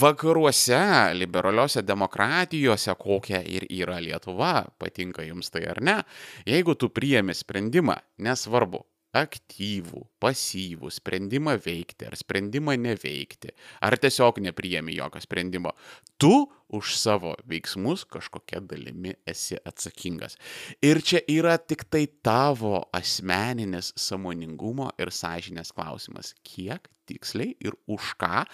vakaruose, 0.00 0.82
liberaliuose 1.20 1.84
demokratijose, 1.86 2.96
kokia 2.98 3.42
ir 3.44 3.68
yra 3.70 4.00
Lietuva, 4.02 4.58
patinka 4.80 5.26
jums 5.26 5.52
tai 5.52 5.66
ar 5.70 5.82
ne, 5.84 6.00
jeigu 6.48 6.76
tu 6.80 6.90
priemi 6.92 7.36
sprendimą, 7.36 7.98
nesvarbu, 8.24 8.82
aktyvų, 9.16 10.02
pasyvų 10.22 10.90
sprendimą 10.92 11.56
veikti 11.62 12.08
ar 12.08 12.16
sprendimą 12.18 12.76
neveikti, 12.80 13.52
ar 13.84 13.96
tiesiog 14.00 14.40
nepriemi 14.44 14.96
jokio 14.96 15.22
sprendimo, 15.24 15.72
tu 16.18 16.46
už 16.76 16.96
savo 16.98 17.34
veiksmus 17.48 18.04
kažkokia 18.10 18.60
dalimi 18.60 19.14
esi 19.28 19.56
atsakingas. 19.56 20.36
Ir 20.84 21.00
čia 21.02 21.22
yra 21.30 21.56
tik 21.58 21.86
tai 21.90 22.06
tavo 22.24 22.82
asmeninis 22.96 23.92
samoningumo 23.96 24.90
ir 24.98 25.12
sąžinės 25.14 25.72
klausimas, 25.76 26.34
kiek 26.42 26.90
tiksliai 27.06 27.54
ir 27.62 27.78
už 27.86 28.16
ką 28.20 28.44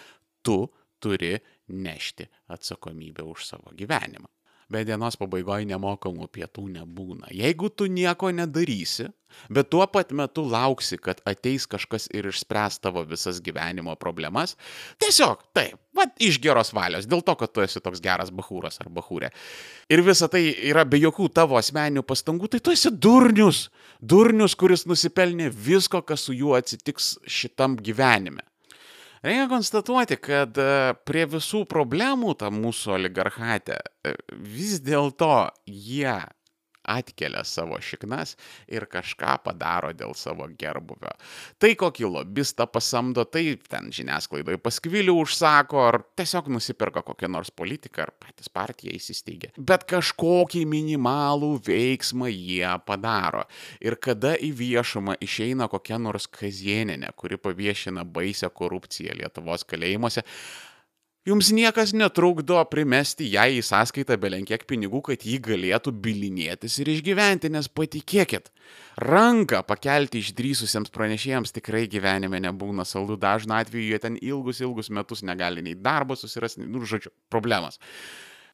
tu 0.44 0.66
turi 1.02 1.38
nešti 1.72 2.28
atsakomybę 2.52 3.24
už 3.26 3.48
savo 3.48 3.72
gyvenimą 3.74 4.28
bet 4.72 4.88
dienos 4.88 5.18
pabaigoje 5.20 5.66
nemokamų 5.70 6.28
pietų 6.32 6.68
nebūna. 6.78 7.30
Jeigu 7.36 7.70
tu 7.70 7.88
nieko 7.90 8.30
nedarysi, 8.34 9.08
bet 9.52 9.70
tuo 9.72 9.84
pat 9.90 10.12
metu 10.16 10.44
lauksi, 10.48 10.98
kad 11.00 11.20
ateis 11.28 11.66
kažkas 11.70 12.08
ir 12.14 12.28
išspręs 12.30 12.80
tavo 12.82 13.04
visas 13.08 13.40
gyvenimo 13.44 13.94
problemas, 14.00 14.56
tiesiog 15.02 15.44
taip, 15.56 15.78
va 15.96 16.06
iš 16.22 16.40
geros 16.42 16.72
valios, 16.76 17.08
dėl 17.08 17.24
to, 17.24 17.36
kad 17.40 17.52
tu 17.52 17.64
esi 17.64 17.82
toks 17.84 18.02
geras 18.04 18.32
bahūras 18.34 18.80
ar 18.82 18.90
bahūrė. 18.92 19.32
Ir 19.92 20.04
visa 20.06 20.28
tai 20.32 20.44
yra 20.70 20.86
be 20.88 21.00
jokių 21.02 21.28
tavo 21.34 21.58
asmeninių 21.60 22.04
pastangų, 22.06 22.52
tai 22.52 22.62
tu 22.64 22.74
esi 22.74 22.92
durnius, 22.92 23.66
durnius, 24.00 24.56
kuris 24.58 24.86
nusipelnė 24.88 25.50
visko, 25.52 26.02
kas 26.06 26.28
su 26.28 26.36
juo 26.36 26.56
atsitiks 26.58 27.16
šitam 27.28 27.76
gyvenime. 27.80 28.44
Reikia 29.22 29.46
konstatuoti, 29.50 30.18
kad 30.18 30.58
e, 30.58 30.94
prie 31.06 31.26
visų 31.30 31.62
problemų 31.70 32.34
tam 32.40 32.58
mūsų 32.64 32.96
oligarchate 32.96 33.78
vis 34.42 34.80
dėlto 34.82 35.34
jie 35.66 36.16
atkelia 36.84 37.44
savo 37.44 37.78
šiknas 37.80 38.36
ir 38.70 38.86
kažką 38.90 39.36
padaro 39.44 39.92
dėl 39.96 40.14
savo 40.18 40.48
gerbuvio. 40.58 41.12
Tai 41.62 41.72
kokį 41.78 42.08
lobistą 42.10 42.66
pasamdo, 42.70 43.24
tai 43.24 43.56
ten 43.68 43.90
žiniasklaidoje 43.94 44.60
paskvilių 44.62 45.14
užsako, 45.22 45.82
ar 45.88 46.00
tiesiog 46.18 46.50
nusipirka 46.52 47.04
kokią 47.06 47.30
nors 47.32 47.52
politiką, 47.54 48.06
ar 48.06 48.14
patys 48.22 48.50
partiją 48.52 48.94
įsisteigia. 48.96 49.52
Bet 49.58 49.86
kažkokį 49.90 50.64
minimalų 50.68 51.54
veiksmą 51.66 52.30
jie 52.32 52.66
padaro. 52.86 53.46
Ir 53.82 53.98
kada 54.02 54.34
į 54.36 54.52
viešumą 54.58 55.18
išeina 55.22 55.68
kokia 55.72 56.00
nors 56.02 56.28
kazieninė, 56.30 57.12
kuri 57.16 57.38
paviešina 57.40 58.04
baisę 58.04 58.50
korupciją 58.50 59.16
Lietuvos 59.18 59.66
kalėjimuose, 59.68 60.24
Jums 61.22 61.52
niekas 61.54 61.92
netrukdo 61.94 62.56
primesti 62.66 63.28
jai 63.30 63.52
į 63.54 63.60
sąskaitą 63.62 64.16
belenkiek 64.18 64.64
pinigų, 64.66 65.04
kad 65.06 65.22
ji 65.22 65.36
galėtų 65.38 65.92
bilinėtis 66.02 66.80
ir 66.82 66.88
išgyventi, 66.96 67.46
nes 67.54 67.68
patikėkit, 67.70 68.50
ranką 68.98 69.60
pakelti 69.68 70.18
išdrysusiems 70.18 70.90
pranešėjams 70.90 71.54
tikrai 71.54 71.84
gyvenime 71.92 72.42
nebūna 72.42 72.82
saldu, 72.82 73.14
dažnu 73.22 73.54
atveju 73.54 73.92
jie 73.92 74.02
ten 74.02 74.18
ilgus, 74.18 74.64
ilgus 74.66 74.90
metus 74.90 75.22
negali 75.22 75.62
nei 75.62 75.78
darbo 75.78 76.18
susirasti, 76.18 76.66
nu, 76.66 76.82
žodžiu, 76.82 77.14
problemas. 77.30 77.78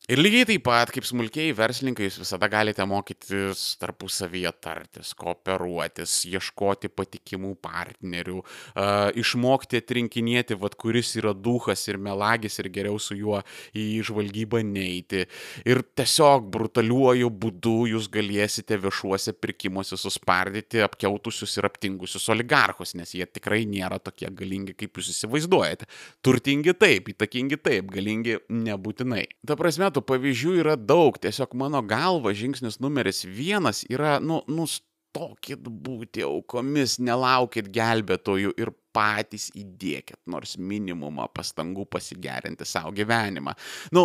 Ir 0.09 0.23
lygiai 0.23 0.47
taip 0.49 0.63
pat, 0.65 0.89
kaip 0.89 1.05
smulkiai 1.05 1.51
verslininkai, 1.53 2.07
jūs 2.07 2.15
visada 2.23 2.47
galite 2.49 2.81
mokytis 2.89 3.75
tarpusavyje 3.77 4.49
tartis, 4.65 5.11
kooperuotis, 5.21 6.15
ieškoti 6.31 6.89
patikimų 6.89 7.51
partnerių, 7.61 8.39
uh, 8.41 9.11
išmokti 9.21 9.83
atrinkinėti, 9.83 10.57
vad 10.63 10.79
kuris 10.81 11.11
yra 11.21 11.35
duhas 11.37 11.83
ir 11.93 11.99
melagis 12.01 12.57
ir 12.57 12.71
geriau 12.73 12.97
su 12.97 13.19
juo 13.19 13.43
į 13.77 13.85
žvalgybą 14.09 14.63
neiti. 14.65 15.27
Ir 15.69 15.83
tiesiog 16.01 16.49
brutaliuoju 16.57 17.29
būdu 17.29 17.77
jūs 17.93 18.09
galėsite 18.17 18.81
viešuose 18.81 19.37
pirkimuose 19.37 20.01
suspardyti 20.01 20.81
apkiautusius 20.89 21.59
ir 21.61 21.69
aptingusius 21.69 22.31
oligarchus, 22.33 22.97
nes 22.97 23.13
jie 23.13 23.29
tikrai 23.29 23.67
nėra 23.69 24.01
tokie 24.01 24.33
galingi, 24.33 24.73
kaip 24.73 24.97
jūs 24.97 25.13
įsivaizduojate. 25.19 25.93
Turtingi 26.25 26.79
taip, 26.81 27.13
įtakingi 27.13 27.61
taip, 27.61 27.93
galingi 27.93 28.41
nebūtinai. 28.49 29.29
Ta 29.45 29.61
prasme, 29.61 29.93
tų 29.99 30.05
pavyzdžių 30.07 30.59
yra 30.63 30.77
daug, 30.79 31.19
tiesiog 31.19 31.57
mano 31.59 31.83
galva 31.83 32.35
žingsnis 32.37 32.79
numeris 32.83 33.25
vienas 33.27 33.85
yra, 33.91 34.19
nu, 34.23 34.41
nustokit 34.47 35.65
būti 35.67 36.23
aukomis, 36.27 36.99
nelaukit 37.03 37.71
gelbėtojų 37.75 38.55
ir 38.61 38.73
patys 38.95 39.49
įdėkit 39.59 40.19
nors 40.31 40.57
minimumą 40.59 41.29
pastangų 41.35 41.85
pasigerinti 41.91 42.67
savo 42.67 42.93
gyvenimą. 42.97 43.55
Na, 43.55 43.99
nu, 43.99 44.05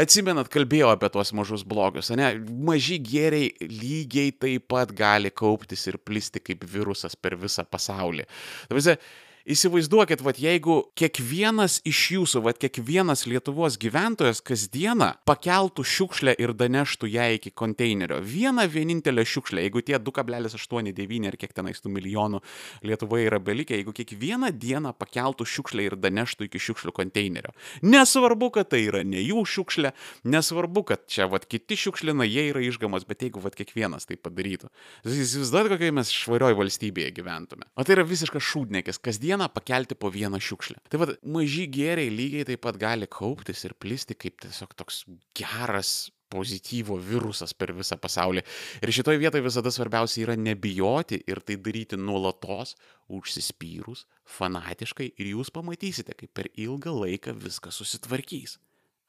atsimenat, 0.00 0.50
kalbėjau 0.52 0.90
apie 0.94 1.10
tuos 1.12 1.32
mažus 1.36 1.64
blogius, 1.68 2.12
ne? 2.16 2.34
Maži 2.64 2.98
gėriai 3.04 3.52
lygiai 3.68 4.34
taip 4.36 4.68
pat 4.72 4.92
gali 4.96 5.32
kauptis 5.32 5.86
ir 5.90 6.00
plisti 6.00 6.42
kaip 6.44 6.64
virusas 6.68 7.16
per 7.16 7.38
visą 7.40 7.64
pasaulį. 7.68 8.26
Tavise, 8.68 8.98
įsivaizduokit, 9.44 10.22
vat, 10.24 10.38
jeigu 10.40 10.76
kiekvienas 10.96 11.80
iš 11.84 12.00
jūsų, 12.14 12.42
vat, 12.46 12.58
kiekvienas 12.62 13.26
Lietuvos 13.28 13.76
gyventojas 13.80 14.40
kasdieną 14.44 15.10
pakeltų 15.28 15.84
šiukšlę 15.84 16.34
ir 16.40 16.54
daneštų 16.56 17.10
ją 17.12 17.26
iki 17.36 17.52
konteinerio. 17.52 18.20
Vieną 18.24 18.64
vienintelę 18.72 19.24
šiukšlę, 19.28 19.66
jeigu 19.66 19.82
tie 19.84 19.98
2,89 20.00 21.28
ar 21.28 21.36
kiek 21.40 21.52
tenais 21.56 21.82
tų 21.84 21.92
milijonų 21.92 22.40
Lietuvoje 22.84 23.28
yra 23.28 23.40
belikę, 23.40 23.76
jeigu 23.76 23.92
kiekvieną 23.96 24.52
dieną 24.56 24.94
pakeltų 24.96 25.46
šiukšlę 25.48 25.88
ir 25.90 25.98
daneštų 26.00 26.48
iki 26.48 26.62
šiukšlių 26.64 26.94
konteinerio. 26.96 27.52
Nesvarbu, 27.84 28.50
kad 28.56 28.72
tai 28.72 28.84
yra 28.88 29.04
ne 29.04 29.20
jų 29.20 29.44
šiukšlė, 29.44 29.92
nesvarbu, 30.24 30.86
kad 30.88 31.04
čia 31.10 31.28
vat 31.28 31.44
kiti 31.50 31.76
šiukšlina, 31.84 32.24
jie 32.24 32.48
yra 32.52 32.64
išgamos, 32.64 33.04
bet 33.08 33.26
jeigu 33.26 33.44
vat 33.44 33.56
kiekvienas 33.58 34.08
tai 34.08 34.16
padarytų. 34.16 34.72
Įsivaizduojate, 35.04 35.74
kokioje 35.74 35.96
mes 36.00 36.12
švarioje 36.14 36.58
valstybėje 36.58 37.12
gyventume. 37.20 37.68
O 37.76 37.84
tai 37.84 37.98
yra 37.98 38.06
visiškas 38.08 38.44
šūdnekis, 38.44 39.00
kasdieną 39.34 39.48
pakelti 39.48 39.94
po 39.94 40.10
vieną 40.10 40.38
šiukšlę. 40.38 40.76
Tai 40.88 40.98
vad, 40.98 41.10
maži 41.22 41.66
gėriai 41.68 42.10
lygiai 42.10 42.44
taip 42.46 42.60
pat 42.62 42.76
gali 42.78 43.06
kauptis 43.06 43.64
ir 43.64 43.74
plisti 43.74 44.14
kaip 44.14 44.40
tiesiog 44.40 44.74
toks 44.74 45.04
geras 45.34 46.10
pozityvo 46.30 46.98
virusas 46.98 47.54
per 47.54 47.72
visą 47.72 47.96
pasaulį. 47.98 48.42
Ir 48.82 48.92
šitoje 48.92 49.18
vietoje 49.18 49.42
visada 49.42 49.70
svarbiausia 49.70 50.24
yra 50.24 50.36
nebijoti 50.36 51.22
ir 51.26 51.40
tai 51.40 51.56
daryti 51.56 51.96
nuolatos, 51.96 52.76
užsispyrus, 53.08 54.06
fanatiškai 54.24 55.12
ir 55.18 55.26
jūs 55.34 55.50
pamatysite, 55.50 56.14
kaip 56.14 56.32
per 56.34 56.48
ilgą 56.54 56.94
laiką 57.04 57.34
viskas 57.34 57.78
susitvarkys. 57.78 58.58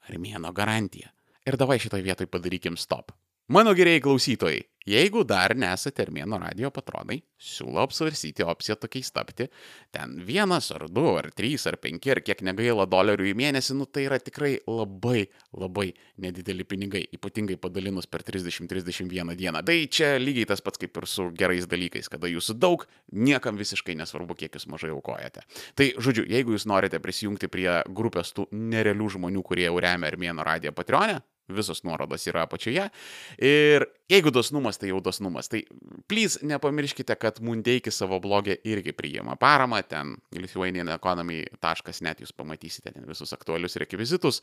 Armėno 0.09 0.53
garantija. 0.53 1.11
Ir 1.45 1.57
davai 1.57 1.77
šitoje 1.79 2.05
vietoje 2.05 2.29
padarykim 2.29 2.77
stop. 2.77 3.11
Mano 3.53 3.75
geriai 3.77 4.01
klausytojai, 4.01 4.63
Jeigu 4.85 5.23
dar 5.25 5.55
nesate 5.57 6.03
Armėno 6.05 6.37
radio 6.37 6.69
patronai, 6.69 7.15
siūlau 7.41 7.87
apsvarsyti 7.87 8.45
opciją 8.45 8.75
tokiais 8.77 9.09
tapti. 9.09 9.47
Ten 9.89 10.13
vienas 10.27 10.67
ar 10.75 10.85
du 10.93 11.07
ar 11.17 11.31
trys 11.33 11.65
ar 11.65 11.79
penki 11.81 12.13
ar 12.13 12.21
kiek 12.21 12.43
negaila 12.45 12.85
dolerių 12.85 13.25
į 13.31 13.33
mėnesį, 13.39 13.79
nu 13.79 13.89
tai 13.89 14.05
yra 14.05 14.21
tikrai 14.21 14.59
labai 14.69 15.25
labai 15.57 15.87
nedideli 16.21 16.69
pinigai, 16.69 17.01
ypatingai 17.17 17.57
padalinus 17.57 18.05
per 18.05 18.21
30-31 18.29 19.33
dieną. 19.41 19.65
Tai 19.65 19.81
čia 19.89 20.13
lygiai 20.21 20.51
tas 20.53 20.61
pats 20.61 20.77
kaip 20.77 21.01
ir 21.01 21.09
su 21.09 21.31
gerais 21.33 21.65
dalykais, 21.65 22.11
kada 22.13 22.29
jūsų 22.29 22.59
daug, 22.61 22.85
niekam 23.09 23.57
visiškai 23.57 23.97
nesvarbu, 23.97 24.37
kiek 24.37 24.53
jūs 24.53 24.69
mažai 24.69 24.93
aukojate. 24.93 25.47
Tai 25.73 25.93
žodžiu, 25.97 26.29
jeigu 26.29 26.53
jūs 26.53 26.69
norite 26.69 27.01
prisijungti 27.01 27.49
prie 27.49 27.71
grupės 27.89 28.37
tų 28.37 28.51
nerealių 28.53 29.15
žmonių, 29.17 29.41
kurie 29.49 29.65
jau 29.65 29.79
remia 29.81 30.13
Armėno 30.13 30.45
radiją 30.45 30.77
Patreonę, 30.77 31.23
Visos 31.47 31.83
nuorodos 31.85 32.25
yra 32.27 32.45
apačioje. 32.45 32.89
Ir 33.37 33.85
jeigu 34.09 34.31
dosnumas, 34.33 34.77
tai 34.77 34.89
jau 34.89 34.99
dosnumas. 35.03 35.49
Tai 35.49 35.61
plys 36.09 36.37
nepamirškite, 36.45 37.15
kad 37.19 37.39
Mundeikis 37.43 37.97
savo 38.01 38.19
blogė 38.21 38.57
irgi 38.67 38.93
priima 38.97 39.35
paramą. 39.39 39.81
Ten 39.89 40.15
lithuanianeconomy.net 40.35 42.21
jūs 42.23 42.33
pamatysite 42.37 42.93
ten 42.93 43.07
visus 43.09 43.33
aktualius 43.35 43.77
rekvizitus. 43.81 44.41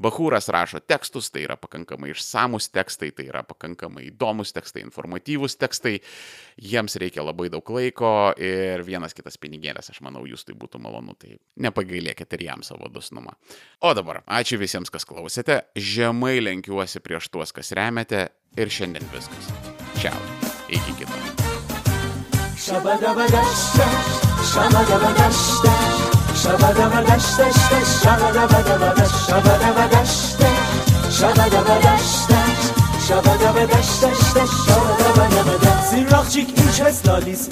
Bahūras 0.00 0.50
rašo 0.52 0.80
tekstus, 0.80 1.30
tai 1.34 1.44
yra 1.48 1.58
pakankamai 1.60 2.12
išsamus 2.14 2.70
tekstai, 2.74 3.10
tai 3.16 3.28
yra 3.30 3.42
pakankamai 3.46 4.06
įdomus 4.10 4.54
tekstai, 4.56 4.84
informatyvus 4.86 5.58
tekstai. 5.60 5.98
Jiems 6.60 6.96
reikia 7.00 7.24
labai 7.26 7.50
daug 7.52 7.66
laiko 7.74 8.32
ir 8.38 8.84
vienas 8.86 9.16
kitas 9.16 9.38
pinigėlės, 9.40 9.90
aš 9.92 10.02
manau, 10.06 10.26
jūs 10.28 10.46
tai 10.46 10.56
būtų 10.58 10.82
malonu. 10.82 11.16
Tai 11.20 11.36
nepagailėkite 11.60 12.38
ir 12.38 12.46
jam 12.50 12.62
savo 12.66 12.88
dosnumą. 12.92 13.34
O 13.84 13.94
dabar, 13.96 14.22
ačiū 14.26 14.60
visiems, 14.60 14.92
kas 14.92 15.06
klausėte. 15.08 15.62
Žemai 15.74 16.38
lenkiuosi 16.42 17.02
prieš 17.02 17.30
tuos, 17.32 17.52
kas 17.56 17.72
remiate 17.76 18.28
ir 18.56 18.68
šiandien 18.70 19.06
viskas. 19.14 19.46
Šiaurė. 20.00 20.50
Iki 20.70 20.92
kito. 21.00 21.14
Shabadabadashta, 22.60 23.86
shabadabadashta, 24.52 25.72
shabadabadashta, 26.42 27.46
shabadabadashta, 28.02 29.08
shabadabadashta, 29.26 30.50
shabadabadashta, 31.18 32.38
shabadabadashta, 33.06 34.08
shabadabadashta. 34.66 35.70
Zirrakcik, 35.90 36.48
ich 36.54 36.78
heiß 36.82 37.02
Lalis, 37.04 37.48